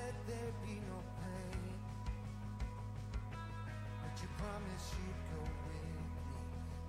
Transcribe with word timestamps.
Let 0.00 0.16
there 0.26 0.52
be 0.64 0.80
no 0.88 0.98
pain. 1.20 1.76
But 4.00 4.14
you 4.22 4.28
promised 4.38 4.94
you'd 4.96 5.22
go 5.28 5.42
with 5.44 5.60
me, 5.68 6.00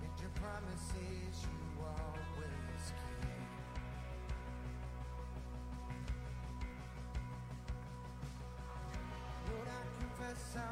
and 0.02 0.12
your 0.20 0.32
promises 0.40 1.36
you 1.44 1.84
always 1.84 2.84
keep. 2.88 3.52
Lord, 9.48 9.68
I 9.68 9.82
confess 10.00 10.56
I 10.56 10.71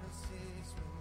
promises. 0.00 0.99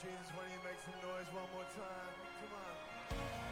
Jesus, 0.00 0.30
why 0.30 0.46
don't 0.46 0.52
you 0.54 0.62
make 0.62 0.78
some 0.78 0.94
noise 1.02 1.26
one 1.34 1.42
more 1.52 1.66
time? 1.74 2.14
Come 2.38 2.54
on. 2.54 3.47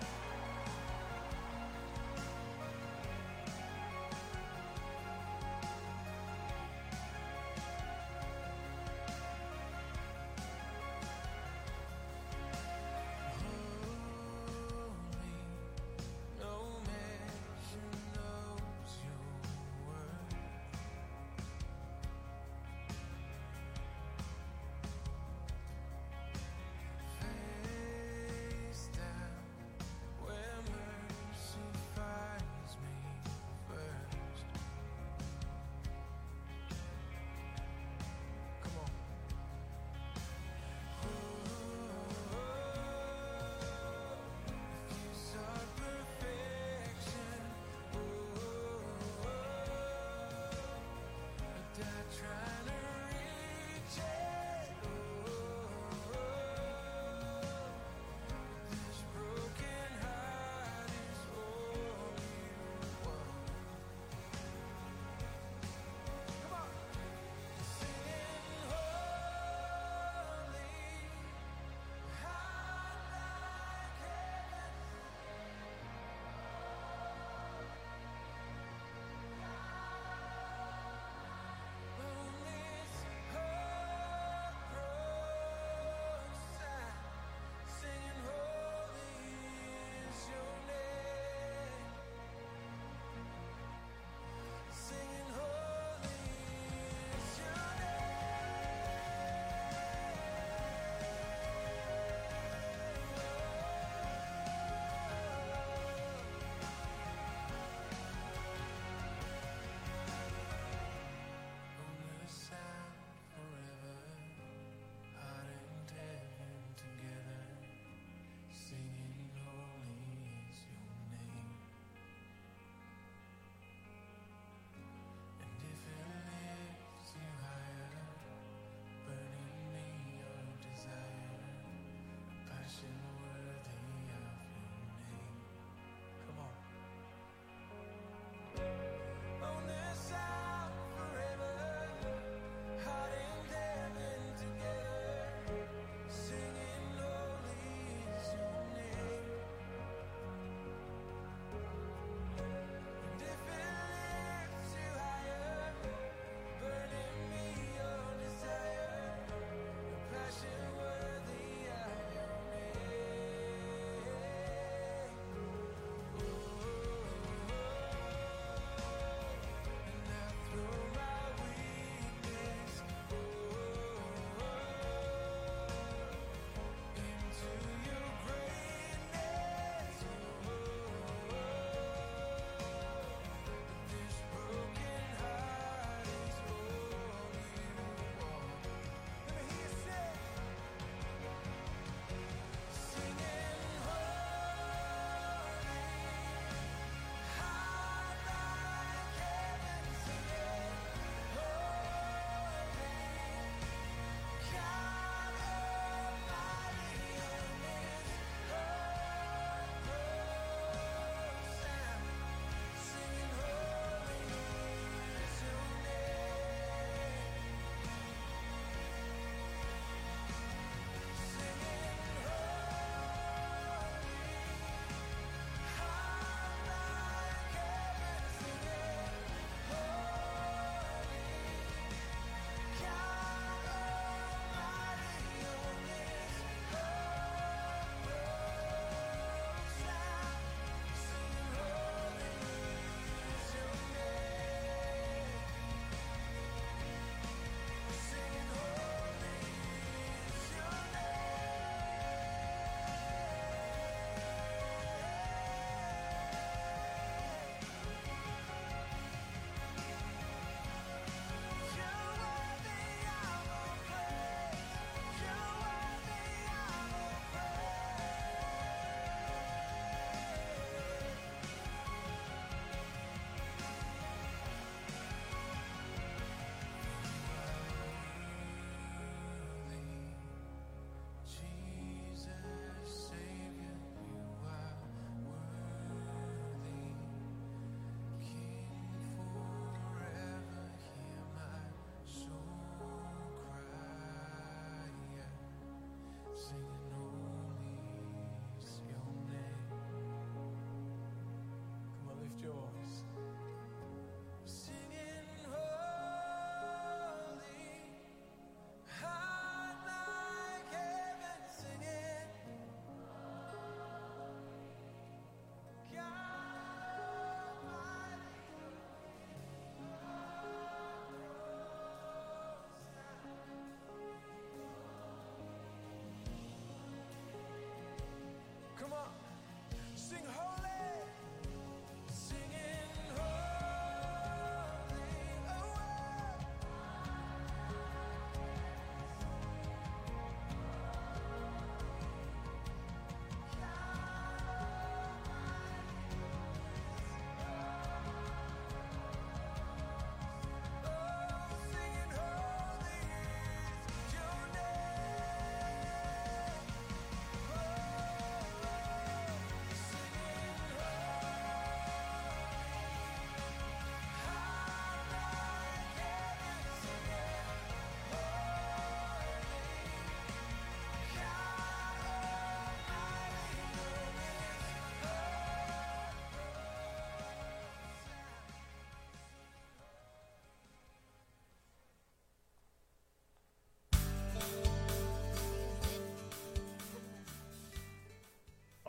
say 282.87 283.15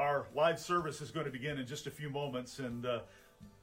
our 0.07 0.25
live 0.33 0.57
service 0.57 1.01
is 1.01 1.11
going 1.11 1.25
to 1.25 1.31
begin 1.31 1.57
in 1.57 1.67
just 1.67 1.85
a 1.85 1.91
few 1.91 2.09
moments. 2.09 2.59
And 2.59 2.85
uh, 2.85 2.99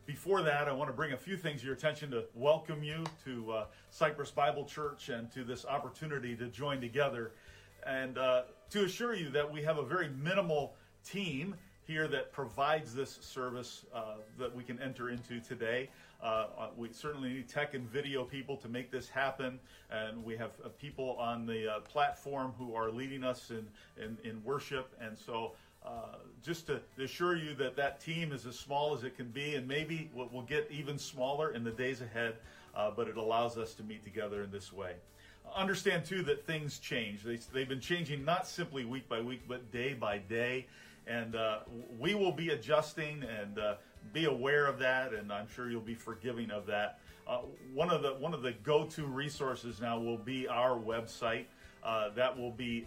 before 0.05 0.43
that, 0.43 0.69
I 0.69 0.73
want 0.73 0.91
to 0.91 0.93
bring 0.93 1.15
a 1.15 1.17
few 1.17 1.39
things 1.39 1.63
to 1.63 1.67
your 1.67 1.75
attention 1.75 2.11
to 2.11 2.25
welcome 2.35 2.83
you 2.83 3.03
to 3.25 3.51
uh, 3.51 3.65
Cypress 3.89 4.31
Bible 4.31 4.67
Church 4.67 5.09
and 5.09 5.33
to 5.33 5.43
this 5.43 5.65
opportunity 5.65 6.37
to 6.37 6.49
join 6.49 6.83
together. 6.83 7.33
And 7.87 8.19
uh, 8.19 8.43
to 8.71 8.85
assure 8.85 9.15
you 9.15 9.31
that 9.31 9.51
we 9.51 9.63
have 9.63 9.79
a 9.79 9.83
very 9.83 10.11
minimal 10.11 10.75
team 11.03 11.55
here 11.87 12.09
that 12.09 12.31
provides 12.31 12.95
this 12.95 13.19
service 13.23 13.85
uh, 13.95 14.17
that 14.39 14.55
we 14.55 14.63
can 14.63 14.81
enter 14.81 15.09
into 15.09 15.41
today. 15.41 15.89
Uh, 16.23 16.47
uh, 16.59 16.69
we 16.77 16.91
certainly 16.91 17.29
need 17.29 17.49
tech 17.49 17.75
and 17.75 17.89
video 17.91 18.25
people 18.25 18.57
to 18.57 18.69
make 18.69 18.91
this 18.91 19.09
happen, 19.09 19.61
and 19.91 20.25
we 20.25 20.35
have 20.37 20.53
uh, 20.65 20.69
people 20.81 21.17
on 21.19 21.45
the 21.45 21.71
uh, 21.71 21.81
platform 21.81 22.53
who 22.59 22.75
are 22.75 22.91
leading 22.91 23.23
us 23.23 23.51
in, 23.51 23.67
in, 24.03 24.17
in 24.25 24.43
worship. 24.43 24.95
And 25.01 25.19
so, 25.19 25.53
uh, 25.85 26.17
just 26.43 26.67
to 26.67 26.81
assure 26.99 27.37
you 27.37 27.55
that 27.55 27.77
that 27.77 28.01
team 28.01 28.33
is 28.33 28.47
as 28.47 28.59
small 28.59 28.95
as 28.95 29.05
it 29.05 29.17
can 29.17 29.29
be, 29.29 29.55
and 29.55 29.67
maybe 29.67 30.11
we'll, 30.15 30.29
we'll 30.33 30.43
get 30.43 30.69
even 30.71 30.99
smaller 30.99 31.53
in 31.53 31.65
the 31.65 31.71
days 31.71 32.01
ahead, 32.01 32.37
uh, 32.75 32.91
but 32.91 33.09
it 33.09 33.17
allows 33.17 33.57
us 33.57 33.75
to 33.75 33.83
meet 33.83 34.05
together 34.05 34.43
in 34.43 34.51
this 34.51 34.73
way. 34.73 34.95
Understand 35.55 36.05
too 36.05 36.23
that 36.23 36.47
things 36.47 36.79
change. 36.79 37.23
They, 37.23 37.39
they've 37.53 37.69
been 37.69 37.81
changing 37.81 38.25
not 38.25 38.47
simply 38.47 38.85
week 38.85 39.09
by 39.09 39.21
week, 39.21 39.43
but 39.47 39.71
day 39.71 39.95
by 39.95 40.19
day 40.19 40.67
and 41.07 41.37
uh, 41.37 41.61
we 41.99 42.15
will 42.15 42.33
be 42.33 42.51
adjusting 42.51 43.23
and 43.23 43.59
uh, 43.59 43.75
be 44.13 44.25
aware 44.25 44.67
of 44.67 44.79
that, 44.79 45.13
and 45.13 45.33
I'm 45.33 45.49
sure 45.49 45.71
you'll 45.71 45.81
be 45.81 45.95
forgiving 45.95 46.51
of 46.51 46.67
that. 46.67 46.99
Uh, 47.27 47.39
one 47.73 47.91
of 47.91 48.03
the 48.03 48.15
one 48.15 48.35
of 48.35 48.43
the 48.43 48.53
go-to 48.53 49.07
resources 49.07 49.81
now 49.81 49.99
will 49.99 50.19
be 50.19 50.47
our 50.47 50.79
website. 50.79 51.47
That 52.15 52.39
will 52.39 52.51
be 52.51 52.87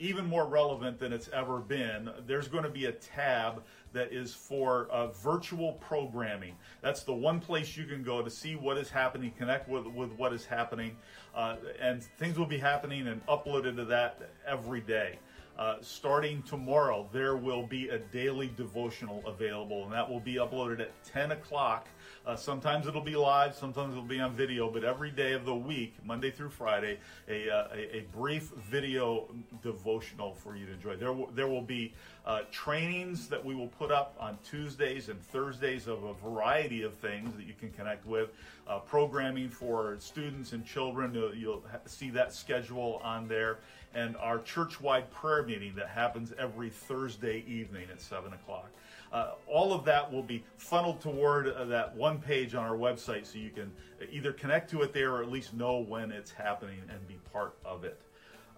even 0.00 0.26
more 0.26 0.46
relevant 0.46 0.98
than 0.98 1.12
it's 1.12 1.28
ever 1.28 1.58
been. 1.58 2.10
There's 2.26 2.48
going 2.48 2.64
to 2.64 2.70
be 2.70 2.86
a 2.86 2.92
tab 2.92 3.62
that 3.92 4.12
is 4.12 4.34
for 4.34 4.88
uh, 4.90 5.08
virtual 5.08 5.74
programming. 5.74 6.56
That's 6.80 7.02
the 7.02 7.12
one 7.12 7.38
place 7.38 7.76
you 7.76 7.84
can 7.84 8.02
go 8.02 8.22
to 8.22 8.30
see 8.30 8.56
what 8.56 8.78
is 8.78 8.88
happening, 8.88 9.30
connect 9.36 9.68
with, 9.68 9.86
with 9.86 10.10
what 10.12 10.32
is 10.32 10.46
happening, 10.46 10.96
uh, 11.34 11.56
and 11.80 12.02
things 12.02 12.38
will 12.38 12.46
be 12.46 12.58
happening 12.58 13.08
and 13.08 13.24
uploaded 13.26 13.76
to 13.76 13.84
that 13.86 14.30
every 14.46 14.80
day. 14.80 15.18
Uh, 15.58 15.76
starting 15.82 16.42
tomorrow, 16.44 17.06
there 17.12 17.36
will 17.36 17.66
be 17.66 17.90
a 17.90 17.98
daily 17.98 18.50
devotional 18.56 19.22
available, 19.26 19.84
and 19.84 19.92
that 19.92 20.08
will 20.08 20.20
be 20.20 20.36
uploaded 20.36 20.80
at 20.80 20.90
10 21.04 21.32
o'clock. 21.32 21.86
Uh, 22.26 22.36
sometimes 22.36 22.86
it'll 22.86 23.00
be 23.00 23.16
live, 23.16 23.54
sometimes 23.54 23.92
it'll 23.92 24.04
be 24.04 24.20
on 24.20 24.32
video, 24.32 24.70
but 24.70 24.84
every 24.84 25.10
day 25.10 25.32
of 25.32 25.46
the 25.46 25.54
week, 25.54 25.94
Monday 26.04 26.30
through 26.30 26.50
Friday, 26.50 26.98
a, 27.28 27.48
uh, 27.48 27.68
a, 27.72 27.96
a, 27.96 28.00
brief 28.14 28.50
video 28.70 29.26
devotional 29.62 30.34
for 30.34 30.54
you 30.54 30.66
to 30.66 30.72
enjoy. 30.72 30.96
There, 30.96 31.08
w- 31.08 31.28
there 31.34 31.48
will 31.48 31.62
be 31.62 31.94
uh, 32.26 32.42
trainings 32.52 33.28
that 33.28 33.42
we 33.42 33.54
will 33.54 33.68
put 33.68 33.90
up 33.90 34.14
on 34.20 34.36
Tuesdays 34.44 35.08
and 35.08 35.20
Thursdays 35.28 35.86
of 35.86 36.04
a 36.04 36.12
variety 36.12 36.82
of 36.82 36.92
things 36.94 37.34
that 37.36 37.46
you 37.46 37.54
can 37.58 37.70
connect 37.70 38.04
with. 38.06 38.30
Uh, 38.68 38.78
programming 38.80 39.48
for 39.48 39.96
students 39.98 40.52
and 40.52 40.64
children, 40.64 41.14
you'll, 41.14 41.34
you'll 41.34 41.64
see 41.86 42.10
that 42.10 42.34
schedule 42.34 43.00
on 43.02 43.28
there 43.28 43.58
and 43.94 44.16
our 44.18 44.38
church-wide 44.40 45.10
prayer 45.10 45.42
meeting 45.42 45.74
that 45.74 45.88
happens 45.88 46.32
every 46.38 46.70
Thursday 46.70 47.44
evening 47.48 47.88
at 47.90 48.00
7 48.00 48.32
o'clock. 48.32 48.70
Uh, 49.12 49.32
all 49.46 49.72
of 49.72 49.84
that 49.84 50.10
will 50.12 50.22
be 50.22 50.44
funneled 50.56 51.00
toward 51.00 51.48
uh, 51.48 51.64
that 51.64 51.94
one 51.96 52.20
page 52.20 52.54
on 52.54 52.64
our 52.64 52.76
website 52.76 53.26
so 53.26 53.38
you 53.38 53.50
can 53.50 53.72
either 54.12 54.32
connect 54.32 54.70
to 54.70 54.82
it 54.82 54.92
there 54.92 55.12
or 55.12 55.22
at 55.22 55.30
least 55.30 55.52
know 55.52 55.78
when 55.78 56.12
it's 56.12 56.30
happening 56.30 56.78
and 56.88 57.08
be 57.08 57.18
part 57.32 57.56
of 57.64 57.84
it. 57.84 58.00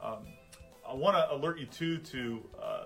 Um, 0.02 0.18
I 0.86 0.94
want 0.94 1.16
to 1.16 1.32
alert 1.32 1.58
you 1.58 1.66
too 1.66 1.98
to 1.98 2.42
uh, 2.62 2.84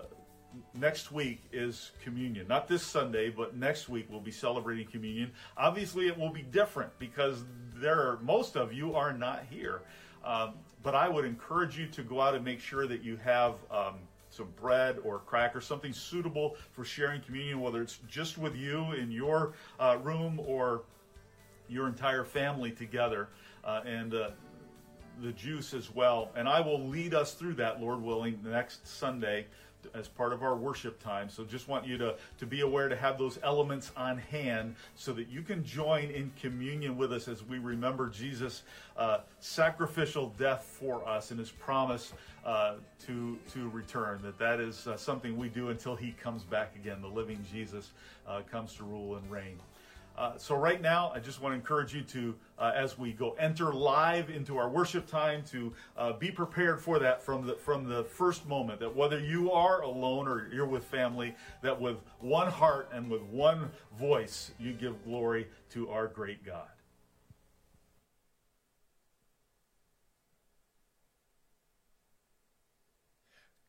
next 0.73 1.11
week 1.11 1.41
is 1.51 1.91
communion. 2.01 2.47
Not 2.47 2.67
this 2.67 2.83
Sunday, 2.83 3.29
but 3.29 3.55
next 3.55 3.89
week 3.89 4.07
we'll 4.09 4.21
be 4.21 4.31
celebrating 4.31 4.87
communion. 4.87 5.31
Obviously, 5.57 6.07
it 6.07 6.17
will 6.17 6.29
be 6.29 6.43
different 6.43 6.97
because 6.99 7.43
there 7.75 7.99
are 7.99 8.19
most 8.21 8.55
of 8.55 8.71
you 8.71 8.95
are 8.95 9.13
not 9.13 9.43
here. 9.49 9.81
Um, 10.23 10.53
but 10.83 10.95
I 10.95 11.09
would 11.09 11.25
encourage 11.25 11.77
you 11.77 11.87
to 11.87 12.03
go 12.03 12.21
out 12.21 12.35
and 12.35 12.43
make 12.43 12.59
sure 12.59 12.87
that 12.87 13.03
you 13.03 13.17
have 13.17 13.55
um, 13.71 13.95
some 14.37 14.47
bread 14.61 14.97
or 15.03 15.19
cracker, 15.19 15.59
something 15.59 15.91
suitable 15.91 16.55
for 16.71 16.85
sharing 16.85 17.21
communion, 17.21 17.59
whether 17.59 17.81
it's 17.81 17.99
just 18.07 18.37
with 18.37 18.55
you 18.55 18.93
in 18.93 19.11
your 19.11 19.53
uh, 19.79 19.97
room 20.01 20.39
or 20.45 20.83
your 21.67 21.87
entire 21.87 22.23
family 22.23 22.71
together, 22.71 23.27
uh, 23.65 23.81
and 23.85 24.13
uh, 24.13 24.29
the 25.21 25.31
juice 25.33 25.73
as 25.73 25.93
well. 25.93 26.31
And 26.35 26.47
I 26.47 26.61
will 26.61 26.87
lead 26.87 27.13
us 27.13 27.33
through 27.33 27.55
that, 27.55 27.81
Lord 27.81 28.01
willing, 28.01 28.39
next 28.43 28.87
Sunday 28.87 29.47
as 29.93 30.07
part 30.07 30.33
of 30.33 30.43
our 30.43 30.55
worship 30.55 31.01
time. 31.01 31.29
So 31.29 31.43
just 31.43 31.67
want 31.67 31.85
you 31.85 31.97
to, 31.97 32.15
to 32.39 32.45
be 32.45 32.61
aware 32.61 32.89
to 32.89 32.95
have 32.95 33.17
those 33.17 33.39
elements 33.43 33.91
on 33.95 34.17
hand 34.17 34.75
so 34.95 35.13
that 35.13 35.27
you 35.27 35.41
can 35.41 35.63
join 35.63 36.09
in 36.09 36.31
communion 36.39 36.97
with 36.97 37.13
us 37.13 37.27
as 37.27 37.43
we 37.43 37.59
remember 37.59 38.09
Jesus' 38.09 38.63
uh, 38.97 39.19
sacrificial 39.39 40.33
death 40.37 40.63
for 40.79 41.07
us 41.07 41.31
and 41.31 41.39
his 41.39 41.51
promise 41.51 42.13
uh, 42.45 42.75
to, 43.05 43.37
to 43.53 43.69
return. 43.69 44.19
That 44.23 44.37
that 44.39 44.59
is 44.59 44.87
uh, 44.87 44.97
something 44.97 45.37
we 45.37 45.49
do 45.49 45.69
until 45.69 45.95
he 45.95 46.11
comes 46.11 46.43
back 46.43 46.75
again. 46.75 47.01
The 47.01 47.07
living 47.07 47.43
Jesus 47.51 47.91
uh, 48.27 48.41
comes 48.49 48.73
to 48.75 48.83
rule 48.83 49.15
and 49.15 49.31
reign. 49.31 49.59
Uh, 50.17 50.35
so 50.35 50.55
right 50.55 50.81
now, 50.81 51.11
I 51.13 51.19
just 51.19 51.41
want 51.43 51.53
to 51.53 51.55
encourage 51.55 51.93
you 51.93 52.01
to, 52.01 52.35
uh, 52.57 52.71
as 52.75 52.97
we 52.97 53.13
go 53.13 53.35
enter 53.37 53.71
live 53.71 54.31
into 54.31 54.57
our 54.57 54.67
worship 54.67 55.05
time, 55.05 55.43
to 55.51 55.71
uh, 55.95 56.13
be 56.13 56.31
prepared 56.31 56.81
for 56.81 56.97
that 56.97 57.21
from 57.21 57.45
the 57.45 57.53
from 57.53 57.87
the 57.87 58.03
first 58.03 58.47
moment. 58.47 58.79
That 58.79 58.95
whether 58.95 59.19
you 59.19 59.51
are 59.51 59.81
alone 59.81 60.27
or 60.27 60.49
you're 60.51 60.65
with 60.65 60.85
family, 60.85 61.35
that 61.61 61.79
with 61.79 61.97
one 62.19 62.49
heart 62.49 62.89
and 62.91 63.11
with 63.11 63.21
one 63.21 63.69
voice, 63.99 64.51
you 64.59 64.73
give 64.73 65.03
glory 65.05 65.47
to 65.69 65.87
our 65.89 66.07
great 66.07 66.43
God. 66.43 66.67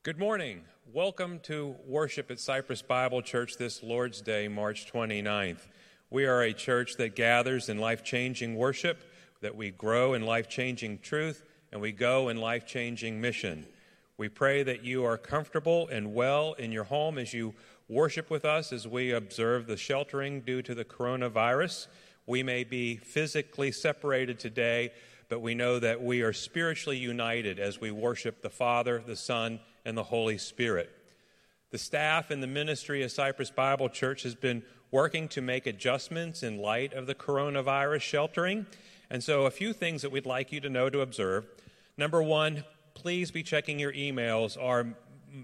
Good 0.02 0.18
morning. 0.18 0.62
Welcome 0.90 1.40
to 1.40 1.76
worship 1.86 2.30
at 2.30 2.40
Cypress 2.40 2.80
Bible 2.80 3.20
Church 3.20 3.58
this 3.58 3.82
Lord's 3.82 4.22
Day, 4.22 4.48
March 4.48 4.90
29th. 4.90 5.66
We 6.10 6.24
are 6.24 6.42
a 6.42 6.54
church 6.54 6.96
that 6.96 7.14
gathers 7.14 7.68
in 7.68 7.78
life 7.78 8.02
changing 8.02 8.54
worship, 8.54 9.02
that 9.42 9.54
we 9.54 9.70
grow 9.70 10.14
in 10.14 10.22
life 10.22 10.48
changing 10.48 11.00
truth, 11.00 11.42
and 11.70 11.80
we 11.82 11.92
go 11.92 12.30
in 12.30 12.38
life 12.38 12.66
changing 12.66 13.20
mission. 13.20 13.66
We 14.16 14.30
pray 14.30 14.62
that 14.62 14.82
you 14.82 15.04
are 15.04 15.18
comfortable 15.18 15.86
and 15.88 16.14
well 16.14 16.54
in 16.54 16.72
your 16.72 16.84
home 16.84 17.18
as 17.18 17.34
you 17.34 17.54
worship 17.88 18.30
with 18.30 18.44
us 18.44 18.72
as 18.72 18.88
we 18.88 19.12
observe 19.12 19.66
the 19.66 19.76
sheltering 19.76 20.40
due 20.40 20.62
to 20.62 20.74
the 20.74 20.84
coronavirus. 20.84 21.88
We 22.26 22.42
may 22.42 22.64
be 22.64 22.96
physically 22.96 23.70
separated 23.70 24.38
today, 24.38 24.92
but 25.28 25.40
we 25.40 25.54
know 25.54 25.78
that 25.78 26.02
we 26.02 26.22
are 26.22 26.32
spiritually 26.32 26.98
united 26.98 27.58
as 27.58 27.80
we 27.80 27.90
worship 27.90 28.40
the 28.40 28.50
Father, 28.50 29.02
the 29.06 29.16
Son, 29.16 29.60
and 29.84 29.96
the 29.96 30.04
Holy 30.04 30.38
Spirit. 30.38 30.90
The 31.70 31.76
staff 31.78 32.30
and 32.30 32.42
the 32.42 32.46
ministry 32.46 33.02
of 33.02 33.12
Cypress 33.12 33.50
Bible 33.50 33.90
Church 33.90 34.22
has 34.22 34.34
been 34.34 34.62
working 34.90 35.28
to 35.28 35.42
make 35.42 35.66
adjustments 35.66 36.42
in 36.42 36.56
light 36.56 36.94
of 36.94 37.06
the 37.06 37.14
coronavirus 37.14 38.00
sheltering. 38.00 38.64
And 39.10 39.22
so, 39.22 39.44
a 39.44 39.50
few 39.50 39.74
things 39.74 40.00
that 40.00 40.10
we'd 40.10 40.24
like 40.24 40.50
you 40.50 40.60
to 40.60 40.70
know 40.70 40.88
to 40.88 41.02
observe. 41.02 41.44
Number 41.98 42.22
one, 42.22 42.64
please 42.94 43.30
be 43.30 43.42
checking 43.42 43.78
your 43.78 43.92
emails. 43.92 44.56
Our 44.58 44.94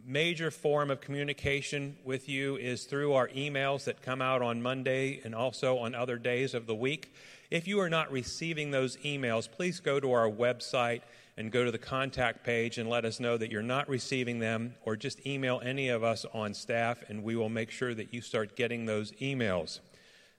major 0.07 0.50
form 0.50 0.90
of 0.90 1.02
communication 1.02 1.99
with 2.04 2.26
you 2.26 2.57
is 2.57 2.85
through 2.85 3.12
our 3.12 3.28
emails 3.28 3.85
that 3.85 4.00
come 4.00 4.23
out 4.23 4.40
on 4.40 4.62
Monday 4.62 5.21
and 5.25 5.35
also 5.35 5.76
on 5.76 5.95
other 5.95 6.16
days 6.16 6.54
of 6.54 6.66
the 6.66 6.75
week. 6.75 7.14
If 7.50 7.69
you 7.69 7.81
are 7.81 7.90
not 7.90 8.11
receiving 8.11 8.71
those 8.71 8.97
emails, 8.99 9.47
please 9.50 9.78
go 9.78 10.00
to 10.00 10.12
our 10.12 10.31
website 10.31 11.02
and 11.36 11.50
go 11.50 11.64
to 11.64 11.70
the 11.70 11.78
contact 11.78 12.44
page 12.44 12.78
and 12.78 12.88
let 12.88 13.04
us 13.04 13.18
know 13.18 13.36
that 13.36 13.50
you're 13.50 13.62
not 13.62 13.88
receiving 13.88 14.38
them, 14.38 14.75
or 14.84 14.97
just 14.97 15.26
email 15.26 15.60
any 15.64 15.88
of 15.88 16.04
us 16.04 16.25
on 16.32 16.54
staff, 16.54 17.02
and 17.08 17.23
we 17.23 17.34
will 17.34 17.49
make 17.49 17.70
sure 17.70 17.94
that 17.94 18.14
you 18.14 18.20
start 18.20 18.56
getting 18.56 18.86
those 18.86 19.12
emails. 19.12 19.80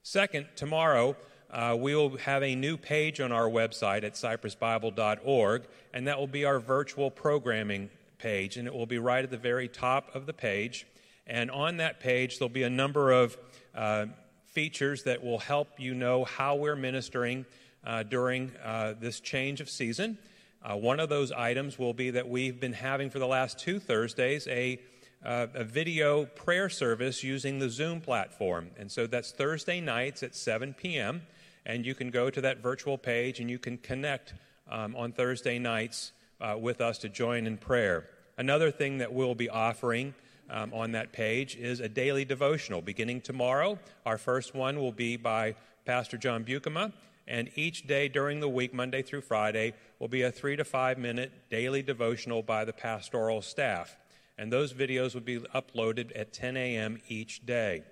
Second, 0.03 0.47
tomorrow, 0.55 1.15
uh, 1.51 1.75
we 1.77 1.95
will 1.95 2.17
have 2.17 2.43
a 2.43 2.55
new 2.55 2.77
page 2.77 3.19
on 3.19 3.31
our 3.31 3.49
website 3.49 4.03
at 4.03 4.13
cypressbible.org, 4.13 5.63
and 5.93 6.07
that 6.07 6.17
will 6.17 6.27
be 6.27 6.45
our 6.45 6.59
virtual 6.59 7.11
programming 7.11 7.89
page, 8.17 8.57
and 8.57 8.67
it 8.67 8.73
will 8.73 8.85
be 8.85 8.97
right 8.97 9.23
at 9.23 9.31
the 9.31 9.37
very 9.37 9.67
top 9.67 10.13
of 10.15 10.25
the 10.25 10.33
page. 10.33 10.87
And 11.27 11.49
on 11.51 11.77
that 11.77 11.99
page, 11.99 12.39
there'll 12.39 12.49
be 12.49 12.63
a 12.63 12.69
number 12.69 13.11
of 13.11 13.37
uh, 13.73 14.07
features 14.45 15.03
that 15.03 15.23
will 15.23 15.39
help 15.39 15.79
you 15.79 15.93
know 15.93 16.23
how 16.23 16.55
we're 16.55 16.75
ministering 16.75 17.45
uh, 17.85 18.03
during 18.03 18.51
uh, 18.63 18.93
this 18.99 19.19
change 19.19 19.59
of 19.59 19.69
season. 19.69 20.17
Uh, 20.65 20.75
one 20.75 20.99
of 20.99 21.09
those 21.09 21.31
items 21.31 21.77
will 21.77 21.93
be 21.93 22.09
that 22.09 22.27
we've 22.27 22.59
been 22.59 22.73
having 22.73 23.11
for 23.11 23.19
the 23.19 23.27
last 23.27 23.59
two 23.59 23.79
Thursdays 23.79 24.47
a, 24.47 24.79
uh, 25.23 25.45
a 25.53 25.63
video 25.63 26.25
prayer 26.25 26.69
service 26.69 27.23
using 27.23 27.59
the 27.59 27.69
Zoom 27.69 28.01
platform. 28.01 28.71
And 28.79 28.91
so 28.91 29.05
that's 29.05 29.31
Thursday 29.31 29.79
nights 29.79 30.23
at 30.23 30.33
7 30.33 30.73
p.m. 30.73 31.21
And 31.67 31.85
you 31.85 31.93
can 31.93 32.09
go 32.09 32.31
to 32.31 32.41
that 32.41 32.63
virtual 32.63 32.97
page 32.97 33.39
and 33.39 33.47
you 33.47 33.59
can 33.59 33.77
connect 33.77 34.33
um, 34.67 34.95
on 34.95 35.11
Thursday 35.11 35.59
nights 35.59 36.13
uh, 36.41 36.57
with 36.59 36.81
us 36.81 36.97
to 36.99 37.09
join 37.09 37.45
in 37.45 37.57
prayer. 37.57 38.09
Another 38.35 38.71
thing 38.71 38.97
that 38.97 39.13
we'll 39.13 39.35
be 39.35 39.49
offering 39.49 40.15
um, 40.49 40.73
on 40.73 40.93
that 40.93 41.11
page 41.11 41.55
is 41.55 41.79
a 41.79 41.87
daily 41.87 42.25
devotional. 42.25 42.81
Beginning 42.81 43.21
tomorrow, 43.21 43.77
our 44.03 44.17
first 44.17 44.55
one 44.55 44.79
will 44.79 44.91
be 44.91 45.15
by 45.15 45.53
Pastor 45.85 46.17
John 46.17 46.43
Bukema, 46.43 46.91
and 47.27 47.49
each 47.55 47.87
day 47.87 48.07
during 48.07 48.39
the 48.39 48.49
week, 48.49 48.73
Monday 48.73 49.01
through 49.01 49.21
Friday, 49.21 49.73
will 49.99 50.07
be 50.07 50.21
a 50.21 50.31
three 50.31 50.55
to 50.55 50.63
five 50.63 50.97
minute 50.97 51.31
daily 51.49 51.81
devotional 51.81 52.43
by 52.43 52.65
the 52.65 52.73
pastoral 52.73 53.41
staff. 53.41 53.97
And 54.37 54.51
those 54.51 54.73
videos 54.73 55.13
will 55.13 55.21
be 55.21 55.39
uploaded 55.39 56.11
at 56.15 56.33
10 56.33 56.57
a.m. 56.57 56.99
each 57.07 57.45
day. 57.45 57.83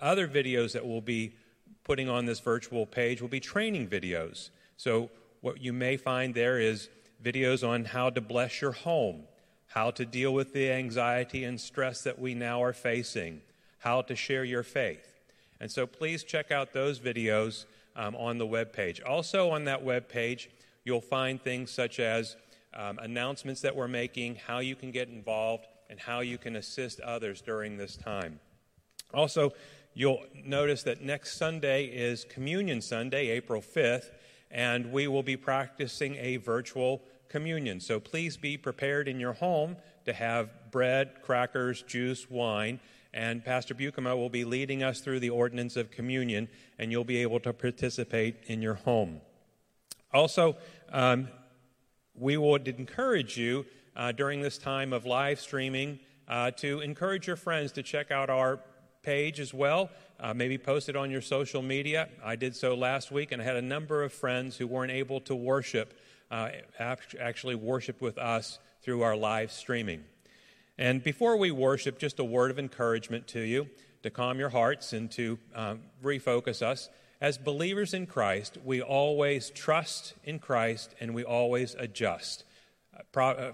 Other 0.00 0.28
videos 0.28 0.72
that 0.72 0.86
we'll 0.86 1.00
be 1.00 1.34
putting 1.84 2.08
on 2.08 2.26
this 2.26 2.40
virtual 2.40 2.84
page 2.84 3.22
will 3.22 3.28
be 3.28 3.40
training 3.40 3.88
videos. 3.88 4.50
So, 4.76 5.10
what 5.40 5.62
you 5.62 5.72
may 5.72 5.96
find 5.96 6.34
there 6.34 6.58
is 6.58 6.88
videos 7.22 7.66
on 7.66 7.84
how 7.84 8.10
to 8.10 8.20
bless 8.20 8.60
your 8.60 8.72
home, 8.72 9.22
how 9.68 9.90
to 9.92 10.04
deal 10.04 10.34
with 10.34 10.52
the 10.52 10.70
anxiety 10.70 11.44
and 11.44 11.60
stress 11.60 12.02
that 12.02 12.18
we 12.18 12.34
now 12.34 12.62
are 12.62 12.72
facing, 12.72 13.40
how 13.78 14.02
to 14.02 14.16
share 14.16 14.44
your 14.44 14.64
faith. 14.64 15.14
And 15.60 15.70
so 15.70 15.86
please 15.86 16.24
check 16.24 16.50
out 16.50 16.72
those 16.72 16.98
videos 16.98 17.66
um, 17.98 18.16
on 18.16 18.38
the 18.38 18.46
web 18.46 18.72
page. 18.72 19.02
Also, 19.02 19.50
on 19.50 19.64
that 19.64 19.82
web 19.82 20.08
page, 20.08 20.48
you'll 20.84 21.00
find 21.02 21.42
things 21.42 21.70
such 21.70 22.00
as 22.00 22.36
um, 22.72 22.98
announcements 23.00 23.60
that 23.62 23.74
we're 23.74 23.88
making, 23.88 24.36
how 24.36 24.60
you 24.60 24.76
can 24.76 24.90
get 24.90 25.08
involved, 25.08 25.66
and 25.90 25.98
how 25.98 26.20
you 26.20 26.38
can 26.38 26.56
assist 26.56 27.00
others 27.00 27.42
during 27.42 27.76
this 27.76 27.96
time. 27.96 28.38
Also, 29.12 29.52
you'll 29.94 30.22
notice 30.44 30.82
that 30.84 31.02
next 31.02 31.36
Sunday 31.36 31.86
is 31.86 32.24
Communion 32.24 32.80
Sunday, 32.80 33.28
April 33.28 33.60
5th, 33.60 34.10
and 34.50 34.92
we 34.92 35.08
will 35.08 35.22
be 35.22 35.36
practicing 35.36 36.14
a 36.16 36.36
virtual 36.36 37.02
communion. 37.28 37.80
So 37.80 37.98
please 37.98 38.36
be 38.36 38.56
prepared 38.56 39.08
in 39.08 39.18
your 39.18 39.32
home 39.32 39.76
to 40.04 40.12
have 40.12 40.70
bread, 40.70 41.22
crackers, 41.22 41.82
juice, 41.82 42.30
wine, 42.30 42.80
and 43.18 43.44
Pastor 43.44 43.74
Bukema 43.74 44.16
will 44.16 44.30
be 44.30 44.44
leading 44.44 44.84
us 44.84 45.00
through 45.00 45.18
the 45.18 45.30
ordinance 45.30 45.76
of 45.76 45.90
communion, 45.90 46.48
and 46.78 46.92
you'll 46.92 47.02
be 47.02 47.16
able 47.22 47.40
to 47.40 47.52
participate 47.52 48.36
in 48.46 48.62
your 48.62 48.74
home. 48.74 49.20
Also, 50.14 50.56
um, 50.92 51.26
we 52.14 52.36
would 52.36 52.68
encourage 52.68 53.36
you 53.36 53.66
uh, 53.96 54.12
during 54.12 54.40
this 54.40 54.56
time 54.56 54.92
of 54.92 55.04
live 55.04 55.40
streaming 55.40 55.98
uh, 56.28 56.52
to 56.52 56.78
encourage 56.78 57.26
your 57.26 57.34
friends 57.34 57.72
to 57.72 57.82
check 57.82 58.12
out 58.12 58.30
our 58.30 58.60
page 59.02 59.40
as 59.40 59.52
well. 59.52 59.90
Uh, 60.20 60.32
maybe 60.32 60.56
post 60.56 60.88
it 60.88 60.94
on 60.94 61.10
your 61.10 61.20
social 61.20 61.60
media. 61.60 62.08
I 62.24 62.36
did 62.36 62.54
so 62.54 62.76
last 62.76 63.10
week, 63.10 63.32
and 63.32 63.42
I 63.42 63.44
had 63.44 63.56
a 63.56 63.62
number 63.62 64.04
of 64.04 64.12
friends 64.12 64.56
who 64.56 64.68
weren't 64.68 64.92
able 64.92 65.20
to 65.22 65.34
worship, 65.34 65.92
uh, 66.30 66.50
actually 66.78 67.56
worship 67.56 68.00
with 68.00 68.16
us 68.16 68.60
through 68.82 69.02
our 69.02 69.16
live 69.16 69.50
streaming. 69.50 70.04
And 70.78 71.02
before 71.02 71.36
we 71.36 71.50
worship, 71.50 71.98
just 71.98 72.20
a 72.20 72.24
word 72.24 72.52
of 72.52 72.58
encouragement 72.58 73.26
to 73.28 73.40
you 73.40 73.68
to 74.04 74.10
calm 74.10 74.38
your 74.38 74.50
hearts 74.50 74.92
and 74.92 75.10
to 75.10 75.38
um, 75.54 75.80
refocus 76.02 76.62
us. 76.62 76.88
As 77.20 77.36
believers 77.36 77.94
in 77.94 78.06
Christ, 78.06 78.58
we 78.64 78.80
always 78.80 79.50
trust 79.50 80.14
in 80.22 80.38
Christ 80.38 80.94
and 81.00 81.14
we 81.14 81.24
always 81.24 81.74
adjust. 81.74 82.44
Uh, 82.96 83.02
Pro, 83.10 83.30
uh, 83.30 83.52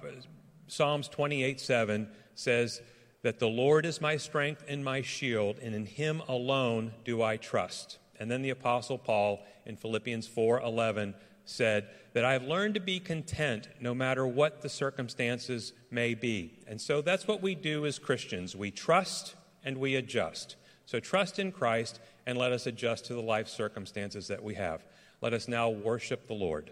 Psalms 0.67 1.09
28 1.09 1.59
7 1.59 2.09
says 2.35 2.83
that 3.23 3.39
the 3.39 3.49
Lord 3.49 3.87
is 3.87 4.03
my 4.03 4.19
strength 4.19 4.63
and 4.69 4.85
my 4.85 5.01
shield, 5.01 5.59
and 5.63 5.75
in 5.75 5.87
him 5.87 6.21
alone 6.29 6.93
do 7.05 7.23
I 7.23 7.39
trust. 7.39 7.99
And 8.21 8.31
then 8.31 8.43
the 8.43 8.51
Apostle 8.51 8.99
Paul 8.99 9.43
in 9.65 9.77
Philippians 9.77 10.27
4 10.27 10.61
11 10.61 11.15
said 11.45 11.89
that 12.13 12.25
I've 12.25 12.45
learned 12.45 12.75
to 12.75 12.81
be 12.81 13.01
content 13.01 13.69
no 13.81 13.95
matter 13.95 14.27
what 14.27 14.63
the 14.63 14.69
circumstances 14.69 15.73
may 15.91 16.15
be. 16.15 16.55
And 16.67 16.81
so 16.81 17.03
that's 17.03 17.27
what 17.27 17.43
we 17.43 17.55
do 17.55 17.87
as 17.87 17.99
Christians. 17.99 18.55
We 18.55 18.71
trust 18.71 19.35
and 19.65 19.79
we 19.79 19.97
adjust. 19.97 20.57
So 20.87 21.01
trust 21.01 21.39
in 21.39 21.53
Christ 21.53 22.01
and 22.27 22.39
let 22.39 22.53
us 22.53 22.67
adjust 22.67 23.07
to 23.07 23.15
the 23.15 23.23
life 23.23 23.49
circumstances 23.49 24.29
that 24.29 24.43
we 24.43 24.55
have. 24.55 24.85
Let 25.21 25.33
us 25.33 25.49
now 25.49 25.71
worship 25.71 26.27
the 26.27 26.35
Lord. 26.35 26.71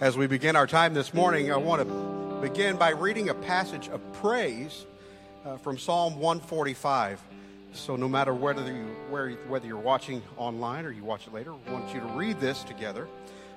As 0.00 0.16
we 0.16 0.26
begin 0.26 0.56
our 0.56 0.66
time 0.66 0.94
this 0.94 1.14
morning, 1.14 1.52
I 1.52 1.56
want 1.56 1.82
to 1.82 2.38
begin 2.40 2.76
by 2.76 2.90
reading 2.90 3.28
a 3.28 3.34
passage 3.34 3.88
of 3.88 4.00
praise 4.14 4.84
uh, 5.44 5.56
from 5.56 5.78
Psalm 5.78 6.18
145. 6.18 7.20
So, 7.74 7.96
no 7.96 8.08
matter 8.08 8.34
whether, 8.34 8.66
you, 8.66 8.84
where, 9.08 9.30
whether 9.48 9.66
you're 9.66 9.78
watching 9.78 10.22
online 10.36 10.84
or 10.84 10.90
you 10.90 11.04
watch 11.04 11.26
it 11.26 11.32
later, 11.32 11.52
I 11.52 11.72
want 11.72 11.94
you 11.94 12.00
to 12.00 12.06
read 12.06 12.38
this 12.38 12.62
together. 12.64 13.08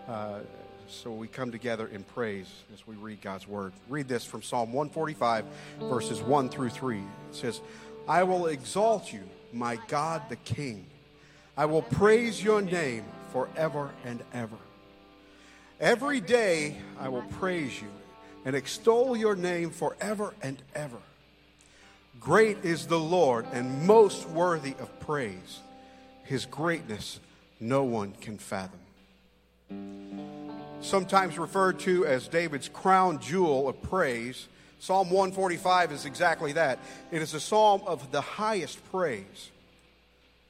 Uh, 0.08 0.39
so, 0.88 1.12
we 1.12 1.28
come 1.28 1.51
together 1.51 1.88
in 1.88 2.04
praise 2.04 2.47
as 2.73 2.88
we 2.88 2.95
read 2.95 3.19
God's 3.21 3.45
word. 3.45 3.73
Read 3.89 4.08
this 4.08 4.23
from 4.23 4.41
Psalm 4.41 4.71
145, 4.71 5.45
verses 5.82 6.21
1 6.21 6.47
through 6.47 6.69
3. 6.69 6.99
It 6.99 7.04
says, 7.32 7.60
I 8.08 8.23
will 8.23 8.47
exalt 8.47 9.12
you, 9.12 9.23
my 9.51 9.78
God 9.89 10.21
the 10.30 10.38
King. 10.38 10.86
I 11.58 11.65
will 11.65 11.82
praise 11.82 12.41
your 12.41 12.62
name 12.62 13.04
forever 13.34 13.91
and 14.06 14.23
ever. 14.34 14.58
Every 15.82 16.21
day 16.21 16.78
I 16.99 17.10
will 17.10 17.23
praise 17.23 17.82
you 17.82 17.89
and 18.45 18.56
extol 18.56 19.17
your 19.17 19.36
name 19.36 19.71
forever 19.71 20.34
and 20.41 20.62
ever. 20.73 20.99
Great 22.19 22.58
is 22.63 22.88
the 22.88 22.99
Lord 22.99 23.45
and 23.51 23.86
most 23.86 24.28
worthy 24.30 24.75
of 24.80 24.99
praise. 24.99 25.60
His 26.23 26.45
greatness 26.45 27.19
no 27.60 27.84
one 27.84 28.13
can 28.21 28.38
fathom. 28.38 28.80
Sometimes 30.82 31.38
referred 31.38 31.80
to 31.82 32.06
as 32.06 32.28
David's 32.28 32.69
crown 32.69 33.19
jewel 33.19 33.67
of 33.67 33.82
praise, 33.82 34.47
Psalm 34.80 35.10
145 35.10 35.91
is 35.91 36.06
exactly 36.06 36.54
that. 36.54 36.80
It 37.12 37.21
is 37.21 37.34
a 37.34 37.39
psalm 37.39 37.82
of 37.86 38.12
the 38.12 38.21
highest 38.21 38.80
praise. 38.91 39.51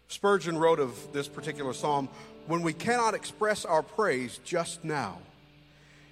Spurgeon 0.07 0.57
wrote 0.57 0.79
of 0.79 1.13
this 1.13 1.27
particular 1.27 1.73
psalm 1.73 2.09
when 2.47 2.61
we 2.61 2.73
cannot 2.73 3.13
express 3.13 3.65
our 3.65 3.81
praise 3.81 4.39
just 4.43 4.83
now 4.83 5.17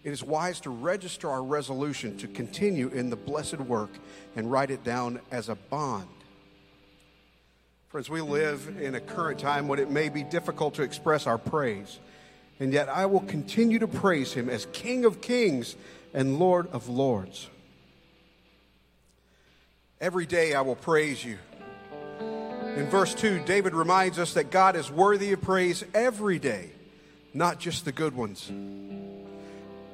it 0.04 0.12
is 0.12 0.24
wise 0.24 0.60
to 0.62 0.70
register 0.70 1.30
our 1.30 1.44
resolution 1.44 2.18
to 2.18 2.28
continue 2.28 2.90
in 2.90 3.10
the 3.10 3.16
blessed 3.16 3.60
work 3.60 3.92
and 4.36 4.52
write 4.52 4.70
it 4.70 4.84
down 4.84 5.22
as 5.32 5.50
a 5.50 5.56
bond. 5.56 6.08
Friends, 7.88 8.10
we 8.10 8.22
live 8.22 8.76
in 8.82 8.96
a 8.96 9.00
current 9.00 9.40
time 9.40 9.68
when 9.68 9.80
it 9.80 9.90
may 9.90 10.10
be 10.10 10.24
difficult 10.24 10.74
to 10.74 10.82
express 10.82 11.28
our 11.28 11.38
praise, 11.38 12.00
and 12.60 12.74
yet 12.74 12.90
I 12.90 13.06
will 13.06 13.22
continue 13.22 13.80
to 13.80 13.88
praise 13.88 14.34
him 14.34 14.50
as 14.50 14.66
King 14.74 15.06
of 15.06 15.22
kings 15.22 15.76
and 16.14 16.40
Lord 16.40 16.68
of 16.72 16.90
lords. 16.90 17.50
Every 20.02 20.26
day 20.26 20.54
I 20.54 20.62
will 20.62 20.76
praise 20.76 21.24
you. 21.24 21.38
In 22.20 22.90
verse 22.90 23.14
2, 23.14 23.44
David 23.46 23.76
reminds 23.76 24.18
us 24.18 24.34
that 24.34 24.50
God 24.50 24.76
is 24.76 24.92
worthy 24.92 25.32
of 25.32 25.42
praise 25.42 25.86
every 25.94 26.40
day, 26.40 26.72
not 27.34 27.60
just 27.60 27.86
the 27.86 27.92
good 27.92 28.16
ones. 28.16 28.52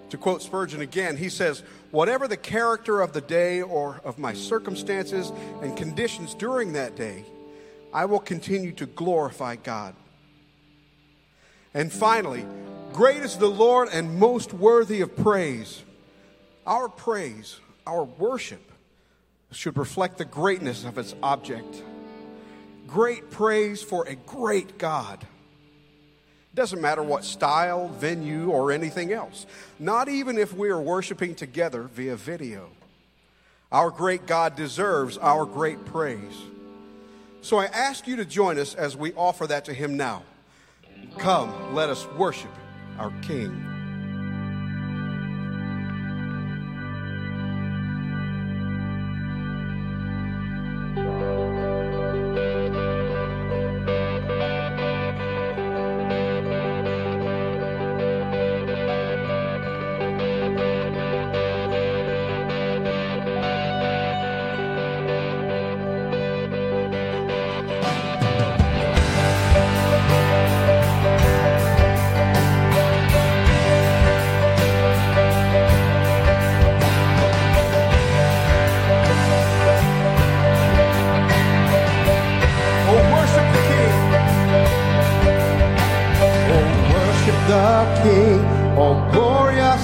To 0.09 0.17
quote 0.17 0.41
Spurgeon 0.41 0.81
again, 0.81 1.17
he 1.17 1.29
says, 1.29 1.63
Whatever 1.91 2.27
the 2.27 2.37
character 2.37 3.01
of 3.01 3.13
the 3.13 3.21
day 3.21 3.61
or 3.61 4.01
of 4.03 4.17
my 4.17 4.33
circumstances 4.33 5.31
and 5.61 5.77
conditions 5.77 6.33
during 6.33 6.73
that 6.73 6.95
day, 6.95 7.25
I 7.93 8.05
will 8.05 8.19
continue 8.19 8.71
to 8.73 8.85
glorify 8.85 9.55
God. 9.55 9.95
And 11.73 11.91
finally, 11.91 12.45
great 12.93 13.21
is 13.21 13.37
the 13.37 13.47
Lord 13.47 13.89
and 13.91 14.19
most 14.19 14.53
worthy 14.53 15.01
of 15.01 15.15
praise. 15.15 15.83
Our 16.65 16.89
praise, 16.89 17.59
our 17.85 18.03
worship, 18.03 18.61
should 19.51 19.77
reflect 19.77 20.17
the 20.17 20.25
greatness 20.25 20.83
of 20.85 20.97
its 20.97 21.15
object. 21.21 21.83
Great 22.87 23.29
praise 23.29 23.81
for 23.83 24.07
a 24.07 24.15
great 24.15 24.77
God. 24.77 25.25
Doesn't 26.55 26.81
matter 26.81 27.03
what 27.03 27.23
style, 27.23 27.87
venue, 27.89 28.49
or 28.49 28.71
anything 28.71 29.13
else. 29.13 29.45
Not 29.77 30.09
even 30.09 30.37
if 30.37 30.53
we 30.53 30.69
are 30.69 30.81
worshiping 30.81 31.35
together 31.35 31.83
via 31.83 32.15
video. 32.15 32.69
Our 33.71 33.91
great 33.91 34.25
God 34.25 34.55
deserves 34.55 35.17
our 35.17 35.45
great 35.45 35.85
praise. 35.85 36.35
So 37.41 37.57
I 37.57 37.65
ask 37.65 38.07
you 38.07 38.15
to 38.17 38.25
join 38.25 38.57
us 38.57 38.73
as 38.73 38.97
we 38.97 39.13
offer 39.13 39.47
that 39.47 39.65
to 39.65 39.73
Him 39.73 39.95
now. 39.95 40.23
Come, 41.17 41.75
let 41.75 41.89
us 41.89 42.07
worship 42.17 42.51
our 42.97 43.11
King. 43.21 43.78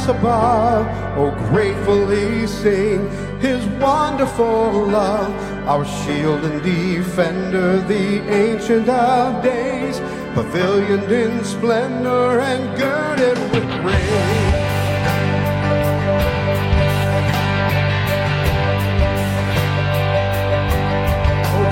Above. 0.08 0.86
Oh, 1.18 1.32
gratefully 1.50 2.48
sing 2.48 3.10
his 3.40 3.66
wonderful 3.80 4.88
love, 4.88 5.32
our 5.68 5.86
shield 5.86 6.44
and 6.44 6.62
defender, 6.64 7.80
the 7.82 8.20
ancient 8.30 8.90
of 8.90 9.44
days, 9.44 10.00
pavilioned 10.36 11.10
in 11.10 11.44
splendor 11.44 12.40
and 12.40 12.78
girded 12.78 13.38
with 13.52 13.68
praise. 13.82 14.66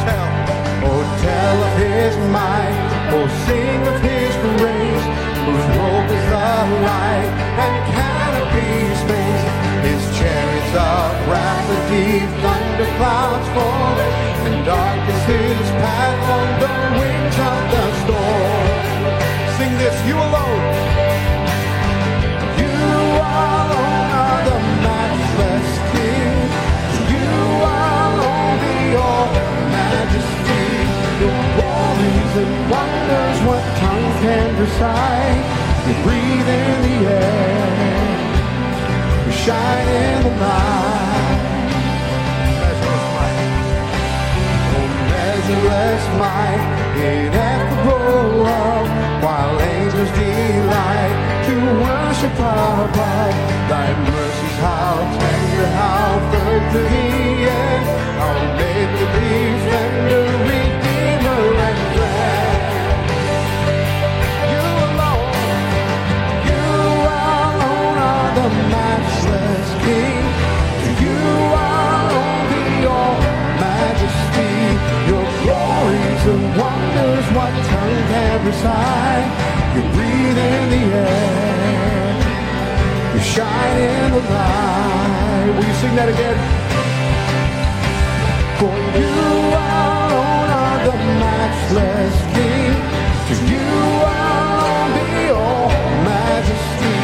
Tell, 0.03 0.29
oh, 0.85 1.03
tell 1.21 1.57
of 1.63 1.73
his 1.77 2.15
might, 2.31 2.77
oh, 3.13 3.27
sing 3.45 3.81
of 3.87 3.97
his 4.01 4.33
grace, 4.57 5.05
whose 5.45 5.65
robe 5.77 6.11
is 6.11 6.25
the 6.29 6.53
light 6.83 7.29
and 7.63 8.22
of 10.75 11.27
wrath, 11.29 11.67
the 11.69 11.77
deep 11.93 12.29
thunder 12.41 12.89
clouds 12.97 13.47
fall, 13.53 13.97
and 14.45 14.65
dark 14.65 15.01
is 15.07 15.23
his 15.29 15.69
path 15.77 16.23
on 16.37 16.47
the 16.63 16.73
wings 16.97 17.37
of 17.37 17.61
the 17.73 17.85
storm. 18.01 18.65
Sing 19.57 19.73
this, 19.77 19.97
you 20.09 20.15
alone. 20.17 20.65
You 22.57 22.73
alone 23.21 24.09
are 24.17 24.41
the 24.49 24.59
matchless 24.81 25.69
King. 25.93 26.41
You 27.13 27.29
alone 27.61 28.57
the 28.65 28.97
all 28.97 29.29
majesty. 29.77 30.65
Your 31.21 31.37
glories 31.53 32.33
and 32.41 32.53
wonders, 32.73 33.37
what 33.45 33.63
tongue 33.77 34.11
can 34.25 34.49
recite? 34.57 35.45
You 35.85 35.93
breathe 36.01 36.49
in 36.49 36.81
the 36.81 36.97
air. 37.13 38.12
Shine 39.43 39.87
in 39.89 40.23
the 40.23 40.29
night. 40.39 41.39
Oh, 44.71 44.87
measureless 45.11 46.03
might, 46.17 46.63
ineffable 46.95 48.39
love, 48.47 48.87
while 49.21 49.59
angels 49.59 50.11
delight 50.15 51.15
to 51.47 51.55
worship 51.83 52.35
above. 52.39 53.35
Thy 53.67 53.87
mercies, 54.07 54.57
how 54.63 54.95
tender, 55.19 55.69
how 55.75 56.09
firm 56.31 56.63
to 56.71 56.79
the 56.79 57.07
end, 57.51 57.85
our 58.23 58.39
maker, 58.55 59.12
glories 76.23 76.31
wonders, 76.31 77.25
what 77.35 77.51
tongue 77.67 78.03
can 78.11 78.45
recite? 78.45 79.27
You 79.75 79.81
breathe 79.91 80.37
in 80.37 80.69
the 80.73 80.83
air. 80.95 82.13
You 83.13 83.19
shine 83.19 83.77
in 83.91 84.11
the 84.15 84.21
light. 84.31 85.51
Will 85.55 85.65
you 85.67 85.75
sing 85.81 85.95
that 85.99 86.07
again? 86.15 86.37
For 88.57 88.71
you 88.99 89.13
alone 89.67 90.49
are 90.63 90.79
the 90.87 90.95
matchless 91.23 92.15
King. 92.31 92.71
To 93.27 93.35
you 93.51 93.67
alone 94.07 94.91
be 94.95 95.27
all 95.35 95.75
majesty. 96.07 96.95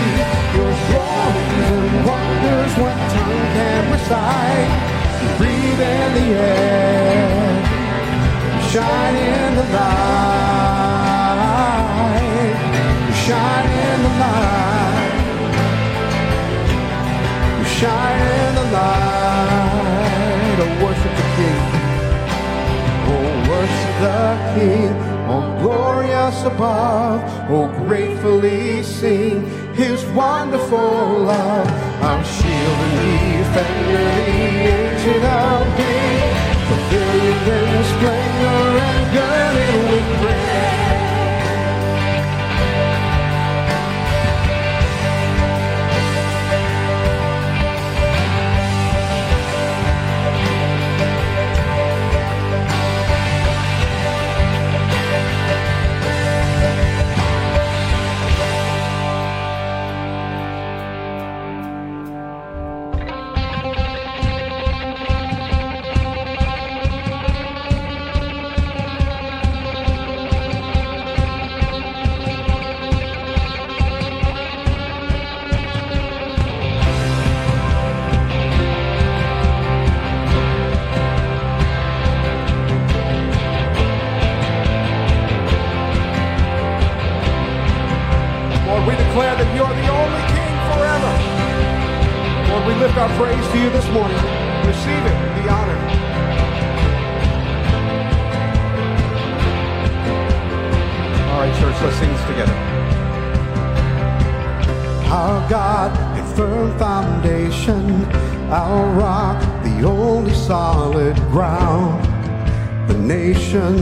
Your 0.56 0.72
glories 0.88 1.70
and 1.76 1.92
wonders, 2.08 2.74
what 2.80 2.98
tongue 3.12 3.46
can 3.56 3.82
recite? 3.92 4.72
You 5.20 5.28
breathe 5.40 5.82
in 5.92 6.08
the 6.16 6.28
air. 6.40 7.39
Shine 8.72 9.16
in 9.16 9.56
the 9.56 9.64
light. 9.64 10.60
Shine 13.26 13.72
in 13.88 14.00
the 14.04 14.10
light. 14.22 15.14
You 17.58 17.66
shine 17.66 18.22
in 18.22 18.52
the 18.54 18.66
light. 18.78 20.58
Oh, 20.62 20.70
worship 20.86 21.14
the 21.18 21.26
King. 21.36 21.62
Oh, 23.10 23.30
worship 23.50 23.96
the 24.06 24.22
King. 24.54 24.94
Oh, 25.32 25.46
glorious 25.64 26.40
above. 26.44 27.20
Oh, 27.50 27.68
gratefully 27.88 28.84
sing 28.84 29.38
His 29.74 30.06
wonderful 30.14 31.24
love. 31.26 31.68
Our 32.04 32.24
shield 32.24 32.80
and 32.86 32.96
defender, 33.34 34.06
the 34.14 34.30
ancient 34.78 35.26
of. 35.26 35.66
Fulfilled 36.70 37.48
in 37.48 37.84
splendor 37.84 38.19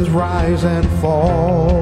rise 0.10 0.64
and 0.64 0.88
fall. 1.02 1.77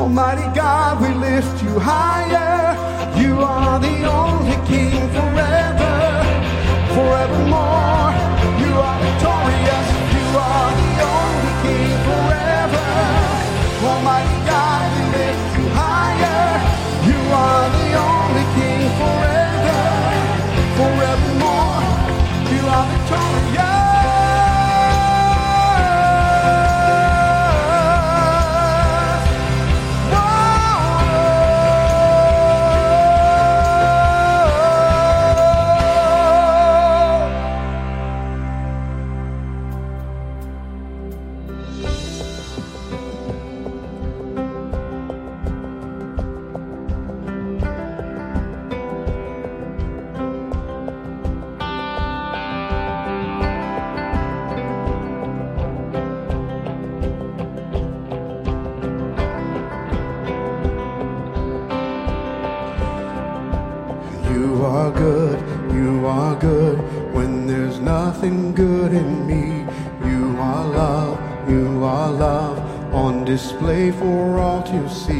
Almighty 0.00 0.48
God, 0.54 1.02
we 1.02 1.08
lift 1.14 1.62
you 1.62 1.78
higher. 1.78 2.74
You 3.20 3.42
are 3.42 3.78
the 3.78 4.04
only 4.10 4.56
King 4.66 4.96
forever, 5.10 6.24
forevermore. 6.94 7.99
display 73.30 73.92
for 73.92 74.40
all 74.40 74.60
to 74.60 74.88
see. 74.88 75.19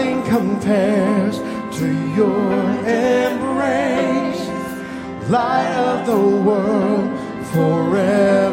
nothing 0.00 0.22
compares 0.24 1.38
to 1.78 1.86
your 2.14 2.70
embrace, 2.86 4.48
light 5.28 5.74
of 5.76 6.06
the 6.06 6.18
world 6.18 7.10
forever. 7.52 8.49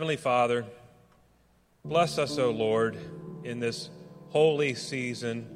Heavenly 0.00 0.16
Father, 0.16 0.64
bless 1.84 2.16
us, 2.16 2.38
O 2.38 2.50
Lord, 2.50 2.96
in 3.44 3.60
this 3.60 3.90
holy 4.30 4.72
season 4.72 5.46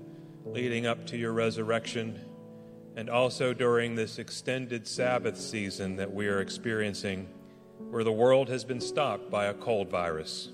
leading 0.44 0.84
up 0.84 1.06
to 1.06 1.16
your 1.16 1.32
resurrection, 1.32 2.20
and 2.94 3.08
also 3.08 3.54
during 3.54 3.94
this 3.94 4.18
extended 4.18 4.86
Sabbath 4.86 5.40
season 5.40 5.96
that 5.96 6.12
we 6.12 6.28
are 6.28 6.42
experiencing, 6.42 7.26
where 7.88 8.04
the 8.04 8.12
world 8.12 8.50
has 8.50 8.66
been 8.66 8.82
stopped 8.82 9.30
by 9.30 9.46
a 9.46 9.54
cold 9.54 9.88
virus. 9.88 10.50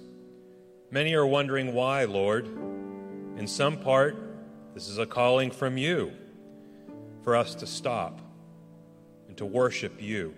Many 0.92 1.12
are 1.14 1.26
wondering 1.26 1.74
why, 1.74 2.04
Lord. 2.04 2.46
In 2.46 3.48
some 3.48 3.76
part, 3.76 4.16
this 4.72 4.86
is 4.86 4.98
a 4.98 5.06
calling 5.06 5.50
from 5.50 5.76
you 5.76 6.12
for 7.24 7.34
us 7.34 7.56
to 7.56 7.66
stop 7.66 8.20
and 9.26 9.36
to 9.36 9.44
worship 9.44 10.00
you 10.00 10.32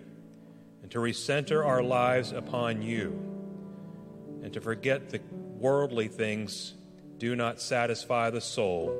and 0.81 0.89
to 0.89 0.97
recenter 0.97 1.63
our 1.63 1.83
lives 1.83 2.31
upon 2.31 2.81
you, 2.81 3.29
and 4.43 4.53
to 4.53 4.61
forget 4.61 5.09
the 5.09 5.21
worldly 5.57 6.09
things 6.09 6.73
do 7.17 7.35
not 7.35 7.61
satisfy 7.61 8.29
the 8.29 8.41
soul, 8.41 8.93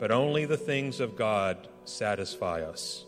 but 0.00 0.10
only 0.10 0.46
the 0.46 0.56
things 0.56 0.98
of 0.98 1.14
God 1.14 1.68
satisfy 1.84 2.62
us. 2.62 3.04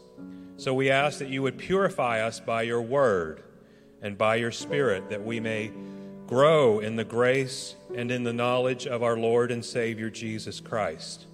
So 0.59 0.75
we 0.75 0.91
ask 0.91 1.19
that 1.21 1.29
you 1.29 1.43
would 1.43 1.57
purify 1.57 2.21
us 2.21 2.39
by 2.39 2.63
your 2.63 2.83
word 2.83 3.43
and 4.03 4.19
by 4.19 4.37
your 4.37 4.53
spirit, 4.53 5.09
that 5.09 5.25
we 5.25 5.41
may 5.41 5.73
grow 6.27 6.81
in 6.81 6.97
the 6.97 7.05
grace 7.05 7.75
and 7.97 8.11
in 8.11 8.25
the 8.25 8.33
knowledge 8.33 8.87
of 8.87 9.03
our 9.03 9.17
Lord 9.17 9.51
and 9.51 9.65
Savior 9.65 10.11
Jesus 10.11 10.61
Christ. 10.61 11.25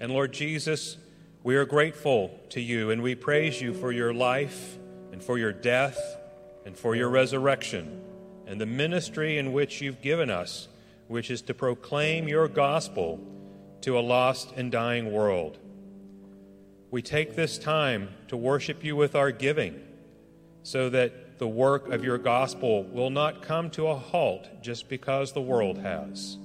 And 0.00 0.10
Lord 0.10 0.32
Jesus, 0.32 0.96
we 1.42 1.56
are 1.56 1.66
grateful 1.66 2.40
to 2.50 2.60
you 2.60 2.90
and 2.90 3.02
we 3.02 3.14
praise 3.14 3.60
you 3.60 3.74
for 3.74 3.92
your 3.92 4.14
life 4.14 4.78
and 5.12 5.22
for 5.22 5.36
your 5.36 5.52
death 5.52 5.98
and 6.64 6.74
for 6.74 6.96
your 6.96 7.10
resurrection 7.10 8.02
and 8.50 8.60
the 8.60 8.66
ministry 8.66 9.38
in 9.38 9.52
which 9.52 9.80
you've 9.80 10.02
given 10.02 10.28
us, 10.28 10.66
which 11.06 11.30
is 11.30 11.40
to 11.40 11.54
proclaim 11.54 12.26
your 12.26 12.48
gospel 12.48 13.20
to 13.80 13.96
a 13.96 14.00
lost 14.00 14.52
and 14.56 14.72
dying 14.72 15.12
world. 15.12 15.56
We 16.90 17.00
take 17.00 17.36
this 17.36 17.58
time 17.58 18.08
to 18.26 18.36
worship 18.36 18.82
you 18.82 18.96
with 18.96 19.14
our 19.14 19.30
giving 19.30 19.80
so 20.64 20.90
that 20.90 21.38
the 21.38 21.46
work 21.46 21.92
of 21.92 22.02
your 22.02 22.18
gospel 22.18 22.82
will 22.82 23.10
not 23.10 23.40
come 23.40 23.70
to 23.70 23.86
a 23.86 23.94
halt 23.94 24.48
just 24.60 24.88
because 24.88 25.32
the 25.32 25.40
world 25.40 25.78
has. 25.78 26.36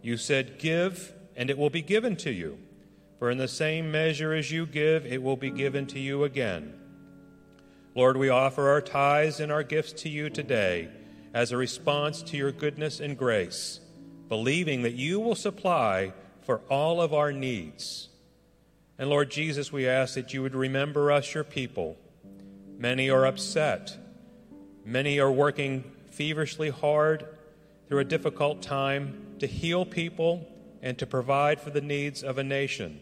You 0.00 0.16
said, 0.16 0.58
Give, 0.58 1.12
and 1.36 1.50
it 1.50 1.58
will 1.58 1.68
be 1.68 1.82
given 1.82 2.16
to 2.16 2.30
you. 2.30 2.58
For 3.18 3.30
in 3.30 3.36
the 3.36 3.46
same 3.46 3.92
measure 3.92 4.32
as 4.32 4.50
you 4.50 4.64
give, 4.64 5.04
it 5.04 5.22
will 5.22 5.36
be 5.36 5.50
given 5.50 5.86
to 5.88 5.98
you 5.98 6.24
again. 6.24 6.72
Lord, 7.94 8.16
we 8.16 8.30
offer 8.30 8.70
our 8.70 8.80
tithes 8.80 9.38
and 9.38 9.52
our 9.52 9.62
gifts 9.62 9.92
to 10.04 10.08
you 10.08 10.30
today 10.30 10.88
as 11.34 11.52
a 11.52 11.56
response 11.56 12.22
to 12.22 12.36
your 12.36 12.52
goodness 12.52 13.00
and 13.00 13.16
grace, 13.16 13.80
believing 14.28 14.82
that 14.82 14.94
you 14.94 15.20
will 15.20 15.34
supply 15.34 16.12
for 16.42 16.60
all 16.68 17.00
of 17.00 17.14
our 17.14 17.32
needs. 17.32 18.08
And 18.98 19.08
Lord 19.08 19.30
Jesus, 19.30 19.72
we 19.72 19.88
ask 19.88 20.14
that 20.14 20.34
you 20.34 20.42
would 20.42 20.54
remember 20.54 21.10
us, 21.10 21.34
your 21.34 21.44
people. 21.44 21.96
Many 22.78 23.10
are 23.10 23.26
upset. 23.26 23.96
Many 24.84 25.18
are 25.18 25.30
working 25.30 25.84
feverishly 26.10 26.70
hard 26.70 27.26
through 27.88 28.00
a 28.00 28.04
difficult 28.04 28.62
time 28.62 29.36
to 29.38 29.46
heal 29.46 29.84
people 29.84 30.48
and 30.82 30.98
to 30.98 31.06
provide 31.06 31.60
for 31.60 31.70
the 31.70 31.80
needs 31.80 32.22
of 32.22 32.38
a 32.38 32.44
nation. 32.44 33.00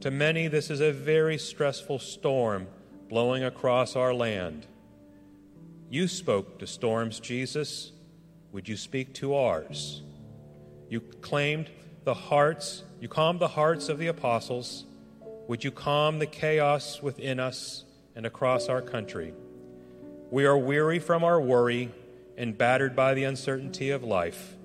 To 0.00 0.10
many, 0.10 0.48
this 0.48 0.70
is 0.70 0.80
a 0.80 0.92
very 0.92 1.38
stressful 1.38 1.98
storm 1.98 2.68
blowing 3.08 3.44
across 3.44 3.96
our 3.96 4.14
land. 4.14 4.66
You 5.90 6.06
spoke 6.06 6.58
to 6.58 6.66
storms, 6.66 7.18
Jesus. 7.18 7.92
Would 8.52 8.68
you 8.68 8.76
speak 8.76 9.14
to 9.14 9.34
ours? 9.34 10.02
You 10.90 11.00
claimed 11.00 11.70
the 12.04 12.12
hearts, 12.12 12.84
you 13.00 13.08
calmed 13.08 13.40
the 13.40 13.48
hearts 13.48 13.88
of 13.88 13.98
the 13.98 14.08
apostles. 14.08 14.84
Would 15.48 15.64
you 15.64 15.70
calm 15.70 16.18
the 16.18 16.26
chaos 16.26 17.02
within 17.02 17.40
us 17.40 17.84
and 18.14 18.26
across 18.26 18.68
our 18.68 18.82
country? 18.82 19.32
We 20.30 20.44
are 20.44 20.58
weary 20.58 20.98
from 20.98 21.24
our 21.24 21.40
worry 21.40 21.90
and 22.36 22.56
battered 22.56 22.94
by 22.94 23.14
the 23.14 23.24
uncertainty 23.24 23.88
of 23.90 24.04
life. 24.04 24.56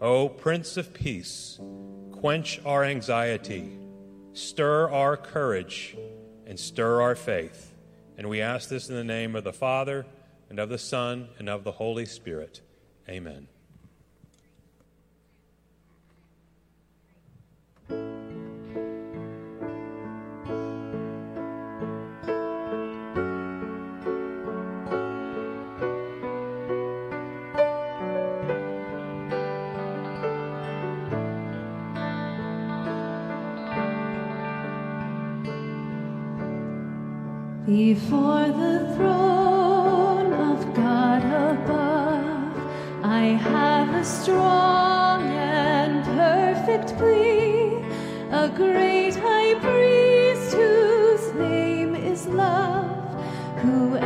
O 0.00 0.30
Prince 0.30 0.78
of 0.78 0.94
Peace, 0.94 1.60
quench 2.10 2.58
our 2.64 2.84
anxiety, 2.84 3.70
stir 4.32 4.90
our 4.90 5.18
courage, 5.18 5.94
and 6.46 6.58
stir 6.58 7.02
our 7.02 7.14
faith. 7.14 7.74
And 8.16 8.30
we 8.30 8.40
ask 8.40 8.70
this 8.70 8.88
in 8.88 8.94
the 8.94 9.04
name 9.04 9.36
of 9.36 9.44
the 9.44 9.52
Father, 9.52 10.06
and 10.50 10.58
of 10.58 10.68
the 10.68 10.78
Son, 10.78 11.28
and 11.38 11.48
of 11.48 11.64
the 11.64 11.72
Holy 11.72 12.06
Spirit. 12.06 12.60
Amen. 13.08 13.48
Before 37.66 38.46
the 38.46 38.94
throne. 38.94 39.43
I 43.24 43.28
have 43.28 43.94
a 43.94 44.04
strong 44.04 45.22
and 45.22 46.04
perfect 46.04 46.94
plea, 46.98 47.82
a 48.30 48.50
great 48.54 49.14
high 49.16 49.54
priest 49.64 50.52
whose 50.54 51.32
name 51.32 51.94
is 51.94 52.26
love, 52.26 52.86
who 53.62 53.96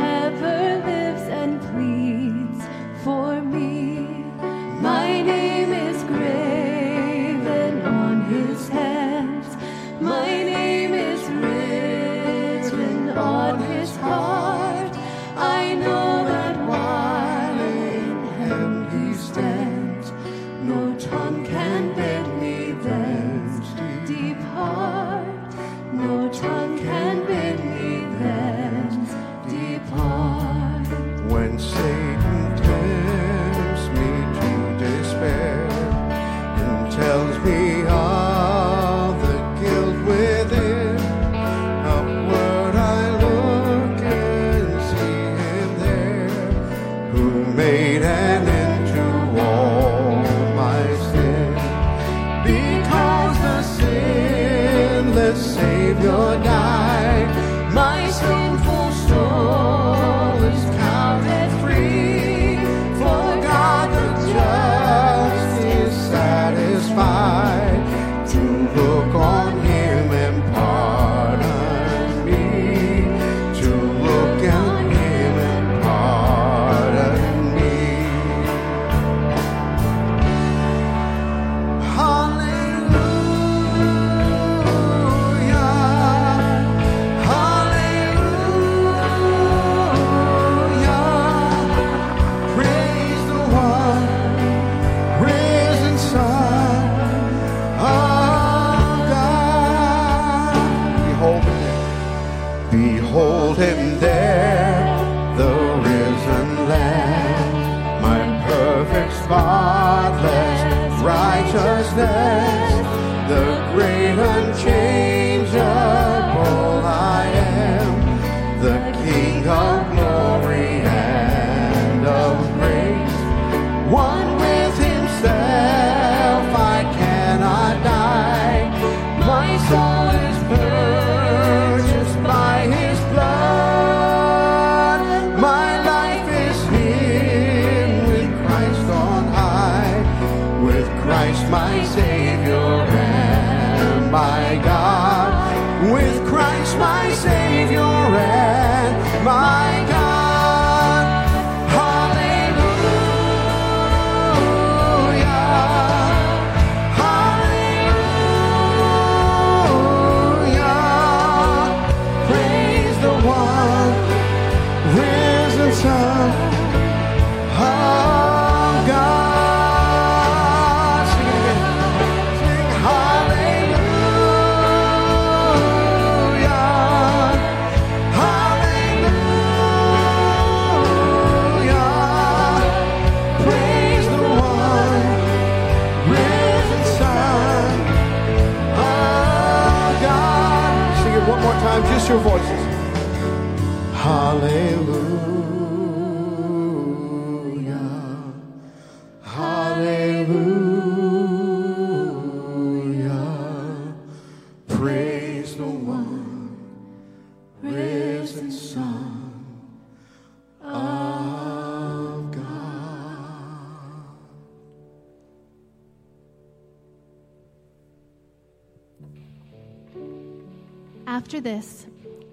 After 221.29 221.41
this, 221.41 221.85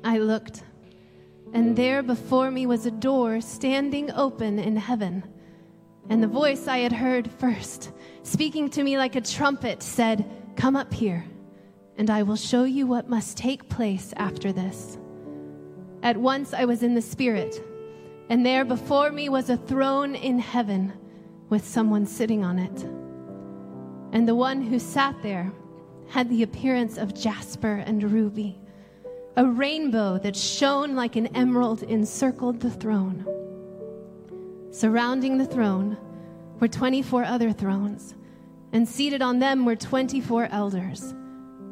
I 0.05 0.17
looked, 0.17 0.63
and 1.53 1.77
there 1.77 2.03
before 2.03 2.51
me 2.51 2.65
was 2.65 2.87
a 2.87 2.91
door 2.91 3.43
standing 3.43 4.11
open 4.13 4.59
in 4.59 4.75
heaven. 4.75 5.23
And 6.09 6.23
the 6.23 6.27
voice 6.27 6.67
I 6.67 6.79
had 6.79 6.95
heard 6.95 7.31
first, 7.33 7.93
speaking 8.23 8.71
to 8.71 8.83
me 8.83 8.97
like 8.97 9.15
a 9.15 9.21
trumpet, 9.21 9.83
said, 9.83 10.25
Come 10.57 10.77
up 10.77 10.95
here, 10.95 11.27
and 11.99 12.09
I 12.09 12.23
will 12.23 12.37
show 12.37 12.65
you 12.65 12.87
what 12.87 13.11
must 13.11 13.37
take 13.37 13.69
place 13.69 14.15
after 14.17 14.51
this. 14.51 14.97
At 16.03 16.17
once 16.17 16.55
I 16.55 16.65
was 16.65 16.83
in 16.83 16.95
the 16.95 17.03
Spirit, 17.03 17.63
and 18.31 18.47
there 18.47 18.65
before 18.65 19.13
me 19.13 19.29
was 19.29 19.51
a 19.51 19.59
throne 19.59 20.15
in 20.15 20.39
heaven 20.39 20.95
with 21.51 21.69
someone 21.69 22.07
sitting 22.07 22.47
on 22.47 22.59
it. 22.59 22.83
And 24.15 24.27
the 24.27 24.35
one 24.35 24.63
who 24.63 24.79
sat 24.79 25.23
there 25.23 25.53
had 26.09 26.31
the 26.31 26.43
appearance 26.43 26.97
of 26.97 27.15
jasper 27.15 27.85
and 27.85 28.03
ruby. 28.03 28.59
A 29.39 29.45
rainbow 29.45 30.17
that 30.19 30.35
shone 30.35 30.95
like 30.95 31.15
an 31.15 31.27
emerald 31.37 31.83
encircled 31.83 32.59
the 32.59 32.71
throne. 32.71 33.27
Surrounding 34.71 35.37
the 35.37 35.45
throne 35.45 35.99
were 36.59 36.69
24 36.69 37.23
other 37.25 37.53
thrones, 37.53 38.15
and 38.73 38.89
seated 38.89 39.21
on 39.21 39.39
them 39.39 39.67
were 39.67 39.77
24 39.77 40.49
elders. 40.51 41.15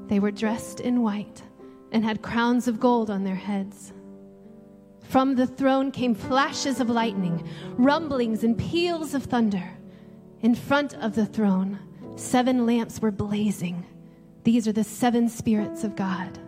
They 0.08 0.20
were 0.20 0.30
dressed 0.30 0.80
in 0.80 1.00
white 1.00 1.42
and 1.90 2.04
had 2.04 2.20
crowns 2.20 2.68
of 2.68 2.80
gold 2.80 3.08
on 3.08 3.24
their 3.24 3.34
heads. 3.34 3.94
From 5.00 5.34
the 5.34 5.46
throne 5.46 5.90
came 5.90 6.14
flashes 6.14 6.80
of 6.80 6.90
lightning, 6.90 7.48
rumblings, 7.78 8.44
and 8.44 8.58
peals 8.58 9.14
of 9.14 9.24
thunder. 9.24 9.70
In 10.42 10.54
front 10.54 10.92
of 10.96 11.14
the 11.14 11.24
throne, 11.24 11.78
seven 12.16 12.66
lamps 12.66 13.00
were 13.00 13.10
blazing. 13.10 13.86
These 14.42 14.68
are 14.68 14.72
the 14.72 14.84
seven 14.84 15.30
spirits 15.30 15.82
of 15.82 15.96
God. 15.96 16.38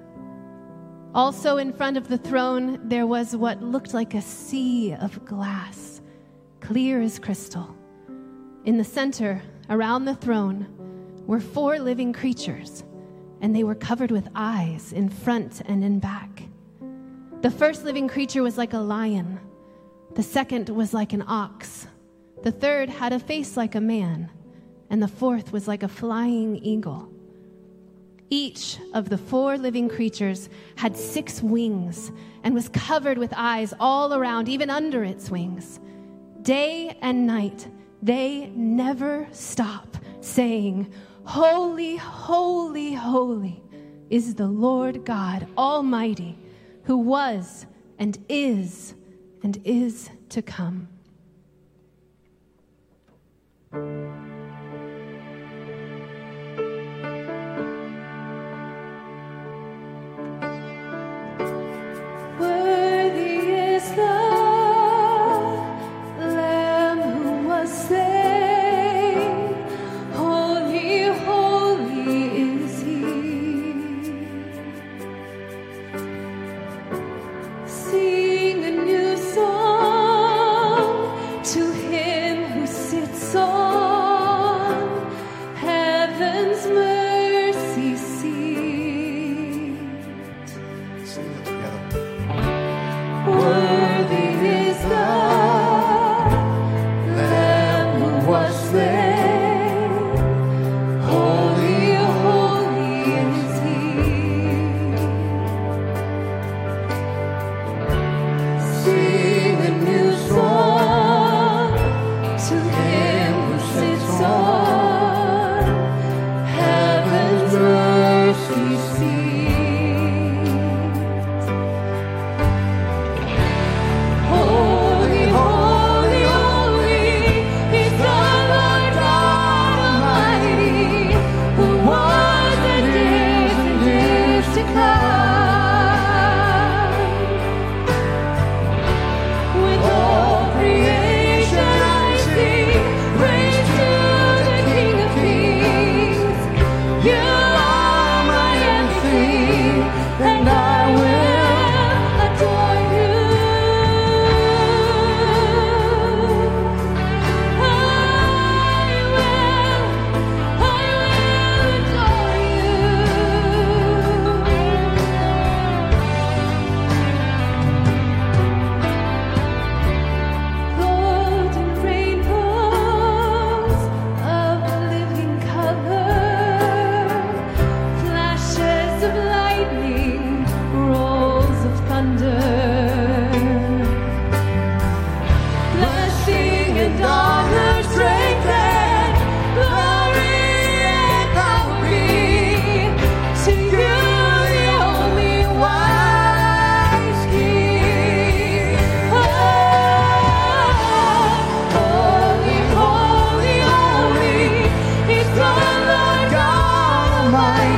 Also, 1.17 1.57
in 1.57 1.73
front 1.73 1.97
of 1.97 2.09
the 2.09 2.19
throne, 2.19 2.79
there 2.91 3.07
was 3.07 3.35
what 3.35 3.63
looked 3.63 3.95
like 3.95 4.13
a 4.13 4.21
sea 4.21 4.93
of 5.01 5.25
glass, 5.25 6.03
clear 6.61 7.01
as 7.01 7.19
crystal. 7.19 7.75
In 8.67 8.77
the 8.77 8.85
center, 8.85 9.41
around 9.71 10.05
the 10.05 10.15
throne, 10.15 10.67
were 11.27 11.41
four 11.41 11.79
living 11.79 12.13
creatures, 12.13 12.85
and 13.41 13.57
they 13.57 13.65
were 13.65 13.75
covered 13.75 14.11
with 14.11 14.29
eyes 14.35 14.93
in 14.93 15.09
front 15.09 15.63
and 15.65 15.83
in 15.83 16.01
back. 16.01 16.43
The 17.41 17.51
first 17.51 17.87
living 17.87 18.09
creature 18.09 18.43
was 18.43 18.59
like 18.59 18.75
a 18.75 18.79
lion, 18.79 19.41
the 20.15 20.23
second 20.23 20.69
was 20.69 20.93
like 20.93 21.15
an 21.15 21.25
ox, 21.27 21.87
the 22.43 22.53
third 22.53 22.91
had 22.91 23.15
a 23.15 23.19
face 23.19 23.57
like 23.57 23.75
a 23.75 23.81
man, 23.81 24.31
and 24.91 25.03
the 25.03 25.09
fourth 25.09 25.51
was 25.51 25.67
like 25.67 25.83
a 25.83 25.89
flying 25.89 26.57
eagle. 26.57 27.11
Each 28.31 28.79
of 28.93 29.09
the 29.09 29.19
four 29.19 29.57
living 29.57 29.89
creatures 29.89 30.49
had 30.77 30.97
six 30.97 31.43
wings 31.43 32.11
and 32.43 32.55
was 32.55 32.69
covered 32.69 33.19
with 33.19 33.33
eyes 33.37 33.73
all 33.79 34.15
around, 34.15 34.49
even 34.49 34.69
under 34.71 35.05
its 35.05 35.31
wings. 35.31 35.79
Day 36.43 36.97
and 37.03 37.27
night, 37.27 37.69
they 38.03 38.47
never 38.55 39.29
stop 39.33 39.97
saying, 40.21 40.93
Holy, 41.25 41.97
holy, 41.97 42.95
holy 42.95 43.63
is 44.11 44.35
the 44.35 44.47
Lord 44.47 45.05
God 45.05 45.47
Almighty, 45.57 46.39
who 46.85 46.97
was 46.97 47.67
and 47.99 48.19
is 48.29 48.95
and 49.43 49.61
is 49.65 50.11
to 50.31 50.43
come. 50.43 50.89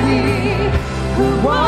Who 0.09 1.45
was 1.45 1.68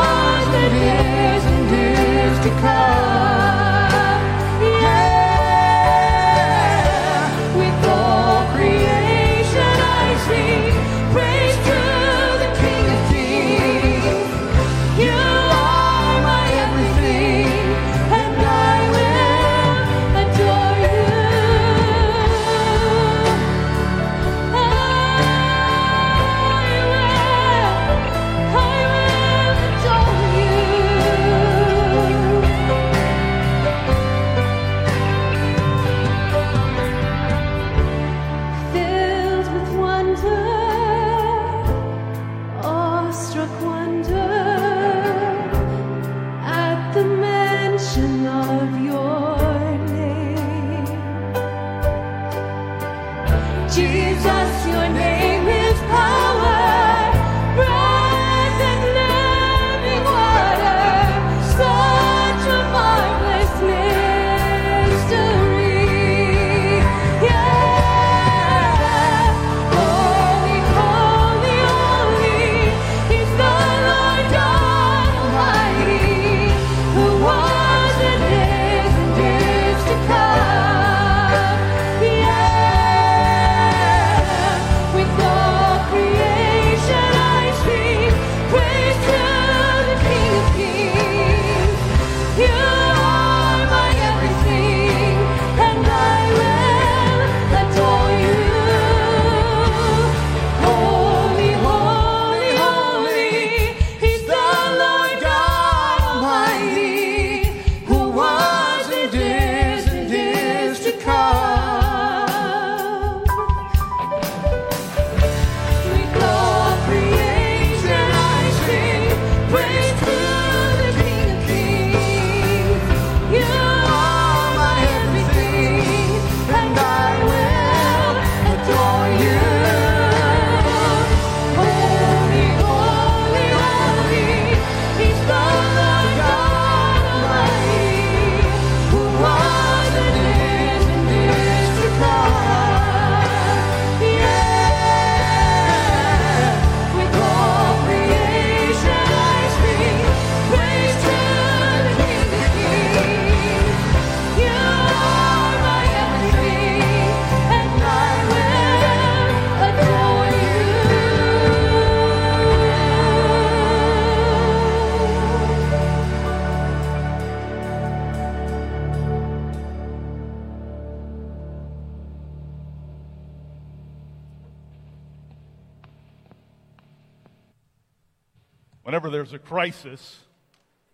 there's 179.21 179.33
a 179.33 179.37
crisis, 179.37 180.17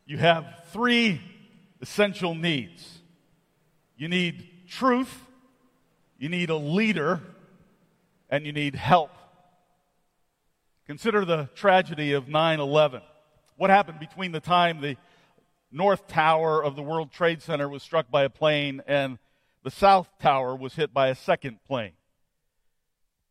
you 0.05 0.17
have 0.17 0.65
three 0.73 1.21
essential 1.79 2.35
needs. 2.35 2.99
You 3.95 4.09
need 4.09 4.49
truth, 4.67 5.21
you 6.19 6.27
need 6.27 6.49
a 6.49 6.57
leader, 6.57 7.21
and 8.29 8.45
you 8.45 8.51
need 8.51 8.75
help. 8.75 9.11
Consider 10.87 11.23
the 11.23 11.47
tragedy 11.55 12.11
of 12.11 12.27
9 12.27 12.59
11. 12.59 13.01
What 13.55 13.69
happened 13.69 14.01
between 14.01 14.33
the 14.33 14.41
time 14.41 14.81
the 14.81 14.97
North 15.71 16.05
Tower 16.09 16.61
of 16.61 16.75
the 16.75 16.83
World 16.83 17.13
Trade 17.13 17.41
Center 17.41 17.69
was 17.69 17.81
struck 17.81 18.11
by 18.11 18.23
a 18.23 18.29
plane 18.29 18.81
and 18.87 19.19
the 19.63 19.71
South 19.71 20.09
Tower 20.19 20.53
was 20.53 20.75
hit 20.75 20.93
by 20.93 21.07
a 21.07 21.15
second 21.15 21.59
plane? 21.65 21.93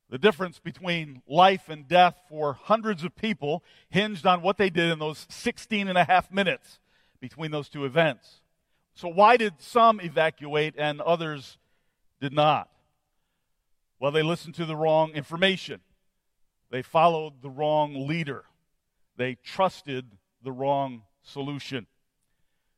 The 0.09 0.19
difference 0.19 0.61
between 0.61 1.23
life 1.27 1.69
and 1.69 1.89
death 1.89 2.17
for 2.29 2.53
hundreds 2.53 3.03
of 3.03 3.17
people 3.17 3.65
hinged 3.89 4.25
on 4.25 4.41
what 4.41 4.57
they 4.57 4.71
did 4.71 4.93
in 4.93 4.99
those 5.01 5.27
16 5.31 5.89
and 5.89 5.99
a 5.99 6.05
half 6.05 6.31
minutes 6.31 6.79
between 7.21 7.51
those 7.51 7.69
two 7.69 7.85
events. 7.85 8.41
So, 8.95 9.09
why 9.09 9.37
did 9.37 9.55
some 9.59 10.01
evacuate 10.01 10.75
and 10.79 11.01
others 11.01 11.59
did 12.21 12.33
not? 12.33 12.69
Well, 13.99 14.13
they 14.13 14.23
listened 14.23 14.55
to 14.57 14.65
the 14.65 14.77
wrong 14.77 15.11
information. 15.11 15.81
They 16.71 16.83
followed 16.83 17.43
the 17.43 17.51
wrong 17.51 18.07
leader. 18.07 18.45
They 19.17 19.35
trusted 19.35 20.07
the 20.43 20.53
wrong 20.53 21.03
solution. 21.23 21.87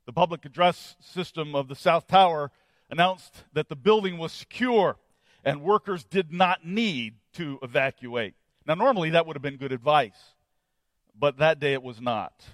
The 0.07 0.13
public 0.13 0.45
address 0.45 0.97
system 1.01 1.55
of 1.55 1.69
the 1.69 1.75
South 1.75 2.07
Tower 2.07 2.51
announced 2.91 3.45
that 3.53 3.69
the 3.69 3.77
building 3.77 4.17
was 4.17 4.33
secure 4.33 4.97
and 5.45 5.63
workers 5.63 6.05
did 6.05 6.33
not 6.33 6.65
need 6.65 7.15
to 7.39 7.59
evacuate. 7.63 8.35
Now, 8.67 8.75
normally 8.75 9.11
that 9.11 9.27
would 9.27 9.37
have 9.37 9.43
been 9.43 9.57
good 9.57 9.73
advice, 9.73 10.35
but 11.19 11.39
that 11.39 11.59
day 11.59 11.73
it 11.73 11.83
was 11.83 12.01
not. 12.01 12.45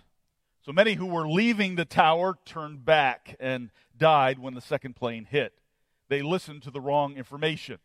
So 0.64 0.72
many 0.72 0.94
who 0.94 1.06
were 1.06 1.28
leaving 1.28 1.74
the 1.74 1.84
tower 1.84 2.38
turned 2.44 2.84
back 2.84 3.36
and 3.40 3.70
died 3.98 4.38
when 4.38 4.54
the 4.54 4.60
second 4.60 4.96
plane 4.96 5.26
hit. 5.28 5.52
They 6.08 6.22
listened 6.22 6.62
to 6.62 6.70
the 6.70 6.80
wrong 6.80 7.16
information. 7.16 7.78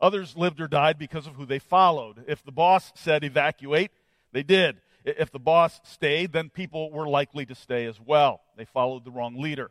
Others 0.00 0.36
lived 0.36 0.60
or 0.60 0.68
died 0.68 0.98
because 0.98 1.26
of 1.26 1.34
who 1.34 1.44
they 1.44 1.58
followed. 1.58 2.24
If 2.28 2.44
the 2.44 2.52
boss 2.52 2.92
said 2.94 3.24
evacuate, 3.24 3.90
they 4.32 4.42
did. 4.42 4.76
If 5.04 5.30
the 5.30 5.38
boss 5.38 5.80
stayed, 5.84 6.32
then 6.32 6.50
people 6.50 6.90
were 6.90 7.08
likely 7.08 7.46
to 7.46 7.54
stay 7.54 7.86
as 7.86 7.98
well. 8.00 8.42
They 8.56 8.64
followed 8.64 9.04
the 9.04 9.10
wrong 9.10 9.40
leader. 9.40 9.70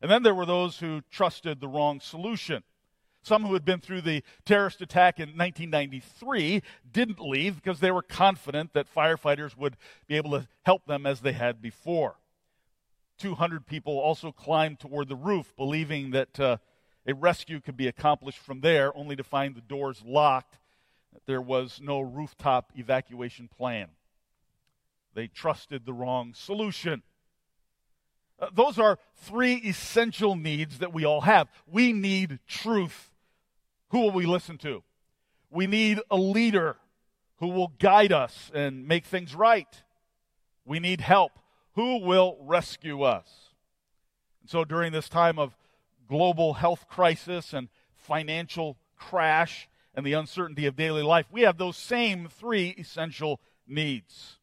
And 0.00 0.10
then 0.10 0.22
there 0.22 0.34
were 0.34 0.46
those 0.46 0.78
who 0.78 1.02
trusted 1.10 1.60
the 1.60 1.68
wrong 1.68 2.00
solution. 2.00 2.64
Some 3.22 3.44
who 3.44 3.54
had 3.54 3.64
been 3.64 3.80
through 3.80 4.00
the 4.00 4.22
terrorist 4.44 4.80
attack 4.80 5.18
in 5.18 5.28
1993 5.28 6.62
didn't 6.92 7.20
leave 7.20 7.56
because 7.56 7.78
they 7.78 7.92
were 7.92 8.02
confident 8.02 8.72
that 8.72 8.92
firefighters 8.92 9.56
would 9.56 9.76
be 10.08 10.16
able 10.16 10.32
to 10.32 10.48
help 10.62 10.86
them 10.86 11.06
as 11.06 11.20
they 11.20 11.32
had 11.32 11.62
before. 11.62 12.16
200 13.18 13.66
people 13.66 13.98
also 13.98 14.32
climbed 14.32 14.80
toward 14.80 15.08
the 15.08 15.16
roof, 15.16 15.54
believing 15.56 16.10
that 16.10 16.40
uh, 16.40 16.56
a 17.06 17.14
rescue 17.14 17.60
could 17.60 17.76
be 17.76 17.86
accomplished 17.86 18.38
from 18.38 18.60
there, 18.60 18.96
only 18.96 19.14
to 19.14 19.22
find 19.22 19.54
the 19.54 19.60
doors 19.60 20.02
locked. 20.04 20.58
There 21.26 21.40
was 21.40 21.80
no 21.80 22.00
rooftop 22.00 22.72
evacuation 22.74 23.48
plan. 23.48 23.88
They 25.14 25.28
trusted 25.28 25.86
the 25.86 25.92
wrong 25.92 26.34
solution. 26.34 27.02
Uh, 28.40 28.48
those 28.52 28.78
are 28.78 28.98
three 29.14 29.54
essential 29.56 30.34
needs 30.34 30.78
that 30.78 30.92
we 30.92 31.04
all 31.04 31.20
have. 31.20 31.48
We 31.70 31.92
need 31.92 32.40
truth. 32.48 33.11
Who 33.92 34.00
will 34.00 34.10
we 34.10 34.24
listen 34.24 34.56
to? 34.58 34.82
We 35.50 35.66
need 35.66 36.00
a 36.10 36.16
leader 36.16 36.76
who 37.36 37.48
will 37.48 37.74
guide 37.78 38.10
us 38.10 38.50
and 38.54 38.88
make 38.88 39.04
things 39.04 39.34
right. 39.34 39.68
We 40.64 40.80
need 40.80 41.02
help. 41.02 41.32
Who 41.74 41.98
will 41.98 42.38
rescue 42.40 43.02
us? 43.02 43.28
And 44.40 44.48
so 44.48 44.64
during 44.64 44.92
this 44.92 45.10
time 45.10 45.38
of 45.38 45.54
global 46.08 46.54
health 46.54 46.86
crisis 46.88 47.52
and 47.52 47.68
financial 47.94 48.78
crash 48.96 49.68
and 49.94 50.06
the 50.06 50.14
uncertainty 50.14 50.64
of 50.64 50.74
daily 50.74 51.02
life, 51.02 51.26
we 51.30 51.42
have 51.42 51.58
those 51.58 51.76
same 51.76 52.28
three 52.28 52.74
essential 52.78 53.40
needs. 53.68 54.38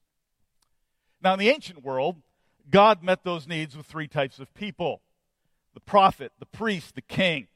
Now, 1.24 1.34
in 1.34 1.40
the 1.40 1.50
ancient 1.50 1.84
world, 1.84 2.18
God 2.70 3.02
met 3.02 3.24
those 3.24 3.48
needs 3.48 3.76
with 3.76 3.88
three 3.88 4.08
types 4.08 4.38
of 4.38 4.54
people 4.54 5.02
the 5.74 5.80
prophet, 5.80 6.34
the 6.40 6.46
priest, 6.46 6.94
the 6.94 7.02
king 7.02 7.48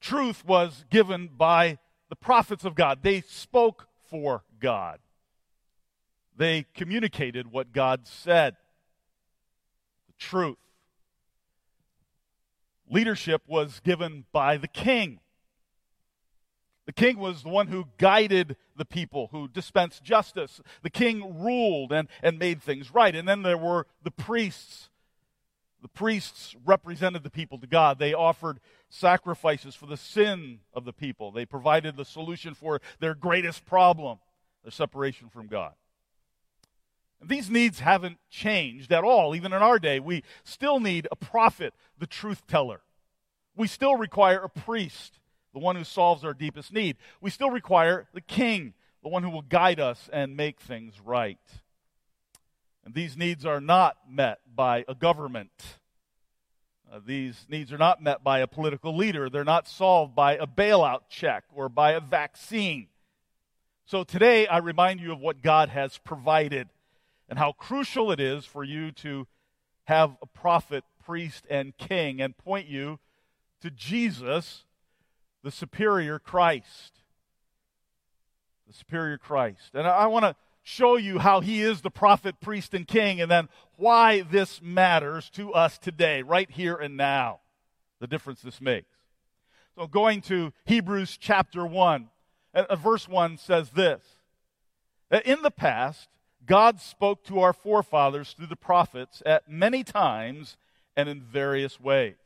truth 0.00 0.44
was 0.44 0.84
given 0.90 1.28
by 1.36 1.78
the 2.08 2.16
prophets 2.16 2.64
of 2.64 2.74
God. 2.74 3.00
They 3.02 3.20
spoke 3.22 3.88
for 4.10 4.42
God, 4.60 5.00
they 6.36 6.66
communicated 6.74 7.50
what 7.50 7.72
God 7.72 8.06
said 8.06 8.56
the 10.06 10.14
truth. 10.18 10.56
Leadership 12.90 13.42
was 13.46 13.80
given 13.80 14.24
by 14.32 14.56
the 14.56 14.68
king. 14.68 15.20
The 16.86 16.92
king 16.94 17.18
was 17.18 17.42
the 17.42 17.50
one 17.50 17.66
who 17.66 17.88
guided 17.98 18.56
the 18.74 18.86
people, 18.86 19.28
who 19.30 19.46
dispensed 19.46 20.02
justice. 20.02 20.62
The 20.82 20.88
king 20.88 21.44
ruled 21.44 21.92
and, 21.92 22.08
and 22.22 22.38
made 22.38 22.62
things 22.62 22.94
right. 22.94 23.14
And 23.14 23.28
then 23.28 23.42
there 23.42 23.58
were 23.58 23.86
the 24.02 24.10
priests. 24.10 24.88
The 25.80 25.88
priests 25.88 26.56
represented 26.64 27.22
the 27.22 27.30
people 27.30 27.58
to 27.58 27.66
God. 27.66 27.98
They 27.98 28.12
offered 28.12 28.58
sacrifices 28.88 29.74
for 29.74 29.86
the 29.86 29.96
sin 29.96 30.60
of 30.74 30.84
the 30.84 30.92
people. 30.92 31.30
They 31.30 31.46
provided 31.46 31.96
the 31.96 32.04
solution 32.04 32.54
for 32.54 32.80
their 32.98 33.14
greatest 33.14 33.64
problem, 33.64 34.18
their 34.64 34.72
separation 34.72 35.28
from 35.28 35.46
God. 35.46 35.74
And 37.20 37.28
these 37.28 37.50
needs 37.50 37.80
haven't 37.80 38.18
changed 38.30 38.92
at 38.92 39.04
all. 39.04 39.34
Even 39.34 39.52
in 39.52 39.62
our 39.62 39.78
day, 39.78 40.00
we 40.00 40.22
still 40.44 40.80
need 40.80 41.06
a 41.10 41.16
prophet, 41.16 41.74
the 41.98 42.06
truth 42.06 42.46
teller. 42.46 42.80
We 43.56 43.66
still 43.66 43.96
require 43.96 44.38
a 44.38 44.48
priest, 44.48 45.18
the 45.52 45.58
one 45.58 45.76
who 45.76 45.84
solves 45.84 46.24
our 46.24 46.34
deepest 46.34 46.72
need. 46.72 46.96
We 47.20 47.30
still 47.30 47.50
require 47.50 48.06
the 48.14 48.20
king, 48.20 48.74
the 49.02 49.08
one 49.08 49.22
who 49.22 49.30
will 49.30 49.42
guide 49.42 49.80
us 49.80 50.08
and 50.12 50.36
make 50.36 50.60
things 50.60 51.00
right. 51.04 51.38
And 52.88 52.94
these 52.94 53.18
needs 53.18 53.44
are 53.44 53.60
not 53.60 53.98
met 54.08 54.38
by 54.56 54.86
a 54.88 54.94
government 54.94 55.50
uh, 56.90 57.00
these 57.04 57.46
needs 57.50 57.70
are 57.72 57.78
not 57.78 58.02
met 58.02 58.24
by 58.24 58.38
a 58.38 58.46
political 58.46 58.96
leader. 58.96 59.28
They're 59.28 59.44
not 59.44 59.68
solved 59.68 60.14
by 60.14 60.36
a 60.36 60.46
bailout 60.46 61.02
check 61.10 61.44
or 61.54 61.68
by 61.68 61.92
a 61.92 62.00
vaccine. 62.00 62.88
So 63.84 64.04
today, 64.04 64.46
I 64.46 64.58
remind 64.58 65.00
you 65.00 65.12
of 65.12 65.20
what 65.20 65.42
God 65.42 65.68
has 65.68 65.98
provided 65.98 66.68
and 67.28 67.38
how 67.38 67.52
crucial 67.52 68.10
it 68.10 68.20
is 68.20 68.46
for 68.46 68.64
you 68.64 68.90
to 68.92 69.26
have 69.84 70.16
a 70.22 70.26
prophet, 70.26 70.84
priest, 71.04 71.46
and 71.50 71.76
king 71.76 72.22
and 72.22 72.36
point 72.36 72.68
you 72.68 72.98
to 73.60 73.70
Jesus, 73.70 74.64
the 75.42 75.50
superior 75.50 76.18
Christ. 76.18 77.00
The 78.66 78.72
superior 78.72 79.18
Christ. 79.18 79.74
And 79.74 79.86
I, 79.86 79.90
I 79.90 80.06
want 80.06 80.24
to 80.24 80.34
show 80.68 80.96
you 80.96 81.18
how 81.18 81.40
he 81.40 81.62
is 81.62 81.80
the 81.80 81.90
prophet, 81.90 82.40
priest, 82.40 82.74
and 82.74 82.86
king, 82.86 83.20
and 83.22 83.30
then 83.30 83.48
why 83.76 84.20
this 84.20 84.60
matters 84.60 85.30
to 85.30 85.52
us 85.54 85.78
today, 85.78 86.20
right 86.22 86.50
here 86.50 86.76
and 86.76 86.96
now, 86.96 87.40
the 88.00 88.06
difference 88.06 88.42
this 88.42 88.60
makes. 88.60 88.94
So, 89.74 89.86
going 89.86 90.20
to 90.22 90.52
Hebrews 90.66 91.16
chapter 91.18 91.64
1, 91.64 92.10
uh, 92.54 92.76
verse 92.76 93.08
1 93.08 93.38
says 93.38 93.70
this 93.70 94.02
that 95.08 95.24
in 95.24 95.40
the 95.40 95.50
past, 95.50 96.08
God 96.44 96.80
spoke 96.80 97.24
to 97.24 97.40
our 97.40 97.54
forefathers 97.54 98.34
through 98.34 98.48
the 98.48 98.56
prophets 98.56 99.22
at 99.24 99.48
many 99.50 99.82
times 99.82 100.58
and 100.96 101.08
in 101.08 101.22
various 101.22 101.80
ways. 101.80 102.16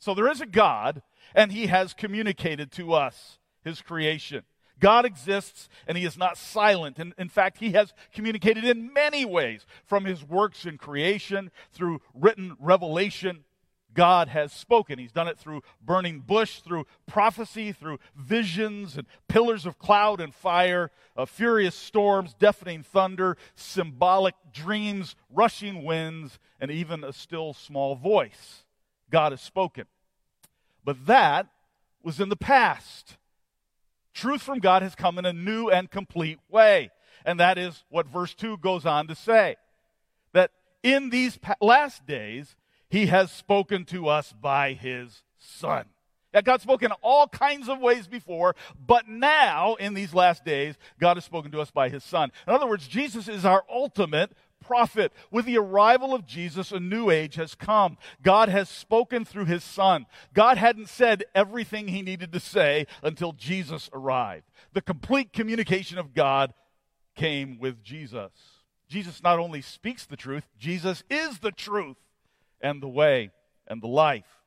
So, 0.00 0.12
there 0.12 0.28
is 0.28 0.40
a 0.40 0.46
God, 0.46 1.02
and 1.36 1.52
he 1.52 1.68
has 1.68 1.94
communicated 1.94 2.72
to 2.72 2.94
us 2.94 3.38
his 3.62 3.80
creation. 3.80 4.42
God 4.82 5.04
exists 5.04 5.68
and 5.86 5.96
he 5.96 6.04
is 6.04 6.18
not 6.18 6.36
silent. 6.36 6.98
And 6.98 7.14
in 7.16 7.28
fact, 7.28 7.58
he 7.58 7.70
has 7.72 7.94
communicated 8.12 8.64
in 8.64 8.92
many 8.92 9.24
ways 9.24 9.64
from 9.86 10.04
his 10.04 10.24
works 10.24 10.66
in 10.66 10.76
creation 10.76 11.52
through 11.72 12.02
written 12.12 12.56
revelation. 12.58 13.44
God 13.94 14.26
has 14.28 14.52
spoken. 14.52 14.98
He's 14.98 15.12
done 15.12 15.28
it 15.28 15.38
through 15.38 15.62
burning 15.80 16.20
bush, 16.20 16.60
through 16.60 16.86
prophecy, 17.06 17.70
through 17.70 18.00
visions 18.16 18.96
and 18.96 19.06
pillars 19.28 19.66
of 19.66 19.78
cloud 19.78 20.20
and 20.20 20.34
fire, 20.34 20.90
uh, 21.16 21.26
furious 21.26 21.76
storms, 21.76 22.34
deafening 22.34 22.82
thunder, 22.82 23.36
symbolic 23.54 24.34
dreams, 24.52 25.14
rushing 25.30 25.84
winds, 25.84 26.40
and 26.58 26.72
even 26.72 27.04
a 27.04 27.12
still 27.12 27.52
small 27.52 27.94
voice. 27.94 28.64
God 29.10 29.30
has 29.30 29.42
spoken. 29.42 29.84
But 30.84 31.06
that 31.06 31.46
was 32.02 32.18
in 32.18 32.30
the 32.30 32.36
past. 32.36 33.16
Truth 34.14 34.42
from 34.42 34.58
God 34.58 34.82
has 34.82 34.94
come 34.94 35.18
in 35.18 35.26
a 35.26 35.32
new 35.32 35.68
and 35.68 35.90
complete 35.90 36.38
way. 36.48 36.90
And 37.24 37.40
that 37.40 37.58
is 37.58 37.84
what 37.88 38.06
verse 38.06 38.34
2 38.34 38.58
goes 38.58 38.84
on 38.84 39.06
to 39.06 39.14
say. 39.14 39.56
That 40.32 40.50
in 40.82 41.10
these 41.10 41.38
last 41.60 42.06
days, 42.06 42.56
he 42.88 43.06
has 43.06 43.30
spoken 43.30 43.84
to 43.86 44.08
us 44.08 44.32
by 44.32 44.72
his 44.74 45.22
Son. 45.38 45.86
Yeah, 46.34 46.56
spoke 46.56 46.82
in 46.82 46.92
all 47.02 47.28
kinds 47.28 47.68
of 47.68 47.78
ways 47.78 48.06
before, 48.06 48.56
but 48.86 49.06
now, 49.06 49.74
in 49.74 49.92
these 49.92 50.14
last 50.14 50.44
days, 50.44 50.76
God 50.98 51.18
has 51.18 51.24
spoken 51.24 51.50
to 51.52 51.60
us 51.60 51.70
by 51.70 51.90
his 51.90 52.02
Son. 52.04 52.32
In 52.46 52.54
other 52.54 52.66
words, 52.66 52.88
Jesus 52.88 53.28
is 53.28 53.44
our 53.44 53.64
ultimate 53.70 54.32
prophet. 54.72 55.12
With 55.30 55.44
the 55.44 55.58
arrival 55.58 56.14
of 56.14 56.24
Jesus, 56.24 56.72
a 56.72 56.80
new 56.80 57.10
age 57.10 57.34
has 57.34 57.54
come. 57.54 57.98
God 58.22 58.48
has 58.48 58.70
spoken 58.70 59.26
through 59.26 59.44
his 59.44 59.62
Son. 59.62 60.06
God 60.32 60.56
hadn't 60.56 60.88
said 60.88 61.24
everything 61.34 61.88
he 61.88 62.00
needed 62.00 62.32
to 62.32 62.40
say 62.40 62.86
until 63.02 63.34
Jesus 63.34 63.90
arrived. 63.92 64.46
The 64.72 64.80
complete 64.80 65.34
communication 65.34 65.98
of 65.98 66.14
God 66.14 66.54
came 67.14 67.58
with 67.58 67.84
Jesus. 67.84 68.32
Jesus 68.88 69.22
not 69.22 69.38
only 69.38 69.60
speaks 69.60 70.06
the 70.06 70.16
truth, 70.16 70.48
Jesus 70.58 71.04
is 71.10 71.40
the 71.40 71.52
truth 71.52 71.98
and 72.62 72.82
the 72.82 72.88
way 72.88 73.30
and 73.66 73.82
the 73.82 73.88
life. 73.88 74.41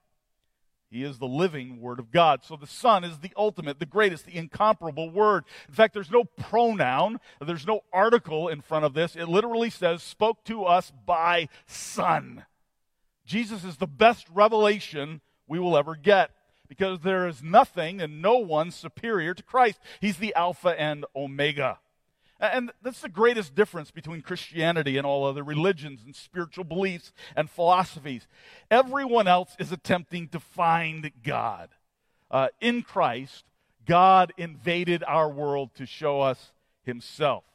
He 0.95 1.03
is 1.03 1.17
the 1.17 1.27
living 1.27 1.81
Word 1.81 1.99
of 1.99 2.09
God. 2.09 2.45
So 2.45 2.55
the 2.55 2.65
Son 2.65 3.03
is 3.03 3.17
the 3.17 3.33
ultimate, 3.35 3.79
the 3.79 3.85
greatest, 3.85 4.25
the 4.25 4.37
incomparable 4.37 5.09
Word. 5.09 5.43
In 5.67 5.73
fact, 5.73 5.93
there's 5.93 6.09
no 6.09 6.23
pronoun, 6.23 7.19
there's 7.45 7.67
no 7.67 7.81
article 7.91 8.47
in 8.47 8.61
front 8.61 8.85
of 8.85 8.93
this. 8.93 9.13
It 9.13 9.27
literally 9.27 9.69
says, 9.69 10.01
spoke 10.01 10.45
to 10.45 10.63
us 10.63 10.93
by 11.05 11.49
Son. 11.67 12.45
Jesus 13.25 13.65
is 13.65 13.75
the 13.75 13.87
best 13.87 14.25
revelation 14.33 15.19
we 15.49 15.59
will 15.59 15.75
ever 15.75 15.97
get 15.97 16.31
because 16.69 17.01
there 17.01 17.27
is 17.27 17.43
nothing 17.43 17.99
and 17.99 18.21
no 18.21 18.37
one 18.37 18.71
superior 18.71 19.33
to 19.33 19.43
Christ. 19.43 19.81
He's 19.99 20.15
the 20.15 20.33
Alpha 20.33 20.79
and 20.79 21.03
Omega. 21.13 21.79
And 22.39 22.71
that's 22.81 23.01
the 23.01 23.09
greatest 23.09 23.55
difference 23.55 23.91
between 23.91 24.21
Christianity 24.21 24.97
and 24.97 25.07
all 25.07 25.23
other 25.23 25.43
religions 25.43 26.01
and 26.05 26.13
spiritual 26.13 26.65
beliefs 26.65 27.13
and 27.35 27.49
philosophies. 27.49 28.27
Everyone 28.69 29.27
else 29.27 29.55
is 29.57 29.71
attempting 29.71 30.27
to 30.29 30.39
find 30.39 31.11
God. 31.23 31.69
Uh, 32.29 32.49
in 32.59 32.81
Christ, 32.81 33.45
God 33.85 34.33
invaded 34.35 35.03
our 35.07 35.29
world 35.29 35.69
to 35.75 35.85
show 35.85 36.19
us 36.19 36.51
himself. 36.83 37.45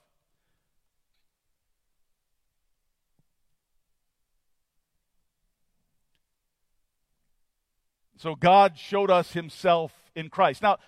So 8.17 8.35
God 8.35 8.79
showed 8.79 9.11
us 9.11 9.33
himself 9.33 9.93
in 10.15 10.29
Christ. 10.29 10.63
Now, 10.63 10.79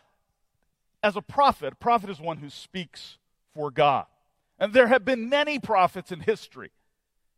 as 1.03 1.17
a 1.17 1.23
prophet, 1.23 1.73
a 1.73 1.77
prophet 1.77 2.11
is 2.11 2.21
one 2.21 2.39
who 2.39 2.51
speaks 2.51 3.17
for 3.55 3.71
God. 3.71 4.07
And 4.59 4.73
there 4.73 4.87
have 4.87 5.05
been 5.05 5.29
many 5.29 5.59
prophets 5.59 6.13
in 6.13 6.21
history, 6.21 6.71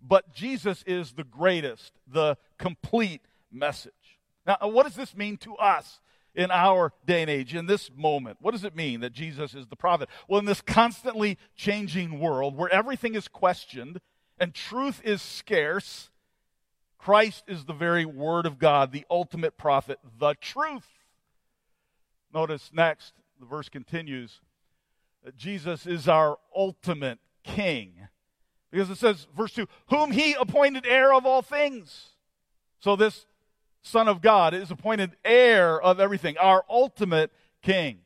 but 0.01 0.35
Jesus 0.35 0.85
is 0.87 1.13
the 1.13 1.25
greatest, 1.25 1.93
the 2.07 2.37
complete 2.59 3.23
message. 3.51 3.93
Now, 4.47 4.59
what 4.63 4.85
does 4.85 4.97
this 4.97 5.17
mean 5.17 5.37
to 5.39 5.57
us 5.57 6.01
in 6.35 6.51
our 6.51 6.93
day 7.07 7.23
and 7.23 7.31
age, 7.31 7.55
in 7.55 7.67
this 7.67 7.91
moment? 7.97 8.39
What 8.41 8.51
does 8.51 8.65
it 8.65 8.77
mean 8.77 9.01
that 9.01 9.13
Jesus 9.13 9.55
is 9.55 9.67
the 9.69 9.77
prophet? 9.77 10.09
Well, 10.29 10.41
in 10.41 10.45
this 10.45 10.61
constantly 10.61 11.39
changing 11.57 12.19
world 12.19 12.57
where 12.57 12.73
everything 12.73 13.15
is 13.15 13.29
questioned 13.29 14.01
and 14.39 14.53
truth 14.53 15.01
is 15.05 15.23
scarce, 15.23 16.11
Christ 16.99 17.45
is 17.47 17.65
the 17.65 17.73
very 17.73 18.05
Word 18.05 18.47
of 18.47 18.59
God, 18.59 18.93
the 18.93 19.07
ultimate 19.11 19.57
prophet, 19.57 19.99
the 20.19 20.35
truth. 20.35 20.89
Notice 22.33 22.71
next, 22.73 23.15
the 23.39 23.47
verse 23.47 23.69
continues 23.69 24.41
Jesus 25.37 25.87
is 25.87 26.09
our 26.09 26.39
ultimate 26.55 27.19
king. 27.43 27.95
Because 28.71 28.91
it 28.91 28.99
says, 28.99 29.27
verse 29.37 29.53
2, 29.53 29.67
whom 29.89 30.11
he 30.11 30.35
appointed 30.35 30.87
heir 30.87 31.15
of 31.15 31.25
all 31.25 31.43
things. 31.43 32.11
So 32.81 32.97
this 32.97 33.27
Son 33.83 34.09
of 34.09 34.21
God 34.21 34.55
is 34.55 34.71
appointed 34.71 35.13
heir 35.25 35.81
of 35.81 36.01
everything, 36.01 36.37
our 36.39 36.65
ultimate 36.69 37.31
king. 37.63 38.01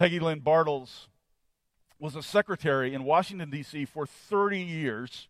Peggielene 0.00 0.42
Bartels 0.42 1.08
was 1.98 2.16
a 2.16 2.22
secretary 2.22 2.94
in 2.94 3.04
Washington, 3.04 3.50
D.C. 3.50 3.84
for 3.84 4.06
30 4.06 4.60
years 4.60 5.28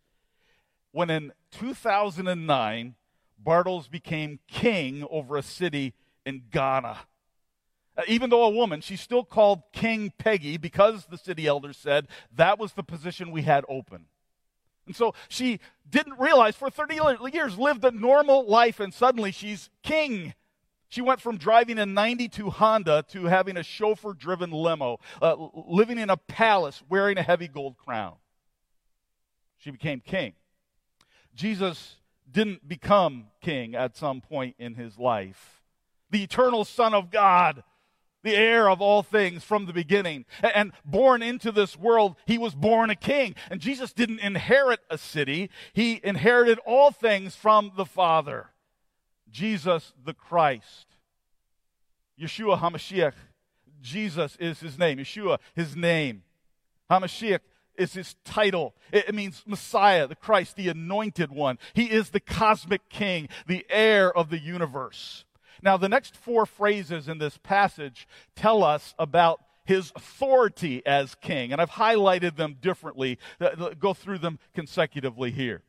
when 0.91 1.09
in 1.09 1.31
2009, 1.51 2.95
Bartels 3.37 3.87
became 3.87 4.39
king 4.47 5.05
over 5.09 5.37
a 5.37 5.43
city 5.43 5.93
in 6.25 6.43
Ghana. 6.51 6.97
Uh, 7.97 8.03
even 8.07 8.29
though 8.29 8.43
a 8.43 8.49
woman, 8.49 8.81
she's 8.81 9.01
still 9.01 9.23
called 9.23 9.63
King 9.73 10.13
Peggy 10.17 10.57
because 10.57 11.05
the 11.05 11.17
city 11.17 11.45
elders 11.45 11.77
said 11.77 12.07
that 12.35 12.57
was 12.57 12.73
the 12.73 12.83
position 12.83 13.31
we 13.31 13.41
had 13.41 13.65
open. 13.67 14.05
And 14.87 14.95
so 14.95 15.13
she 15.27 15.59
didn't 15.89 16.19
realize 16.19 16.55
for 16.55 16.69
30 16.69 16.99
years 17.31 17.57
lived 17.57 17.83
a 17.85 17.91
normal 17.91 18.47
life 18.47 18.79
and 18.79 18.93
suddenly 18.93 19.31
she's 19.31 19.69
king. 19.83 20.33
She 20.89 21.01
went 21.01 21.21
from 21.21 21.37
driving 21.37 21.79
a 21.79 21.85
92 21.85 22.49
Honda 22.49 23.05
to 23.09 23.25
having 23.25 23.55
a 23.55 23.63
chauffeur 23.63 24.13
driven 24.13 24.51
limo, 24.51 24.99
uh, 25.21 25.35
living 25.67 25.97
in 25.97 26.09
a 26.09 26.17
palace, 26.17 26.83
wearing 26.89 27.17
a 27.17 27.23
heavy 27.23 27.47
gold 27.47 27.77
crown. 27.77 28.15
She 29.57 29.71
became 29.71 30.01
king. 30.01 30.33
Jesus 31.35 31.95
didn't 32.29 32.67
become 32.67 33.27
king 33.41 33.75
at 33.75 33.95
some 33.95 34.21
point 34.21 34.55
in 34.57 34.75
his 34.75 34.97
life. 34.97 35.61
The 36.09 36.23
eternal 36.23 36.65
Son 36.65 36.93
of 36.93 37.09
God 37.09 37.63
the 38.23 38.35
heir 38.35 38.69
of 38.69 38.81
all 38.81 39.03
things 39.03 39.43
from 39.43 39.65
the 39.65 39.73
beginning. 39.73 40.25
And 40.41 40.71
born 40.85 41.21
into 41.21 41.51
this 41.51 41.77
world, 41.77 42.15
he 42.25 42.37
was 42.37 42.53
born 42.53 42.89
a 42.89 42.95
king. 42.95 43.35
And 43.49 43.59
Jesus 43.59 43.93
didn't 43.93 44.19
inherit 44.19 44.81
a 44.89 44.97
city, 44.97 45.49
he 45.73 45.99
inherited 46.03 46.59
all 46.65 46.91
things 46.91 47.35
from 47.35 47.71
the 47.75 47.85
Father. 47.85 48.51
Jesus 49.29 49.93
the 50.03 50.13
Christ. 50.13 50.87
Yeshua 52.19 52.59
HaMashiach. 52.59 53.13
Jesus 53.81 54.37
is 54.39 54.59
his 54.59 54.77
name. 54.77 54.99
Yeshua, 54.99 55.39
his 55.55 55.75
name. 55.75 56.23
HaMashiach 56.89 57.39
is 57.77 57.93
his 57.93 58.15
title. 58.23 58.75
It 58.91 59.15
means 59.15 59.43
Messiah, 59.47 60.07
the 60.07 60.15
Christ, 60.15 60.55
the 60.55 60.69
anointed 60.69 61.31
one. 61.31 61.57
He 61.73 61.85
is 61.85 62.09
the 62.09 62.19
cosmic 62.19 62.89
king, 62.89 63.29
the 63.47 63.65
heir 63.69 64.15
of 64.15 64.29
the 64.29 64.37
universe. 64.37 65.25
Now, 65.61 65.77
the 65.77 65.89
next 65.89 66.15
four 66.15 66.45
phrases 66.45 67.07
in 67.07 67.17
this 67.17 67.37
passage 67.37 68.07
tell 68.35 68.63
us 68.63 68.93
about 68.97 69.41
his 69.63 69.91
authority 69.95 70.81
as 70.85 71.15
king, 71.15 71.51
and 71.51 71.61
I've 71.61 71.71
highlighted 71.71 72.35
them 72.35 72.57
differently. 72.59 73.19
Uh, 73.39 73.45
uh, 73.45 73.69
go 73.79 73.93
through 73.93 74.17
them 74.17 74.39
consecutively 74.53 75.31
here. 75.31 75.61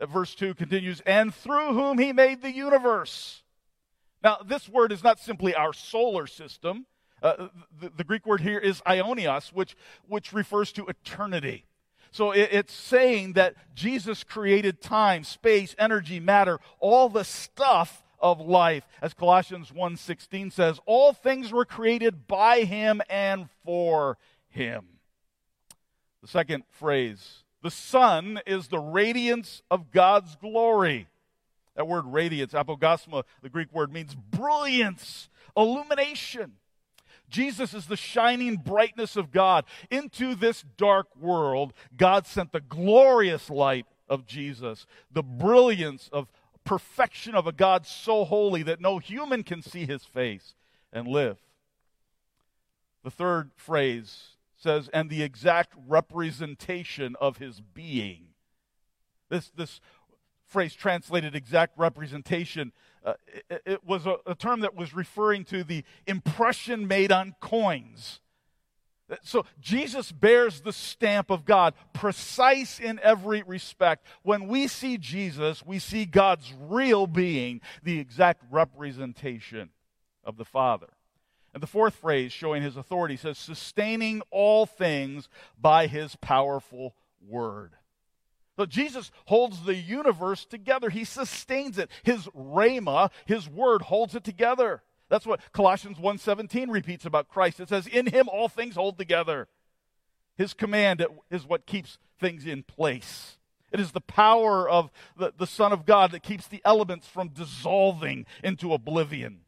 Uh, 0.00 0.06
verse 0.06 0.34
2 0.34 0.54
continues, 0.54 1.00
and 1.06 1.34
through 1.34 1.74
whom 1.74 1.98
he 1.98 2.12
made 2.12 2.42
the 2.42 2.52
universe. 2.52 3.42
Now, 4.22 4.38
this 4.44 4.68
word 4.68 4.92
is 4.92 5.02
not 5.02 5.18
simply 5.18 5.54
our 5.54 5.72
solar 5.72 6.26
system. 6.26 6.86
Uh, 7.22 7.48
the, 7.80 7.90
the, 7.96 8.04
Greek 8.04 8.26
word 8.26 8.40
here 8.40 8.58
is 8.58 8.80
ionios, 8.80 9.52
which, 9.52 9.76
which 10.08 10.32
refers 10.32 10.72
to 10.72 10.86
eternity. 10.86 11.66
So 12.10 12.32
it, 12.32 12.48
it's 12.52 12.74
saying 12.74 13.34
that 13.34 13.54
Jesus 13.74 14.24
created 14.24 14.80
time, 14.80 15.22
space, 15.22 15.74
energy, 15.78 16.18
matter, 16.18 16.58
all 16.80 17.08
the 17.08 17.24
stuff 17.24 18.02
of 18.22 18.40
life. 18.40 18.86
As 19.02 19.12
Colossians 19.12 19.70
1:16 19.70 20.52
says, 20.52 20.80
all 20.86 21.12
things 21.12 21.52
were 21.52 21.64
created 21.64 22.26
by 22.26 22.60
him 22.60 23.02
and 23.10 23.48
for 23.64 24.16
him. 24.48 24.86
The 26.22 26.28
second 26.28 26.64
phrase, 26.70 27.42
the 27.62 27.70
Son 27.70 28.40
is 28.46 28.68
the 28.68 28.78
radiance 28.78 29.62
of 29.70 29.90
God's 29.90 30.36
glory. 30.36 31.08
That 31.74 31.88
word 31.88 32.04
radiance, 32.06 32.52
apaugasma, 32.52 33.24
the 33.42 33.48
Greek 33.48 33.72
word 33.72 33.92
means 33.92 34.14
brilliance, 34.14 35.28
illumination. 35.56 36.52
Jesus 37.28 37.72
is 37.72 37.86
the 37.86 37.96
shining 37.96 38.56
brightness 38.56 39.16
of 39.16 39.32
God. 39.32 39.64
Into 39.90 40.34
this 40.34 40.64
dark 40.76 41.08
world, 41.16 41.72
God 41.96 42.26
sent 42.26 42.52
the 42.52 42.60
glorious 42.60 43.48
light 43.48 43.86
of 44.08 44.26
Jesus, 44.26 44.86
the 45.10 45.22
brilliance 45.22 46.10
of 46.12 46.28
perfection 46.64 47.34
of 47.34 47.46
a 47.46 47.52
God 47.52 47.86
so 47.86 48.24
holy 48.24 48.62
that 48.62 48.80
no 48.80 48.98
human 48.98 49.42
can 49.42 49.62
see 49.62 49.86
his 49.86 50.04
face 50.04 50.54
and 50.92 51.06
live. 51.06 51.38
The 53.02 53.10
third 53.10 53.50
phrase 53.56 54.36
says, 54.56 54.88
and 54.92 55.10
the 55.10 55.22
exact 55.22 55.74
representation 55.88 57.16
of 57.20 57.38
his 57.38 57.60
being. 57.60 58.28
This, 59.28 59.50
this 59.56 59.80
phrase 60.46 60.74
translated 60.74 61.34
exact 61.34 61.76
representation, 61.76 62.72
uh, 63.04 63.14
it, 63.50 63.62
it, 63.66 63.84
was 63.84 64.06
a, 64.06 64.16
a 64.26 64.34
term 64.34 64.60
that 64.60 64.76
was 64.76 64.94
referring 64.94 65.44
to 65.46 65.64
the 65.64 65.84
impression 66.06 66.86
made 66.86 67.10
on 67.10 67.34
coins 67.40 68.20
so 69.22 69.44
Jesus 69.60 70.10
bears 70.12 70.60
the 70.60 70.72
stamp 70.72 71.30
of 71.30 71.44
God, 71.44 71.74
precise 71.92 72.80
in 72.80 73.00
every 73.02 73.42
respect. 73.42 74.06
When 74.22 74.48
we 74.48 74.66
see 74.68 74.96
Jesus, 74.98 75.64
we 75.64 75.78
see 75.78 76.04
God's 76.04 76.52
real 76.68 77.06
being, 77.06 77.60
the 77.82 77.98
exact 77.98 78.42
representation 78.50 79.70
of 80.24 80.36
the 80.36 80.44
Father. 80.44 80.88
And 81.54 81.62
the 81.62 81.66
fourth 81.66 81.94
phrase, 81.94 82.32
showing 82.32 82.62
his 82.62 82.76
authority, 82.76 83.16
says, 83.16 83.36
sustaining 83.36 84.22
all 84.30 84.64
things 84.64 85.28
by 85.60 85.86
his 85.86 86.16
powerful 86.16 86.94
word. 87.28 87.72
So 88.56 88.66
Jesus 88.66 89.10
holds 89.26 89.64
the 89.64 89.74
universe 89.74 90.44
together. 90.44 90.90
He 90.90 91.04
sustains 91.04 91.78
it. 91.78 91.90
His 92.02 92.26
rhema, 92.28 93.10
his 93.26 93.48
word, 93.48 93.82
holds 93.82 94.14
it 94.14 94.24
together. 94.24 94.82
That's 95.12 95.26
what 95.26 95.42
Colossians 95.52 95.98
1:17 95.98 96.70
repeats 96.70 97.04
about 97.04 97.28
Christ. 97.28 97.60
It 97.60 97.68
says, 97.68 97.86
"In 97.86 98.06
him 98.06 98.30
all 98.30 98.48
things 98.48 98.76
hold 98.76 98.96
together." 98.96 99.46
His 100.38 100.54
command 100.54 101.04
is 101.28 101.44
what 101.44 101.66
keeps 101.66 101.98
things 102.18 102.46
in 102.46 102.62
place. 102.62 103.36
It 103.70 103.78
is 103.78 103.92
the 103.92 104.00
power 104.00 104.66
of 104.66 104.90
the, 105.14 105.34
the 105.36 105.46
Son 105.46 105.70
of 105.70 105.84
God 105.84 106.12
that 106.12 106.22
keeps 106.22 106.48
the 106.48 106.62
elements 106.64 107.08
from 107.08 107.28
dissolving 107.28 108.24
into 108.42 108.72
oblivion. 108.72 109.44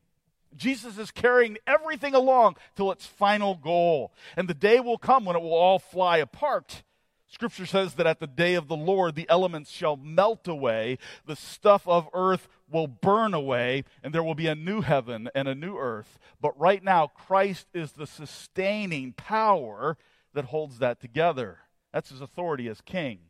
Jesus 0.54 0.98
is 0.98 1.10
carrying 1.10 1.56
everything 1.66 2.14
along 2.14 2.56
till 2.76 2.92
its 2.92 3.06
final 3.06 3.54
goal. 3.54 4.12
And 4.36 4.48
the 4.48 4.54
day 4.54 4.80
will 4.80 4.98
come 4.98 5.24
when 5.24 5.34
it 5.34 5.40
will 5.40 5.54
all 5.54 5.78
fly 5.78 6.18
apart. 6.18 6.82
Scripture 7.26 7.66
says 7.66 7.94
that 7.94 8.06
at 8.06 8.20
the 8.20 8.26
day 8.26 8.54
of 8.54 8.68
the 8.68 8.76
Lord, 8.76 9.14
the 9.14 9.28
elements 9.30 9.70
shall 9.70 9.96
melt 9.96 10.46
away, 10.46 10.98
the 11.24 11.34
stuff 11.34 11.88
of 11.88 12.08
earth 12.12 12.48
will 12.74 12.88
burn 12.88 13.32
away, 13.32 13.84
and 14.02 14.12
there 14.12 14.22
will 14.22 14.34
be 14.34 14.48
a 14.48 14.54
new 14.54 14.80
heaven 14.80 15.30
and 15.34 15.46
a 15.46 15.54
new 15.54 15.78
earth. 15.78 16.18
But 16.40 16.58
right 16.58 16.82
now, 16.82 17.06
Christ 17.06 17.68
is 17.72 17.92
the 17.92 18.06
sustaining 18.06 19.12
power 19.12 19.96
that 20.34 20.46
holds 20.46 20.80
that 20.80 21.00
together. 21.00 21.60
That's 21.92 22.10
his 22.10 22.20
authority 22.20 22.68
as 22.68 22.80
king. 22.80 23.20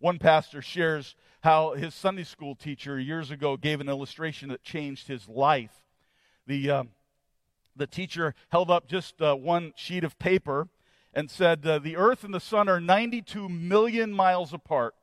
One 0.00 0.18
pastor 0.18 0.60
shares 0.60 1.14
how 1.42 1.74
his 1.74 1.94
Sunday 1.94 2.24
school 2.24 2.56
teacher 2.56 2.98
years 2.98 3.30
ago 3.30 3.56
gave 3.56 3.80
an 3.80 3.88
illustration 3.88 4.48
that 4.48 4.64
changed 4.64 5.06
his 5.06 5.28
life. 5.28 5.80
The, 6.48 6.70
uh, 6.70 6.84
the 7.76 7.86
teacher 7.86 8.34
held 8.48 8.68
up 8.68 8.88
just 8.88 9.22
uh, 9.22 9.36
one 9.36 9.72
sheet 9.76 10.02
of 10.02 10.18
paper 10.18 10.68
and 11.14 11.30
said, 11.30 11.64
uh, 11.64 11.78
The 11.78 11.96
earth 11.96 12.24
and 12.24 12.34
the 12.34 12.40
sun 12.40 12.68
are 12.68 12.80
92 12.80 13.48
million 13.48 14.12
miles 14.12 14.52
apart. 14.52 14.96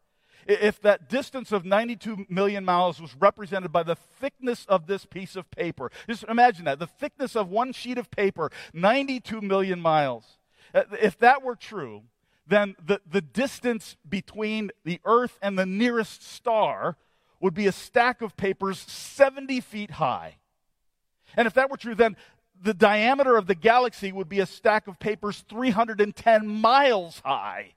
If 0.47 0.81
that 0.81 1.09
distance 1.09 1.51
of 1.51 1.65
92 1.65 2.25
million 2.29 2.65
miles 2.65 3.01
was 3.01 3.15
represented 3.15 3.71
by 3.71 3.83
the 3.83 3.95
thickness 3.95 4.65
of 4.67 4.87
this 4.87 5.05
piece 5.05 5.35
of 5.35 5.49
paper, 5.51 5.91
just 6.07 6.23
imagine 6.23 6.65
that 6.65 6.79
the 6.79 6.87
thickness 6.87 7.35
of 7.35 7.49
one 7.49 7.73
sheet 7.73 7.97
of 7.97 8.09
paper, 8.11 8.49
92 8.73 9.41
million 9.41 9.79
miles. 9.79 10.37
Uh, 10.73 10.83
if 11.01 11.17
that 11.19 11.43
were 11.43 11.55
true, 11.55 12.03
then 12.47 12.75
the, 12.83 12.99
the 13.09 13.21
distance 13.21 13.95
between 14.07 14.71
the 14.83 14.99
earth 15.05 15.37
and 15.41 15.57
the 15.57 15.65
nearest 15.65 16.23
star 16.23 16.97
would 17.39 17.53
be 17.53 17.67
a 17.67 17.71
stack 17.71 18.21
of 18.21 18.35
papers 18.35 18.79
70 18.79 19.61
feet 19.61 19.91
high. 19.91 20.37
And 21.37 21.47
if 21.47 21.53
that 21.53 21.69
were 21.69 21.77
true, 21.77 21.95
then 21.95 22.17
the 22.61 22.73
diameter 22.73 23.37
of 23.37 23.47
the 23.47 23.55
galaxy 23.55 24.11
would 24.11 24.27
be 24.27 24.39
a 24.39 24.45
stack 24.45 24.87
of 24.87 24.99
papers 24.99 25.43
310 25.47 26.47
miles 26.47 27.21
high. 27.23 27.73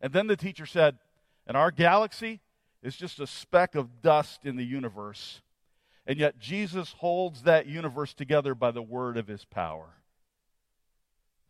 And 0.00 0.12
then 0.12 0.26
the 0.26 0.36
teacher 0.36 0.66
said, 0.66 0.98
And 1.46 1.56
our 1.56 1.70
galaxy 1.70 2.40
is 2.82 2.96
just 2.96 3.20
a 3.20 3.26
speck 3.26 3.74
of 3.74 4.02
dust 4.02 4.44
in 4.44 4.56
the 4.56 4.64
universe. 4.64 5.40
And 6.06 6.18
yet 6.18 6.38
Jesus 6.38 6.94
holds 6.98 7.42
that 7.42 7.66
universe 7.66 8.14
together 8.14 8.54
by 8.54 8.70
the 8.70 8.82
word 8.82 9.16
of 9.16 9.26
his 9.26 9.44
power. 9.44 9.94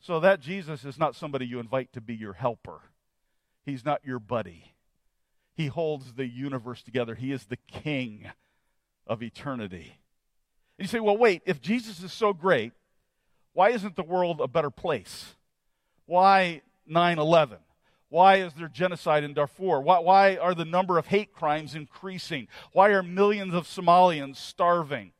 So 0.01 0.21
that 0.21 0.41
Jesus 0.41 0.85
is 0.85 0.99
not 0.99 1.15
somebody 1.15 1.47
you 1.47 1.59
invite 1.59 1.93
to 1.95 2.01
be 2.01 2.15
your 2.15 2.35
helper. 2.35 2.81
He's 3.65 3.85
not 3.85 4.05
your 4.05 4.19
buddy. 4.19 4.75
He 5.55 5.67
holds 5.67 6.13
the 6.13 6.27
universe 6.27 6.83
together. 6.83 7.15
He 7.15 7.33
is 7.33 7.47
the 7.47 7.57
king 7.57 8.27
of 9.07 9.23
eternity. 9.23 9.99
And 10.79 10.85
you 10.85 10.89
say, 10.89 11.01
well, 11.01 11.17
wait, 11.17 11.43
if 11.47 11.61
Jesus 11.61 12.03
is 12.03 12.13
so 12.13 12.33
great, 12.33 12.73
why 13.55 13.71
isn't 13.71 13.97
the 13.97 14.03
world 14.03 14.41
a 14.41 14.49
better 14.49 14.71
place? 14.71 15.35
Why 16.05 16.61
9 16.87 17.19
11? 17.19 17.59
Why 18.09 18.37
is 18.37 18.53
there 18.55 18.69
genocide 18.69 19.25
in 19.25 19.35
Darfur? 19.35 19.81
Why, 19.81 19.99
why, 19.99 20.37
are 20.37 20.55
the 20.55 20.65
number 20.65 20.97
of 20.99 21.09
hate 21.09 21.33
crimes 21.33 21.75
increasing? 21.75 22.47
Why 22.73 22.91
are 22.91 23.03
millions 23.03 23.53
of 23.53 23.67
Somalians 23.67 24.37
starving? 24.37 25.13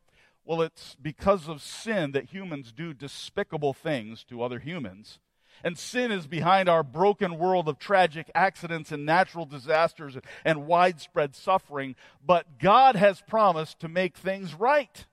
Well, 0.45 0.63
it's 0.63 0.97
because 1.01 1.49
of 1.49 1.61
sin 1.61 2.13
that 2.13 2.27
humans 2.27 2.73
do 2.73 2.95
despicable 2.95 3.73
things 3.75 4.23
to 4.25 4.43
other 4.43 4.61
humans. 4.61 5.19
And 5.65 5.77
sin 5.77 6.13
is 6.13 6.29
behind 6.29 6.69
our 6.69 6.85
broken 6.85 7.39
world 7.39 7.69
of 7.69 7.79
tragic 7.79 8.31
accidents 8.35 8.93
and 8.93 9.05
natural 9.05 9.47
disasters 9.47 10.17
and 10.45 10.67
widespread 10.67 11.35
suffering. 11.35 11.97
But 12.25 12.61
God 12.61 12.95
has 12.95 13.23
promised 13.27 13.81
to 13.81 13.89
make 13.89 14.17
things 14.17 14.55
right. 14.55 15.07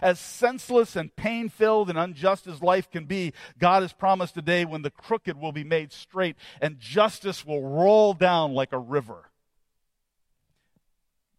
As 0.00 0.18
senseless 0.18 0.96
and 0.96 1.14
pain 1.14 1.48
filled 1.48 1.88
and 1.90 1.98
unjust 1.98 2.46
as 2.46 2.62
life 2.62 2.90
can 2.90 3.04
be, 3.04 3.32
God 3.58 3.82
has 3.82 3.92
promised 3.92 4.36
a 4.36 4.42
day 4.42 4.64
when 4.64 4.82
the 4.82 4.90
crooked 4.90 5.38
will 5.38 5.52
be 5.52 5.64
made 5.64 5.92
straight 5.92 6.36
and 6.60 6.78
justice 6.78 7.44
will 7.44 7.62
roll 7.62 8.14
down 8.14 8.52
like 8.54 8.72
a 8.72 8.78
river. 8.78 9.30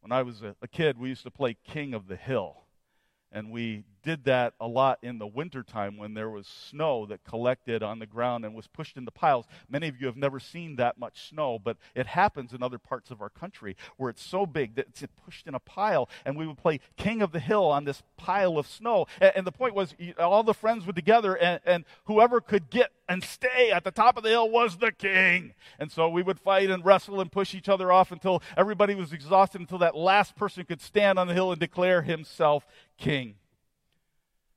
When 0.01 0.11
I 0.11 0.21
was 0.21 0.43
a, 0.43 0.67
kid, 0.67 0.99
we 0.99 1.09
used 1.09 1.23
to 1.23 1.31
play 1.31 1.57
King 1.63 1.93
of 1.93 2.07
the 2.07 2.15
Hill. 2.15 2.57
And 3.31 3.49
we 3.49 3.83
did 4.05 4.23
that 4.25 4.53
a 4.61 4.67
lot 4.67 4.99
in 5.01 5.17
the 5.17 5.25
wintertime 5.25 5.97
when 5.97 6.13
there 6.13 6.29
was 6.29 6.45
snow 6.47 7.07
that 7.07 7.23
collected 7.25 7.81
on 7.81 7.97
the 7.97 8.05
ground 8.05 8.45
and 8.45 8.53
was 8.53 8.67
pushed 8.67 8.97
into 8.97 9.11
piles. 9.11 9.45
Many 9.67 9.87
of 9.87 9.99
you 9.99 10.05
have 10.05 10.15
never 10.15 10.39
seen 10.39 10.75
that 10.75 10.99
much 10.99 11.27
snow, 11.27 11.59
but 11.59 11.75
it 11.95 12.05
happens 12.05 12.53
in 12.53 12.61
other 12.61 12.77
parts 12.77 13.09
of 13.09 13.19
our 13.19 13.29
country 13.29 13.75
where 13.97 14.11
it's 14.11 14.23
so 14.23 14.45
big 14.45 14.75
that 14.75 14.87
it's 14.89 15.03
pushed 15.25 15.47
in 15.47 15.55
a 15.55 15.59
pile. 15.59 16.07
And 16.23 16.37
we 16.37 16.45
would 16.45 16.59
play 16.59 16.79
King 16.97 17.23
of 17.23 17.31
the 17.31 17.39
Hill 17.39 17.65
on 17.65 17.83
this 17.83 18.03
pile 18.15 18.59
of 18.59 18.67
snow. 18.67 19.07
And, 19.19 19.31
and 19.37 19.47
the 19.47 19.51
point 19.51 19.73
was, 19.73 19.95
all 20.19 20.43
the 20.43 20.53
friends 20.53 20.85
were 20.85 20.93
together, 20.93 21.35
and, 21.35 21.59
and 21.65 21.83
whoever 22.05 22.39
could 22.39 22.69
get 22.69 22.91
and 23.09 23.23
stay 23.23 23.71
at 23.71 23.83
the 23.83 23.91
top 23.91 24.17
of 24.17 24.23
the 24.23 24.29
hill 24.29 24.49
was 24.49 24.77
the 24.77 24.91
king. 24.91 25.53
And 25.79 25.91
so 25.91 26.09
we 26.09 26.23
would 26.23 26.39
fight 26.39 26.69
and 26.69 26.83
wrestle 26.85 27.21
and 27.21 27.31
push 27.31 27.53
each 27.53 27.69
other 27.69 27.91
off 27.91 28.11
until 28.11 28.41
everybody 28.55 28.95
was 28.95 29.13
exhausted, 29.13 29.61
until 29.61 29.77
that 29.79 29.95
last 29.95 30.35
person 30.35 30.63
could 30.65 30.81
stand 30.81 31.19
on 31.19 31.27
the 31.27 31.33
hill 31.33 31.51
and 31.51 31.59
declare 31.59 32.01
himself 32.01 32.65
king. 32.97 33.35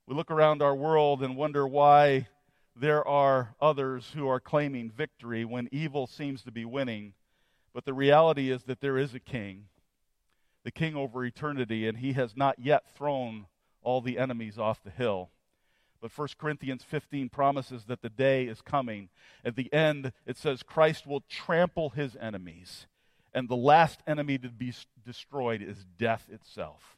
We 0.08 0.14
look 0.14 0.30
around 0.30 0.62
our 0.62 0.74
world 0.74 1.22
and 1.22 1.36
wonder 1.36 1.68
why 1.68 2.28
there 2.74 3.06
are 3.06 3.54
others 3.60 4.12
who 4.14 4.26
are 4.26 4.40
claiming 4.40 4.90
victory 4.90 5.44
when 5.44 5.68
evil 5.70 6.06
seems 6.06 6.42
to 6.44 6.50
be 6.50 6.64
winning. 6.64 7.12
But 7.74 7.84
the 7.84 7.92
reality 7.92 8.50
is 8.50 8.62
that 8.62 8.80
there 8.80 8.96
is 8.96 9.12
a 9.12 9.20
king, 9.20 9.66
the 10.64 10.70
king 10.70 10.96
over 10.96 11.26
eternity, 11.26 11.86
and 11.86 11.98
he 11.98 12.14
has 12.14 12.34
not 12.34 12.58
yet 12.58 12.84
thrown 12.96 13.48
all 13.82 14.00
the 14.00 14.16
enemies 14.16 14.58
off 14.58 14.82
the 14.82 14.88
hill. 14.88 15.28
But 16.00 16.16
1 16.16 16.28
Corinthians 16.38 16.82
15 16.84 17.28
promises 17.28 17.84
that 17.84 18.00
the 18.00 18.08
day 18.08 18.46
is 18.46 18.62
coming. 18.62 19.10
At 19.44 19.56
the 19.56 19.70
end, 19.74 20.12
it 20.24 20.38
says 20.38 20.62
Christ 20.62 21.06
will 21.06 21.24
trample 21.28 21.90
his 21.90 22.16
enemies, 22.16 22.86
and 23.34 23.46
the 23.46 23.56
last 23.56 24.00
enemy 24.06 24.38
to 24.38 24.48
be 24.48 24.72
destroyed 25.04 25.60
is 25.60 25.84
death 25.98 26.24
itself. 26.32 26.97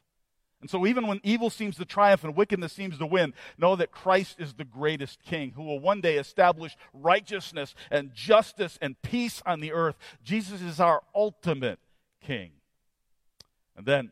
And 0.61 0.69
so, 0.69 0.85
even 0.85 1.07
when 1.07 1.19
evil 1.23 1.49
seems 1.49 1.75
to 1.77 1.85
triumph 1.85 2.23
and 2.23 2.35
wickedness 2.35 2.71
seems 2.71 2.99
to 2.99 3.05
win, 3.05 3.33
know 3.57 3.75
that 3.75 3.91
Christ 3.91 4.39
is 4.39 4.53
the 4.53 4.63
greatest 4.63 5.23
king 5.23 5.53
who 5.55 5.63
will 5.63 5.79
one 5.79 6.01
day 6.01 6.17
establish 6.17 6.77
righteousness 6.93 7.73
and 7.89 8.13
justice 8.13 8.77
and 8.79 9.01
peace 9.01 9.41
on 9.45 9.59
the 9.59 9.73
earth. 9.73 9.95
Jesus 10.23 10.61
is 10.61 10.79
our 10.79 11.01
ultimate 11.15 11.79
king. 12.21 12.51
And 13.75 13.85
then, 13.87 14.11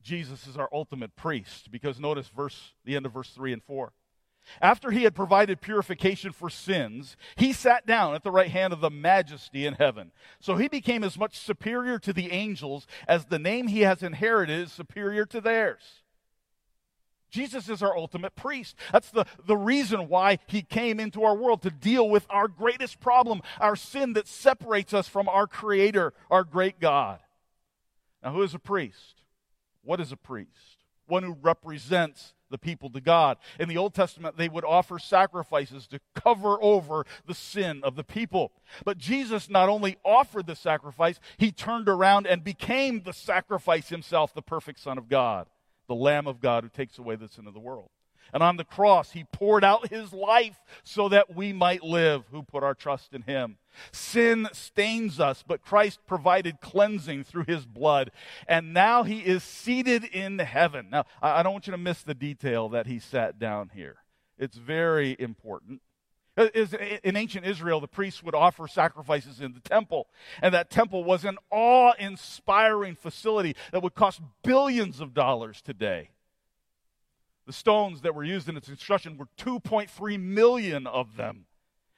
Jesus 0.00 0.46
is 0.46 0.56
our 0.56 0.68
ultimate 0.72 1.16
priest 1.16 1.70
because 1.72 1.98
notice 1.98 2.28
verse 2.28 2.72
the 2.84 2.94
end 2.94 3.06
of 3.06 3.12
verse 3.12 3.30
3 3.30 3.52
and 3.52 3.62
4. 3.64 3.92
After 4.60 4.90
he 4.90 5.04
had 5.04 5.14
provided 5.14 5.60
purification 5.60 6.32
for 6.32 6.50
sins, 6.50 7.16
he 7.36 7.52
sat 7.52 7.86
down 7.86 8.14
at 8.14 8.22
the 8.22 8.30
right 8.30 8.50
hand 8.50 8.72
of 8.72 8.80
the 8.80 8.90
majesty 8.90 9.66
in 9.66 9.74
heaven. 9.74 10.12
So 10.40 10.56
he 10.56 10.68
became 10.68 11.02
as 11.02 11.18
much 11.18 11.38
superior 11.38 11.98
to 12.00 12.12
the 12.12 12.30
angels 12.30 12.86
as 13.08 13.26
the 13.26 13.38
name 13.38 13.68
he 13.68 13.80
has 13.80 14.02
inherited 14.02 14.60
is 14.60 14.72
superior 14.72 15.26
to 15.26 15.40
theirs. 15.40 16.02
Jesus 17.30 17.68
is 17.68 17.82
our 17.82 17.96
ultimate 17.96 18.36
priest. 18.36 18.76
That's 18.92 19.10
the, 19.10 19.24
the 19.44 19.56
reason 19.56 20.08
why 20.08 20.38
he 20.46 20.62
came 20.62 21.00
into 21.00 21.24
our 21.24 21.34
world 21.34 21.62
to 21.62 21.70
deal 21.70 22.08
with 22.08 22.26
our 22.30 22.46
greatest 22.46 23.00
problem, 23.00 23.42
our 23.58 23.74
sin 23.74 24.12
that 24.12 24.28
separates 24.28 24.94
us 24.94 25.08
from 25.08 25.28
our 25.28 25.48
Creator, 25.48 26.12
our 26.30 26.44
great 26.44 26.78
God. 26.78 27.18
Now, 28.22 28.32
who 28.32 28.42
is 28.42 28.54
a 28.54 28.60
priest? 28.60 29.22
What 29.82 30.00
is 30.00 30.12
a 30.12 30.16
priest? 30.16 30.84
One 31.06 31.24
who 31.24 31.36
represents 31.42 32.33
the 32.50 32.58
people 32.58 32.90
to 32.90 33.00
God. 33.00 33.38
In 33.58 33.68
the 33.68 33.76
Old 33.76 33.94
Testament, 33.94 34.36
they 34.36 34.48
would 34.48 34.64
offer 34.64 34.98
sacrifices 34.98 35.86
to 35.88 36.00
cover 36.14 36.56
over 36.62 37.04
the 37.26 37.34
sin 37.34 37.80
of 37.82 37.96
the 37.96 38.04
people. 38.04 38.52
But 38.84 38.98
Jesus 38.98 39.48
not 39.48 39.68
only 39.68 39.96
offered 40.04 40.46
the 40.46 40.56
sacrifice, 40.56 41.18
he 41.36 41.52
turned 41.52 41.88
around 41.88 42.26
and 42.26 42.44
became 42.44 43.02
the 43.02 43.12
sacrifice 43.12 43.88
himself, 43.88 44.34
the 44.34 44.42
perfect 44.42 44.80
Son 44.80 44.98
of 44.98 45.08
God, 45.08 45.46
the 45.88 45.94
Lamb 45.94 46.26
of 46.26 46.40
God 46.40 46.64
who 46.64 46.70
takes 46.70 46.98
away 46.98 47.16
the 47.16 47.28
sin 47.28 47.46
of 47.46 47.54
the 47.54 47.60
world. 47.60 47.90
And 48.32 48.42
on 48.42 48.56
the 48.56 48.64
cross, 48.64 49.12
he 49.12 49.24
poured 49.24 49.64
out 49.64 49.88
his 49.88 50.12
life 50.12 50.60
so 50.82 51.08
that 51.08 51.34
we 51.34 51.52
might 51.52 51.82
live 51.82 52.24
who 52.30 52.42
put 52.42 52.62
our 52.62 52.74
trust 52.74 53.12
in 53.12 53.22
him. 53.22 53.58
Sin 53.92 54.48
stains 54.52 55.20
us, 55.20 55.44
but 55.46 55.62
Christ 55.62 56.00
provided 56.06 56.60
cleansing 56.60 57.24
through 57.24 57.44
his 57.46 57.66
blood. 57.66 58.10
And 58.48 58.72
now 58.72 59.02
he 59.02 59.20
is 59.20 59.42
seated 59.42 60.04
in 60.04 60.38
heaven. 60.38 60.88
Now, 60.90 61.04
I 61.22 61.42
don't 61.42 61.52
want 61.52 61.66
you 61.66 61.72
to 61.72 61.78
miss 61.78 62.02
the 62.02 62.14
detail 62.14 62.68
that 62.70 62.86
he 62.86 62.98
sat 62.98 63.38
down 63.38 63.70
here. 63.74 63.96
It's 64.38 64.56
very 64.56 65.16
important. 65.18 65.80
Uh, 66.36 66.48
in 67.04 67.16
ancient 67.16 67.46
Israel, 67.46 67.80
the 67.80 67.86
priests 67.86 68.22
would 68.22 68.34
offer 68.34 68.66
sacrifices 68.66 69.40
in 69.40 69.52
the 69.52 69.60
temple, 69.60 70.08
and 70.42 70.52
that 70.52 70.68
temple 70.68 71.04
was 71.04 71.24
an 71.24 71.38
awe 71.50 71.92
inspiring 71.98 72.96
facility 72.96 73.54
that 73.70 73.82
would 73.82 73.94
cost 73.94 74.20
billions 74.42 74.98
of 74.98 75.14
dollars 75.14 75.62
today. 75.62 76.10
The 77.46 77.52
stones 77.52 78.00
that 78.02 78.14
were 78.14 78.24
used 78.24 78.48
in 78.48 78.56
its 78.56 78.68
construction 78.68 79.18
were 79.18 79.28
2.3 79.38 80.20
million 80.20 80.86
of 80.86 81.16
them. 81.16 81.46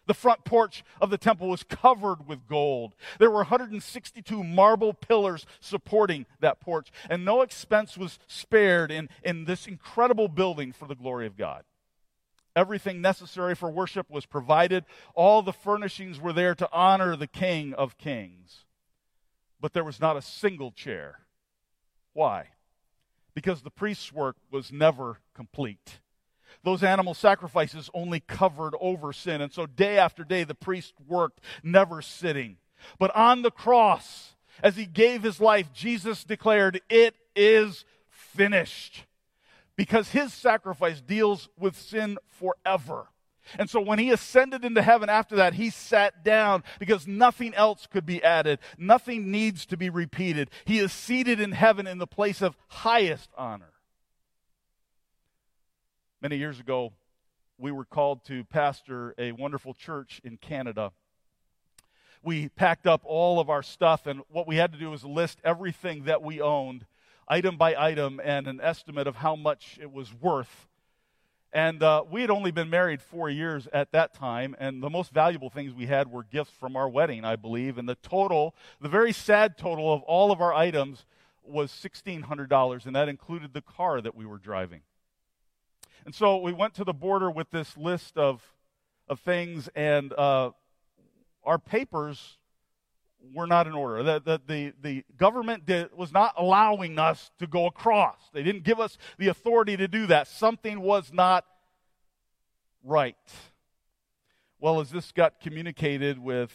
The 0.07 0.15
front 0.15 0.45
porch 0.45 0.85
of 1.01 1.11
the 1.11 1.19
temple 1.19 1.49
was 1.49 1.65
covered 1.65 2.29
with 2.29 2.47
gold. 2.47 2.95
There 3.19 3.31
were 3.31 3.39
162 3.39 4.45
marble 4.45 4.95
pillars 4.95 5.47
supporting 5.61 6.27
that 6.41 6.61
porch, 6.61 6.91
and 7.11 7.25
no 7.25 7.43
expense 7.43 7.99
was 7.99 8.19
spared 8.29 8.91
in, 8.93 9.09
in 9.23 9.45
this 9.45 9.67
incredible 9.67 10.29
building 10.29 10.73
for 10.73 10.87
the 10.87 10.95
glory 10.95 11.27
of 11.27 11.37
God. 11.37 11.65
Everything 12.55 13.01
necessary 13.01 13.55
for 13.55 13.71
worship 13.71 14.09
was 14.09 14.27
provided. 14.27 14.85
All 15.15 15.43
the 15.43 15.53
furnishings 15.53 16.21
were 16.21 16.33
there 16.33 16.55
to 16.55 16.69
honor 16.73 17.15
the 17.15 17.27
King 17.27 17.75
of 17.75 17.99
Kings. 17.99 18.65
But 19.61 19.73
there 19.73 19.85
was 19.85 20.01
not 20.01 20.17
a 20.17 20.23
single 20.23 20.71
chair. 20.71 21.21
Why? 22.13 22.49
Because 23.37 23.61
the 23.61 23.71
priest's 23.71 24.15
work 24.15 24.37
was 24.51 24.73
never 24.73 25.19
complete. 25.35 26.01
Those 26.65 26.83
animal 26.83 27.13
sacrifices 27.13 27.91
only 27.93 28.19
covered 28.19 28.75
over 28.81 29.13
sin. 29.13 29.43
And 29.43 29.53
so 29.53 29.67
day 29.67 29.99
after 29.99 30.25
day, 30.25 30.43
the 30.43 30.55
priest 30.55 30.95
worked, 31.07 31.41
never 31.63 32.01
sitting. 32.01 32.57
But 32.99 33.15
on 33.15 33.43
the 33.43 33.51
cross, 33.51 34.37
as 34.63 34.77
he 34.77 34.87
gave 34.87 35.23
his 35.23 35.39
life, 35.39 35.71
Jesus 35.75 36.25
declared, 36.25 36.81
It 36.89 37.15
is 37.37 37.85
finished. 38.09 39.05
Because 39.77 40.09
his 40.09 40.33
sacrifice 40.33 41.03
deals 41.03 41.51
with 41.59 41.77
sin 41.77 42.17
forever. 42.27 43.09
And 43.59 43.71
so 43.71 43.81
when 43.81 43.99
he 43.99 44.11
ascended 44.11 44.65
into 44.65 44.83
heaven 44.83 45.09
after 45.09 45.37
that, 45.37 45.55
he 45.55 45.71
sat 45.71 46.25
down 46.25 46.65
because 46.79 47.07
nothing 47.07 47.55
else 47.55 47.87
could 47.87 48.07
be 48.07 48.23
added. 48.23 48.59
Nothing 48.77 49.31
needs 49.31 49.67
to 49.67 49.77
be 49.77 49.91
repeated. 49.91 50.51
He 50.65 50.79
is 50.79 50.93
seated 50.93 51.41
in 51.41 51.53
heaven 51.53 51.87
in 51.87 51.99
the 51.99 52.07
place 52.07 52.43
of 52.43 52.57
highest 52.69 53.31
honor. 53.37 53.73
Many 56.21 56.37
years 56.39 56.59
ago, 56.59 56.93
we 57.59 57.71
were 57.71 57.85
called 57.85 58.25
to 58.27 58.45
pastor 58.45 59.15
a 59.19 59.33
wonderful 59.33 59.75
church 59.75 60.21
in 60.25 60.37
Canada. 60.37 60.93
We 62.23 62.49
packed 62.49 62.87
up 62.87 63.03
all 63.05 63.39
of 63.39 63.49
our 63.49 63.63
stuff, 63.63 64.07
and 64.07 64.23
what 64.29 64.49
we 64.49 64.57
had 64.57 64.73
to 64.73 64.79
do 64.79 64.91
was 64.91 65.05
list 65.05 65.39
everything 65.45 66.05
that 66.05 66.23
we 66.23 66.41
owned, 66.41 66.87
item 67.29 67.57
by 67.57 67.75
item, 67.77 68.21
and 68.23 68.49
an 68.49 68.61
estimate 68.61 69.07
of 69.07 69.17
how 69.17 69.37
much 69.37 69.79
it 69.81 69.93
was 69.93 70.13
worth. 70.13 70.67
And 71.53 71.83
uh, 71.83 72.05
we 72.11 72.21
had 72.21 72.31
only 72.31 72.51
been 72.51 72.69
married 72.69 73.01
four 73.01 73.31
years 73.31 73.67
at 73.73 73.93
that 73.93 74.13
time, 74.13 74.55
and 74.59 74.83
the 74.83 74.91
most 74.91 75.13
valuable 75.13 75.49
things 75.49 75.73
we 75.73 75.87
had 75.87 76.11
were 76.11 76.25
gifts 76.25 76.51
from 76.51 76.77
our 76.77 76.89
wedding, 76.89 77.25
I 77.25 77.37
believe. 77.37 77.79
And 77.79 77.89
the 77.89 77.95
total, 77.97 78.55
the 78.81 78.89
very 78.89 79.13
sad 79.13 79.57
total 79.57 79.93
of 79.93 80.03
all 80.03 80.33
of 80.33 80.41
our 80.41 80.53
items 80.53 81.05
was 81.45 81.71
$1,600, 81.71 82.87
and 82.87 82.97
that 82.97 83.09
included 83.09 83.55
the 83.55 83.63
car 83.63 84.01
that 84.01 84.15
we 84.15 84.27
were 84.27 84.39
driving. 84.39 84.83
And 86.05 86.15
so 86.15 86.37
we 86.37 86.53
went 86.53 86.75
to 86.75 86.85
the 86.85 86.93
border 86.93 87.31
with 87.31 87.51
this 87.51 87.77
list 87.77 88.17
of, 88.19 88.43
of 89.09 89.21
things, 89.21 89.69
and 89.75 90.13
uh, 90.13 90.51
our 91.45 91.59
papers 91.59 92.39
were 93.35 93.47
not 93.47 93.67
in 93.67 93.75
order. 93.75 94.03
that, 94.03 94.25
the, 94.25 94.73
the, 94.81 95.05
government 95.17 95.67
did, 95.67 95.89
was 95.97 96.13
not 96.13 96.35
allowing 96.37 96.99
us 96.99 97.31
to 97.39 97.47
go 97.47 97.67
across. 97.67 98.19
They 98.33 98.43
didn't 98.43 98.65
give 98.65 98.81
us 98.81 98.99
the 99.19 99.29
authority 99.29 99.77
to 99.77 99.89
do 99.89 100.07
that. 100.07 100.29
Something 100.29 100.81
was 100.81 101.13
not 101.13 101.45
right. 102.83 103.17
Well, 104.59 104.81
as 104.81 104.91
this 104.91 105.13
got 105.13 105.41
communicated 105.41 106.19
with 106.19 106.53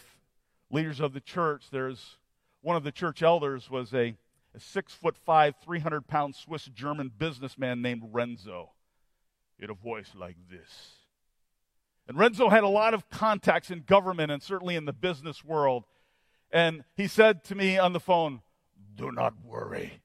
leaders 0.72 1.00
of 1.00 1.14
the 1.14 1.22
church, 1.22 1.66
there's 1.72 2.18
one 2.62 2.76
of 2.76 2.84
the 2.84 2.92
church 2.92 3.22
elders 3.22 3.70
was 3.70 3.94
a, 3.94 4.16
a 4.56 4.60
six 4.60 4.94
foot 4.94 5.18
five, 5.18 5.56
300 5.64 6.08
pound 6.08 6.36
Swiss 6.36 6.66
German 6.66 7.12
businessman 7.16 7.82
named 7.82 8.04
Renzo. 8.12 8.72
He 9.58 9.64
had 9.64 9.70
a 9.70 9.76
voice 9.76 10.12
like 10.16 10.38
this. 10.50 10.96
And 12.08 12.18
Renzo 12.18 12.50
had 12.50 12.64
a 12.64 12.68
lot 12.68 12.94
of 12.94 13.10
contacts 13.10 13.72
in 13.72 13.84
government 13.84 14.32
and 14.32 14.42
certainly 14.42 14.76
in 14.76 14.86
the 14.86 14.94
business 14.94 15.46
world. 15.46 15.86
And 16.52 16.84
he 16.96 17.08
said 17.08 17.44
to 17.46 17.56
me 17.56 17.78
on 17.78 17.94
the 17.94 18.00
phone, 18.00 18.42
Do 18.96 19.12
not 19.12 19.34
worry. 19.44 20.02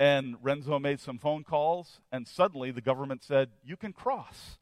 And 0.00 0.36
Renzo 0.42 0.78
made 0.78 1.00
some 1.00 1.18
phone 1.18 1.44
calls, 1.44 2.00
and 2.10 2.26
suddenly 2.26 2.70
the 2.70 2.80
government 2.80 3.22
said, 3.22 3.50
You 3.62 3.76
can 3.76 3.92
cross. 3.92 4.58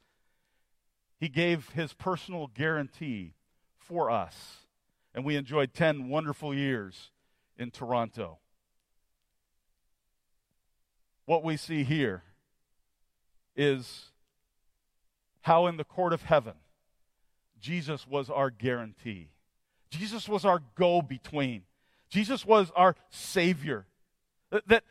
He 1.18 1.28
gave 1.28 1.70
his 1.70 1.92
personal 1.92 2.48
guarantee 2.48 3.34
for 3.78 4.11
us. 4.11 4.66
And 5.14 5.24
we 5.24 5.36
enjoyed 5.36 5.72
10 5.72 6.09
wonderful 6.09 6.54
years 6.54 7.11
in 7.57 7.70
Toronto. 7.70 8.38
What 11.26 11.45
we 11.45 11.57
see 11.57 11.84
here 11.84 12.24
is 13.54 14.07
how 15.42 15.66
in 15.66 15.76
the 15.76 15.84
court 15.84 16.12
of 16.12 16.22
heaven, 16.22 16.54
Jesus 17.61 18.07
was 18.07 18.29
our 18.29 18.50
guarantee. 18.50 19.29
Jesus 19.92 20.28
was 20.28 20.44
our 20.44 20.60
go 20.74 21.02
between. 21.02 21.62
Jesus 22.08 22.44
was 22.44 22.72
our 22.74 22.96
Savior. 23.10 23.86
That, 24.66 24.84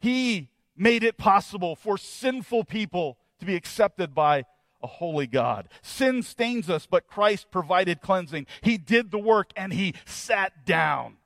He 0.00 0.48
made 0.76 1.02
it 1.02 1.16
possible 1.16 1.76
for 1.76 1.98
sinful 1.98 2.64
people 2.64 3.18
to 3.40 3.46
be 3.46 3.54
accepted 3.54 4.14
by 4.14 4.44
a 4.82 4.86
holy 4.86 5.26
God. 5.26 5.68
Sin 5.82 6.22
stains 6.22 6.70
us, 6.70 6.86
but 6.86 7.06
Christ 7.06 7.50
provided 7.50 8.00
cleansing. 8.00 8.46
He 8.60 8.78
did 8.78 9.10
the 9.10 9.18
work 9.18 9.50
and 9.56 9.72
He 9.72 9.94
sat 10.04 10.64
down. 10.64 11.16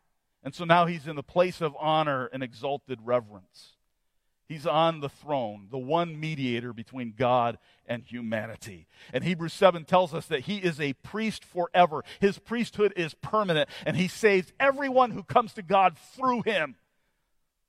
And 0.43 0.55
so 0.55 0.65
now 0.65 0.87
He's 0.87 1.07
in 1.07 1.17
the 1.17 1.23
place 1.23 1.61
of 1.61 1.75
honor 1.79 2.29
and 2.33 2.43
exalted 2.43 3.01
reverence. 3.05 3.77
He's 4.51 4.67
on 4.67 4.99
the 4.99 5.09
throne, 5.09 5.69
the 5.71 5.79
one 5.79 6.19
mediator 6.19 6.73
between 6.73 7.15
God 7.17 7.57
and 7.87 8.03
humanity. 8.03 8.89
And 9.13 9.23
Hebrews 9.23 9.53
7 9.53 9.85
tells 9.85 10.13
us 10.13 10.27
that 10.27 10.41
he 10.41 10.57
is 10.57 10.81
a 10.81 10.95
priest 10.95 11.45
forever. 11.45 12.03
His 12.19 12.41
priesthood 12.41 12.93
is 12.97 13.15
permanent, 13.15 13.69
and 13.87 13.97
he 13.97 14.09
saves 14.09 14.53
everyone 14.59 15.13
who 15.13 15.23
comes 15.23 15.53
to 15.53 15.63
God 15.63 15.97
through 16.17 16.43
him. 16.43 16.75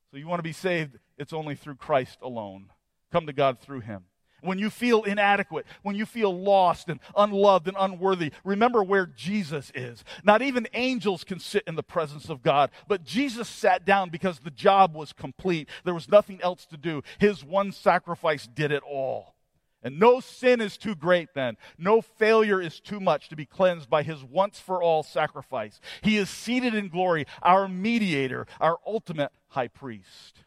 So 0.09 0.17
you 0.17 0.25
want 0.25 0.39
to 0.39 0.43
be 0.43 0.53
saved, 0.53 0.97
it's 1.19 1.33
only 1.33 1.53
through 1.53 1.75
Christ 1.75 2.17
alone. 2.23 2.71
Come 3.11 3.27
to 3.27 3.33
God 3.33 3.59
through 3.59 3.81
him. 3.81 4.05
When 4.41 4.57
you 4.57 4.69
feel 4.69 5.03
inadequate, 5.03 5.65
when 5.83 5.95
you 5.95 6.05
feel 6.05 6.35
lost 6.35 6.89
and 6.89 6.99
unloved 7.15 7.67
and 7.67 7.77
unworthy, 7.79 8.31
remember 8.43 8.83
where 8.83 9.05
Jesus 9.05 9.71
is. 9.75 10.03
Not 10.23 10.41
even 10.41 10.67
angels 10.73 11.23
can 11.23 11.39
sit 11.39 11.63
in 11.67 11.75
the 11.75 11.83
presence 11.83 12.29
of 12.29 12.41
God, 12.41 12.71
but 12.87 13.03
Jesus 13.03 13.47
sat 13.47 13.85
down 13.85 14.09
because 14.09 14.39
the 14.39 14.51
job 14.51 14.95
was 14.95 15.13
complete. 15.13 15.69
There 15.83 15.93
was 15.93 16.09
nothing 16.09 16.41
else 16.41 16.65
to 16.67 16.77
do. 16.77 17.03
His 17.19 17.43
one 17.43 17.71
sacrifice 17.71 18.47
did 18.47 18.71
it 18.71 18.83
all. 18.83 19.35
And 19.83 19.99
no 19.99 20.19
sin 20.19 20.61
is 20.61 20.77
too 20.77 20.95
great 20.95 21.29
then. 21.33 21.57
No 21.77 22.01
failure 22.01 22.61
is 22.61 22.79
too 22.79 22.99
much 22.99 23.29
to 23.29 23.35
be 23.35 23.45
cleansed 23.45 23.89
by 23.89 24.03
his 24.03 24.23
once 24.23 24.59
for 24.59 24.81
all 24.81 25.01
sacrifice. 25.01 25.79
He 26.01 26.17
is 26.17 26.29
seated 26.29 26.75
in 26.75 26.89
glory, 26.89 27.25
our 27.41 27.67
mediator, 27.67 28.45
our 28.59 28.77
ultimate 28.85 29.31
high 29.49 29.69
priest. 29.69 30.43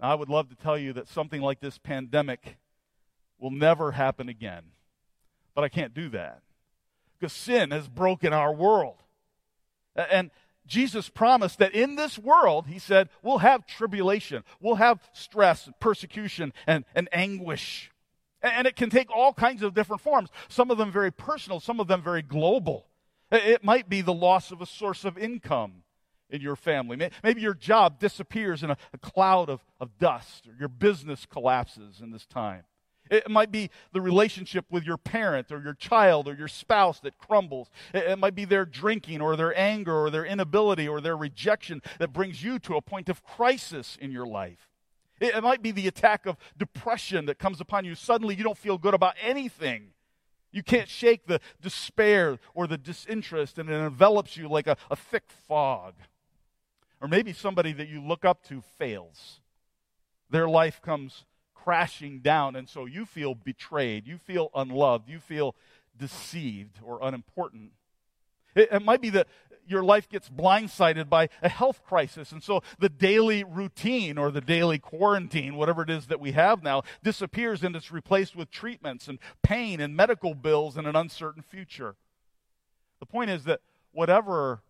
Now, 0.00 0.12
I 0.12 0.14
would 0.14 0.28
love 0.28 0.48
to 0.50 0.54
tell 0.54 0.78
you 0.78 0.92
that 0.92 1.08
something 1.08 1.42
like 1.42 1.60
this 1.60 1.78
pandemic 1.78 2.58
will 3.38 3.50
never 3.50 3.92
happen 3.92 4.28
again. 4.28 4.62
But 5.54 5.64
I 5.64 5.68
can't 5.68 5.94
do 5.94 6.08
that 6.10 6.42
because 7.18 7.32
sin 7.32 7.70
has 7.70 7.88
broken 7.88 8.32
our 8.32 8.52
world. 8.52 9.02
And 9.96 10.30
Jesus 10.66 11.08
promised 11.08 11.58
that 11.58 11.74
in 11.74 11.96
this 11.96 12.18
world, 12.18 12.66
he 12.66 12.78
said, 12.78 13.08
we'll 13.22 13.38
have 13.38 13.66
tribulation, 13.66 14.44
we'll 14.60 14.76
have 14.76 15.00
stress, 15.12 15.66
and 15.66 15.78
persecution, 15.80 16.52
and, 16.66 16.84
and 16.94 17.08
anguish. 17.10 17.90
And 18.42 18.66
it 18.66 18.76
can 18.76 18.90
take 18.90 19.10
all 19.10 19.32
kinds 19.32 19.62
of 19.62 19.74
different 19.74 20.02
forms, 20.02 20.30
some 20.48 20.70
of 20.70 20.78
them 20.78 20.92
very 20.92 21.10
personal, 21.10 21.58
some 21.58 21.80
of 21.80 21.88
them 21.88 22.02
very 22.02 22.22
global. 22.22 22.86
It 23.32 23.64
might 23.64 23.88
be 23.88 24.00
the 24.00 24.12
loss 24.12 24.52
of 24.52 24.60
a 24.60 24.66
source 24.66 25.04
of 25.04 25.18
income 25.18 25.82
in 26.30 26.40
your 26.40 26.56
family. 26.56 27.10
Maybe 27.24 27.40
your 27.40 27.54
job 27.54 27.98
disappears 27.98 28.62
in 28.62 28.70
a, 28.70 28.76
cloud 29.02 29.50
of, 29.50 29.64
of 29.80 29.98
dust, 29.98 30.46
or 30.46 30.54
your 30.58 30.68
business 30.68 31.26
collapses 31.26 32.00
in 32.00 32.10
this 32.10 32.26
time. 32.26 32.64
It 33.10 33.30
might 33.30 33.50
be 33.50 33.70
the 33.92 34.00
relationship 34.00 34.66
with 34.70 34.84
your 34.84 34.96
parent 34.96 35.50
or 35.50 35.60
your 35.60 35.74
child 35.74 36.28
or 36.28 36.34
your 36.34 36.48
spouse 36.48 37.00
that 37.00 37.18
crumbles. 37.18 37.70
It 37.94 38.18
might 38.18 38.34
be 38.34 38.44
their 38.44 38.64
drinking 38.64 39.20
or 39.20 39.36
their 39.36 39.56
anger 39.58 39.96
or 39.96 40.10
their 40.10 40.24
inability 40.24 40.88
or 40.88 41.00
their 41.00 41.16
rejection 41.16 41.82
that 41.98 42.12
brings 42.12 42.42
you 42.42 42.58
to 42.60 42.76
a 42.76 42.82
point 42.82 43.08
of 43.08 43.24
crisis 43.24 43.96
in 44.00 44.10
your 44.10 44.26
life. 44.26 44.68
It 45.20 45.42
might 45.42 45.62
be 45.62 45.72
the 45.72 45.88
attack 45.88 46.26
of 46.26 46.36
depression 46.56 47.26
that 47.26 47.38
comes 47.38 47.60
upon 47.60 47.84
you. 47.84 47.94
Suddenly 47.94 48.36
you 48.36 48.44
don't 48.44 48.58
feel 48.58 48.78
good 48.78 48.94
about 48.94 49.14
anything. 49.20 49.88
You 50.52 50.62
can't 50.62 50.88
shake 50.88 51.26
the 51.26 51.40
despair 51.60 52.38
or 52.54 52.66
the 52.66 52.78
disinterest, 52.78 53.58
and 53.58 53.68
it 53.68 53.74
envelops 53.74 54.36
you 54.36 54.48
like 54.48 54.66
a, 54.66 54.76
a 54.90 54.96
thick 54.96 55.24
fog. 55.46 55.94
Or 57.00 57.08
maybe 57.08 57.32
somebody 57.32 57.72
that 57.72 57.88
you 57.88 58.02
look 58.02 58.24
up 58.24 58.42
to 58.48 58.62
fails. 58.78 59.40
Their 60.30 60.48
life 60.48 60.80
comes 60.80 61.24
crashing 61.64 62.20
down, 62.20 62.56
and 62.56 62.68
so 62.68 62.86
you 62.86 63.04
feel 63.04 63.34
betrayed, 63.34 64.06
you 64.06 64.18
feel 64.18 64.50
unloved, 64.54 65.08
you 65.08 65.18
feel 65.18 65.54
deceived 65.96 66.78
or 66.82 66.98
unimportant. 67.02 67.72
It, 68.54 68.68
it 68.72 68.84
might 68.84 69.00
be 69.00 69.10
that 69.10 69.28
your 69.66 69.82
life 69.82 70.08
gets 70.08 70.28
blindsided 70.28 71.08
by 71.08 71.28
a 71.42 71.48
health 71.48 71.82
crisis. 71.84 72.32
And 72.32 72.42
so 72.42 72.62
the 72.78 72.88
daily 72.88 73.44
routine 73.44 74.16
or 74.16 74.30
the 74.30 74.40
daily 74.40 74.78
quarantine, 74.78 75.56
whatever 75.56 75.82
it 75.82 75.90
is 75.90 76.06
that 76.06 76.20
we 76.20 76.32
have 76.32 76.62
now, 76.62 76.82
disappears 77.02 77.62
and 77.62 77.76
it's 77.76 77.92
replaced 77.92 78.34
with 78.34 78.50
treatments 78.50 79.08
and 79.08 79.18
pain 79.42 79.80
and 79.80 79.94
medical 79.94 80.34
bills 80.34 80.76
and 80.76 80.86
an 80.86 80.96
uncertain 80.96 81.42
future. 81.42 81.96
The 83.00 83.06
point 83.06 83.30
is 83.30 83.44
that 83.44 83.60
whatever 83.92 84.62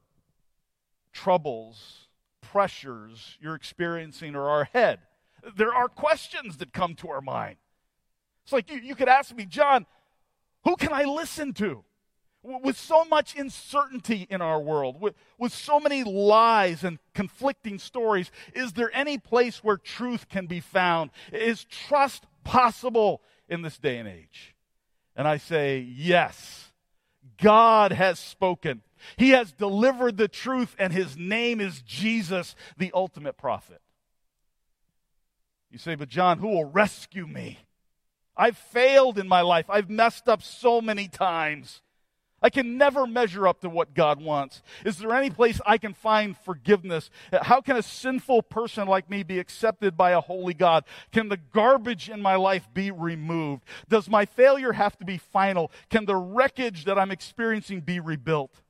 troubles, 1.12 2.08
pressures 2.40 3.38
you're 3.40 3.54
experiencing 3.54 4.34
are 4.34 4.48
our 4.48 4.64
head, 4.64 5.00
there 5.56 5.74
are 5.74 5.88
questions 5.88 6.58
that 6.58 6.72
come 6.72 6.94
to 6.96 7.08
our 7.08 7.20
mind. 7.20 7.56
It's 8.44 8.52
like 8.52 8.70
you, 8.70 8.78
you 8.78 8.94
could 8.94 9.08
ask 9.08 9.34
me, 9.34 9.44
John, 9.46 9.86
who 10.64 10.76
can 10.76 10.92
I 10.92 11.04
listen 11.04 11.52
to? 11.54 11.84
With 12.42 12.78
so 12.78 13.04
much 13.04 13.36
uncertainty 13.36 14.26
in 14.30 14.40
our 14.40 14.60
world, 14.60 15.00
with, 15.00 15.14
with 15.38 15.52
so 15.52 15.80
many 15.80 16.04
lies 16.04 16.84
and 16.84 16.98
conflicting 17.12 17.78
stories, 17.78 18.30
is 18.54 18.72
there 18.72 18.90
any 18.94 19.18
place 19.18 19.62
where 19.62 19.76
truth 19.76 20.28
can 20.28 20.46
be 20.46 20.60
found? 20.60 21.10
Is 21.32 21.64
trust 21.64 22.26
possible 22.44 23.22
in 23.48 23.62
this 23.62 23.76
day 23.76 23.98
and 23.98 24.08
age? 24.08 24.54
And 25.16 25.26
I 25.26 25.36
say, 25.36 25.80
yes. 25.80 26.70
God 27.40 27.92
has 27.92 28.18
spoken. 28.18 28.82
He 29.16 29.30
has 29.30 29.52
delivered 29.52 30.16
the 30.16 30.28
truth, 30.28 30.74
and 30.78 30.92
his 30.92 31.16
name 31.16 31.60
is 31.60 31.82
Jesus, 31.82 32.54
the 32.76 32.90
ultimate 32.94 33.36
prophet. 33.36 33.80
You 35.70 35.78
say, 35.78 35.94
but 35.94 36.08
John, 36.08 36.38
who 36.38 36.48
will 36.48 36.64
rescue 36.64 37.26
me? 37.26 37.58
I've 38.36 38.56
failed 38.56 39.18
in 39.18 39.28
my 39.28 39.40
life. 39.40 39.68
I've 39.68 39.90
messed 39.90 40.28
up 40.28 40.42
so 40.42 40.80
many 40.80 41.08
times. 41.08 41.82
I 42.40 42.50
can 42.50 42.78
never 42.78 43.04
measure 43.04 43.48
up 43.48 43.60
to 43.62 43.68
what 43.68 43.94
God 43.94 44.22
wants. 44.22 44.62
Is 44.84 44.98
there 44.98 45.12
any 45.12 45.28
place 45.28 45.60
I 45.66 45.76
can 45.76 45.92
find 45.92 46.36
forgiveness? 46.36 47.10
How 47.32 47.60
can 47.60 47.76
a 47.76 47.82
sinful 47.82 48.44
person 48.44 48.86
like 48.86 49.10
me 49.10 49.24
be 49.24 49.40
accepted 49.40 49.96
by 49.96 50.12
a 50.12 50.20
holy 50.20 50.54
God? 50.54 50.84
Can 51.10 51.28
the 51.28 51.36
garbage 51.36 52.08
in 52.08 52.22
my 52.22 52.36
life 52.36 52.68
be 52.72 52.92
removed? 52.92 53.64
Does 53.88 54.08
my 54.08 54.24
failure 54.24 54.72
have 54.72 54.96
to 54.98 55.04
be 55.04 55.18
final? 55.18 55.72
Can 55.90 56.04
the 56.04 56.14
wreckage 56.14 56.84
that 56.84 56.98
I'm 56.98 57.10
experiencing 57.10 57.80
be 57.80 57.98
rebuilt? 57.98 58.62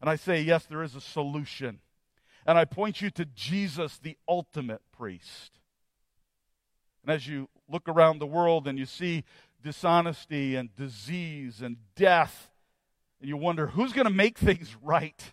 And 0.00 0.10
I 0.10 0.16
say, 0.16 0.42
yes, 0.42 0.66
there 0.66 0.82
is 0.82 0.96
a 0.96 1.00
solution. 1.00 1.78
And 2.44 2.58
I 2.58 2.64
point 2.64 3.00
you 3.00 3.10
to 3.10 3.24
Jesus, 3.24 3.98
the 3.98 4.16
ultimate 4.28 4.82
priest. 4.90 5.60
And 7.06 7.14
as 7.14 7.28
you 7.28 7.48
look 7.68 7.88
around 7.88 8.18
the 8.18 8.26
world 8.26 8.66
and 8.66 8.78
you 8.78 8.84
see 8.84 9.22
dishonesty 9.62 10.56
and 10.56 10.74
disease 10.74 11.62
and 11.62 11.76
death, 11.94 12.50
and 13.20 13.28
you 13.28 13.36
wonder 13.36 13.68
who's 13.68 13.92
going 13.92 14.06
to 14.06 14.12
make 14.12 14.36
things 14.36 14.76
right. 14.82 15.32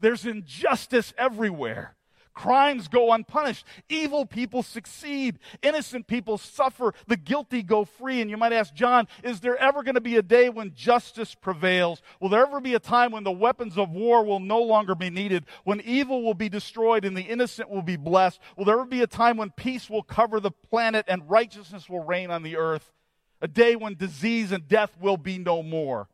There's 0.00 0.26
injustice 0.26 1.14
everywhere. 1.16 1.94
Crimes 2.34 2.88
go 2.88 3.12
unpunished. 3.12 3.66
Evil 3.88 4.24
people 4.24 4.62
succeed. 4.62 5.38
Innocent 5.62 6.06
people 6.06 6.38
suffer. 6.38 6.94
The 7.06 7.16
guilty 7.16 7.62
go 7.62 7.84
free. 7.84 8.20
And 8.20 8.30
you 8.30 8.36
might 8.36 8.52
ask, 8.52 8.72
John, 8.74 9.06
is 9.22 9.40
there 9.40 9.56
ever 9.56 9.82
going 9.82 9.96
to 9.96 10.00
be 10.00 10.16
a 10.16 10.22
day 10.22 10.48
when 10.48 10.74
justice 10.74 11.34
prevails? 11.34 12.00
Will 12.20 12.30
there 12.30 12.46
ever 12.46 12.60
be 12.60 12.74
a 12.74 12.80
time 12.80 13.12
when 13.12 13.24
the 13.24 13.30
weapons 13.30 13.76
of 13.76 13.90
war 13.90 14.24
will 14.24 14.40
no 14.40 14.62
longer 14.62 14.94
be 14.94 15.10
needed? 15.10 15.44
When 15.64 15.80
evil 15.82 16.22
will 16.22 16.34
be 16.34 16.48
destroyed 16.48 17.04
and 17.04 17.16
the 17.16 17.22
innocent 17.22 17.68
will 17.68 17.82
be 17.82 17.96
blessed? 17.96 18.40
Will 18.56 18.64
there 18.64 18.76
ever 18.78 18.86
be 18.86 19.02
a 19.02 19.06
time 19.06 19.36
when 19.36 19.50
peace 19.50 19.90
will 19.90 20.02
cover 20.02 20.40
the 20.40 20.50
planet 20.50 21.04
and 21.08 21.28
righteousness 21.28 21.88
will 21.88 22.04
reign 22.04 22.30
on 22.30 22.42
the 22.42 22.56
earth? 22.56 22.92
A 23.40 23.48
day 23.48 23.76
when 23.76 23.94
disease 23.94 24.52
and 24.52 24.68
death 24.68 24.96
will 25.00 25.16
be 25.16 25.38
no 25.38 25.62
more? 25.62 26.08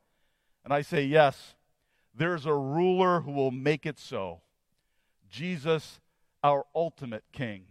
And 0.65 0.73
I 0.73 0.83
say, 0.83 1.05
yes, 1.05 1.55
there's 2.15 2.47
a 2.47 2.55
ruler 2.55 3.21
who 3.21 3.31
will 3.31 3.51
make 3.51 3.87
it 3.87 3.99
so. 3.99 4.41
Jesus 5.31 6.01
our 6.43 6.65
ultimate 6.75 7.25
king. 7.33 7.65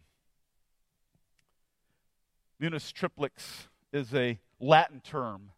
Munus 2.60 2.91
triplex 2.91 3.68
is 3.94 4.14
a 4.14 4.39
Latin 4.60 5.02
term 5.02 5.52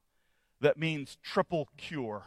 that 0.61 0.77
means 0.77 1.17
triple 1.23 1.69
cure. 1.77 2.25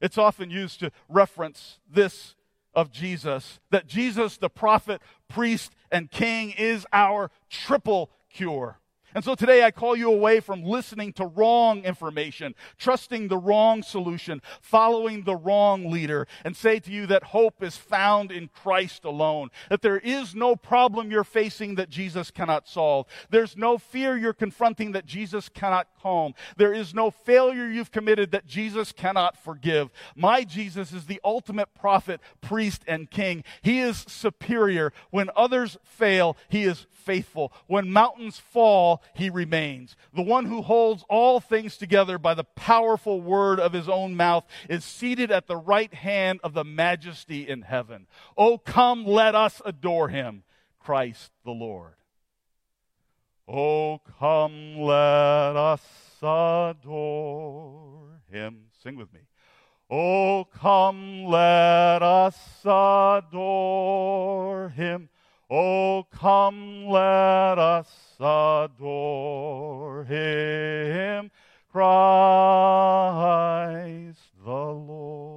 It's 0.00 0.18
often 0.18 0.50
used 0.50 0.80
to 0.80 0.90
reference 1.08 1.78
this 1.90 2.34
of 2.74 2.92
Jesus 2.92 3.58
that 3.70 3.86
Jesus, 3.86 4.36
the 4.36 4.50
prophet, 4.50 5.00
priest, 5.28 5.72
and 5.90 6.10
king, 6.10 6.50
is 6.50 6.86
our 6.92 7.30
triple 7.48 8.10
cure. 8.28 8.78
And 9.16 9.24
so 9.24 9.34
today 9.34 9.64
I 9.64 9.70
call 9.70 9.96
you 9.96 10.12
away 10.12 10.40
from 10.40 10.62
listening 10.62 11.14
to 11.14 11.24
wrong 11.24 11.82
information, 11.86 12.54
trusting 12.76 13.28
the 13.28 13.38
wrong 13.38 13.82
solution, 13.82 14.42
following 14.60 15.22
the 15.22 15.34
wrong 15.34 15.90
leader, 15.90 16.26
and 16.44 16.54
say 16.54 16.80
to 16.80 16.90
you 16.90 17.06
that 17.06 17.22
hope 17.24 17.62
is 17.62 17.78
found 17.78 18.30
in 18.30 18.48
Christ 18.48 19.06
alone. 19.06 19.48
That 19.70 19.80
there 19.80 19.96
is 19.96 20.34
no 20.34 20.54
problem 20.54 21.10
you're 21.10 21.24
facing 21.24 21.76
that 21.76 21.88
Jesus 21.88 22.30
cannot 22.30 22.68
solve. 22.68 23.06
There's 23.30 23.56
no 23.56 23.78
fear 23.78 24.18
you're 24.18 24.34
confronting 24.34 24.92
that 24.92 25.06
Jesus 25.06 25.48
cannot 25.48 25.88
calm. 26.02 26.34
There 26.58 26.74
is 26.74 26.92
no 26.92 27.10
failure 27.10 27.68
you've 27.68 27.90
committed 27.90 28.32
that 28.32 28.46
Jesus 28.46 28.92
cannot 28.92 29.42
forgive. 29.42 29.88
My 30.14 30.44
Jesus 30.44 30.92
is 30.92 31.06
the 31.06 31.22
ultimate 31.24 31.74
prophet, 31.74 32.20
priest, 32.42 32.82
and 32.86 33.10
king. 33.10 33.44
He 33.62 33.80
is 33.80 34.04
superior. 34.06 34.92
When 35.08 35.30
others 35.34 35.78
fail, 35.84 36.36
he 36.50 36.64
is 36.64 36.86
faithful. 36.92 37.52
When 37.66 37.92
mountains 37.92 38.38
fall, 38.38 39.02
he 39.14 39.30
remains. 39.30 39.96
The 40.14 40.22
one 40.22 40.46
who 40.46 40.62
holds 40.62 41.04
all 41.08 41.40
things 41.40 41.76
together 41.76 42.18
by 42.18 42.34
the 42.34 42.44
powerful 42.44 43.20
word 43.20 43.60
of 43.60 43.72
his 43.72 43.88
own 43.88 44.16
mouth 44.16 44.44
is 44.68 44.84
seated 44.84 45.30
at 45.30 45.46
the 45.46 45.56
right 45.56 45.92
hand 45.92 46.40
of 46.42 46.54
the 46.54 46.64
majesty 46.64 47.48
in 47.48 47.62
heaven. 47.62 48.06
Oh, 48.36 48.58
come, 48.58 49.06
let 49.06 49.34
us 49.34 49.62
adore 49.64 50.08
him, 50.08 50.42
Christ 50.78 51.32
the 51.44 51.52
Lord. 51.52 51.94
Oh, 53.48 54.00
come, 54.18 54.80
let 54.80 55.56
us 55.56 55.82
adore 56.20 58.20
him. 58.30 58.64
Sing 58.82 58.96
with 58.96 59.12
me. 59.12 59.20
Oh, 59.88 60.48
come, 60.52 61.26
let 61.26 62.02
us 62.02 62.36
adore 62.64 64.70
him. 64.70 65.08
Oh, 65.48 66.04
come, 66.10 66.88
let 66.88 67.56
us 67.56 68.16
adore 68.18 70.02
him, 70.02 71.30
Christ 71.70 71.86
the 74.44 74.50
Lord. 74.50 75.35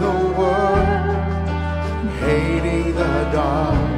The 0.00 0.16
word, 0.38 1.16
hating 2.20 2.94
the 2.94 3.14
dark. 3.32 3.90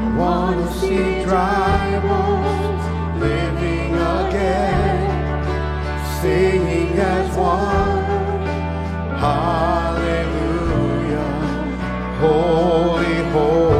I 0.00 0.16
wanna 0.16 0.68
see 0.80 1.24
dry 1.24 2.00
bones 2.06 2.84
living 3.20 3.94
again, 3.94 4.98
singing 6.20 6.92
as 6.98 7.28
one. 7.36 8.04
Hallelujah. 9.24 10.52
Holy, 12.20 13.16
holy, 13.32 13.73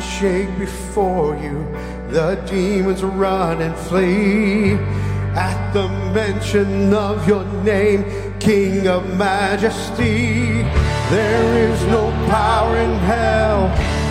shake 0.00 0.58
before 0.58 1.36
you, 1.36 1.66
the 2.10 2.34
demons 2.48 3.02
run 3.02 3.60
and 3.62 3.74
flee. 3.76 4.74
At 5.34 5.72
the 5.72 5.88
mention 6.14 6.94
of 6.94 7.28
your 7.28 7.44
name, 7.62 8.04
King 8.40 8.88
of 8.88 9.16
majesty, 9.18 10.62
there 11.10 11.70
is 11.70 11.84
no 11.86 12.10
power 12.28 12.76
in 12.76 12.94
hell 13.00 13.64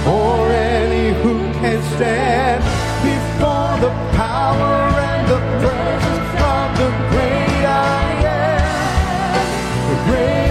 or 0.08 0.52
any 0.52 1.20
who 1.24 1.52
can 1.60 1.82
stand 1.96 2.64
before 3.04 3.78
the 3.86 3.94
power 4.16 4.74
and 5.12 5.28
the 5.28 5.40
presence 5.62 6.42
of 6.54 6.68
the 6.80 6.90
great 7.12 7.66
I 7.66 8.04
am. 8.30 9.46
The 9.90 9.98
great 10.12 10.45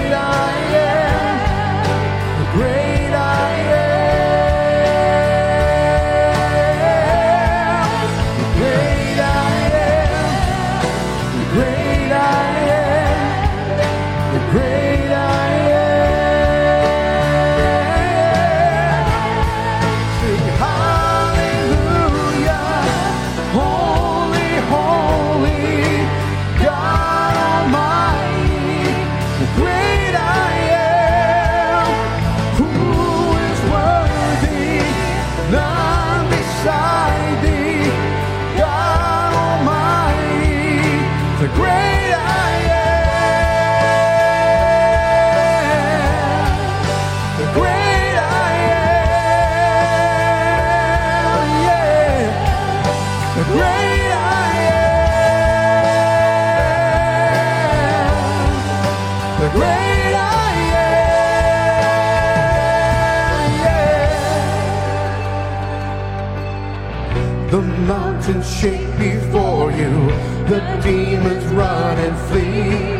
The 67.54 67.62
mountains 67.62 68.52
shake 68.52 68.90
before 68.98 69.70
you, 69.70 70.08
the 70.50 70.58
demons 70.82 71.44
run 71.54 71.96
and 71.98 72.16
flee. 72.26 72.98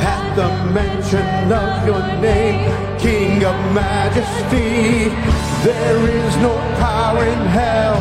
At 0.00 0.34
the 0.34 0.48
mention 0.72 1.52
of 1.52 1.86
your 1.86 2.00
name, 2.22 2.72
King 2.98 3.44
of 3.44 3.54
majesty, 3.74 5.12
there 5.62 6.00
is 6.08 6.36
no 6.38 6.56
power 6.80 7.22
in 7.22 7.42
hell 7.52 8.00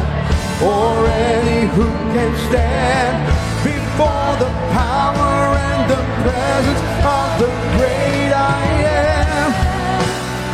or 0.63 1.07
any 1.07 1.67
who 1.75 1.87
can 2.15 2.31
stand 2.47 3.15
before 3.61 4.31
the 4.43 4.51
power 4.71 5.57
and 5.67 5.91
the 5.91 6.03
presence 6.23 6.83
of 7.03 7.27
the 7.41 7.51
great 7.75 8.31
I 8.31 8.63
am. 9.11 9.51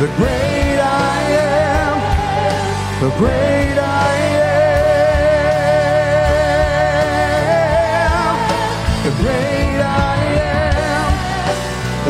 The 0.02 0.10
great 0.18 0.78
I 0.82 1.20
am. 1.46 1.94
The 3.02 3.10
great 3.20 3.78
I 3.78 4.16
am. 4.16 4.21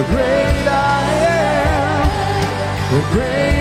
The 0.02 0.08
great 0.08 0.66
I 0.66 1.04
am. 1.28 2.10
The 2.90 3.00
great 3.12 3.51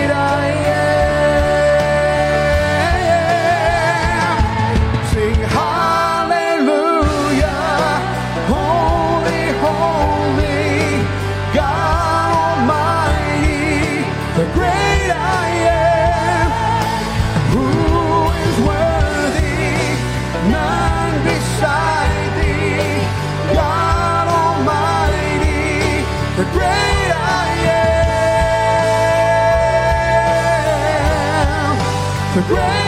The 32.51 32.80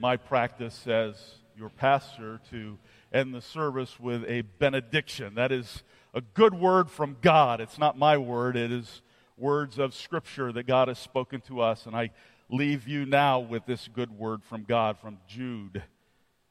my 0.00 0.16
practice 0.16 0.86
as 0.86 1.14
your 1.54 1.68
pastor 1.68 2.40
to 2.50 2.78
end 3.12 3.34
the 3.34 3.42
service 3.42 4.00
with 4.00 4.24
a 4.26 4.40
benediction. 4.58 5.34
That 5.34 5.52
is 5.52 5.82
a 6.14 6.22
good 6.22 6.54
word 6.54 6.90
from 6.90 7.18
God. 7.20 7.60
It's 7.60 7.78
not 7.78 7.98
my 7.98 8.16
word, 8.16 8.56
it 8.56 8.72
is 8.72 9.02
words 9.36 9.78
of 9.78 9.94
Scripture 9.94 10.52
that 10.52 10.66
God 10.66 10.88
has 10.88 10.98
spoken 10.98 11.42
to 11.42 11.60
us. 11.60 11.84
And 11.84 11.94
I 11.94 12.10
leave 12.48 12.88
you 12.88 13.04
now 13.04 13.40
with 13.40 13.66
this 13.66 13.88
good 13.88 14.10
word 14.10 14.42
from 14.42 14.64
God 14.64 14.98
from 14.98 15.18
Jude 15.28 15.82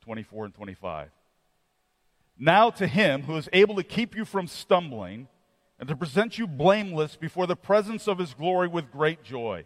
24 0.01 0.45
and 0.45 0.53
25. 0.53 1.09
Now 2.37 2.69
to 2.69 2.85
him 2.85 3.23
who 3.23 3.35
is 3.35 3.49
able 3.51 3.75
to 3.75 3.83
keep 3.83 4.15
you 4.15 4.25
from 4.25 4.45
stumbling 4.45 5.27
and 5.79 5.89
to 5.89 5.95
present 5.95 6.37
you 6.37 6.45
blameless 6.45 7.15
before 7.15 7.47
the 7.47 7.55
presence 7.55 8.07
of 8.07 8.19
his 8.19 8.35
glory 8.35 8.67
with 8.67 8.91
great 8.91 9.23
joy. 9.23 9.65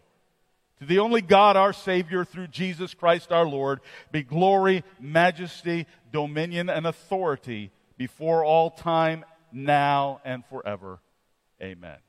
To 0.84 0.88
the 0.88 0.98
only 0.98 1.22
God, 1.22 1.56
our 1.56 1.72
Savior, 1.72 2.26
through 2.26 2.48
Jesus 2.48 2.92
Christ 2.92 3.32
our 3.32 3.46
Lord, 3.46 3.80
be 4.12 4.22
glory, 4.22 4.84
majesty, 5.00 5.86
dominion, 6.12 6.68
and 6.68 6.86
authority 6.86 7.70
before 7.96 8.44
all 8.44 8.68
time, 8.70 9.24
now 9.50 10.20
and 10.26 10.44
forever. 10.44 11.00
Amen. 11.62 12.03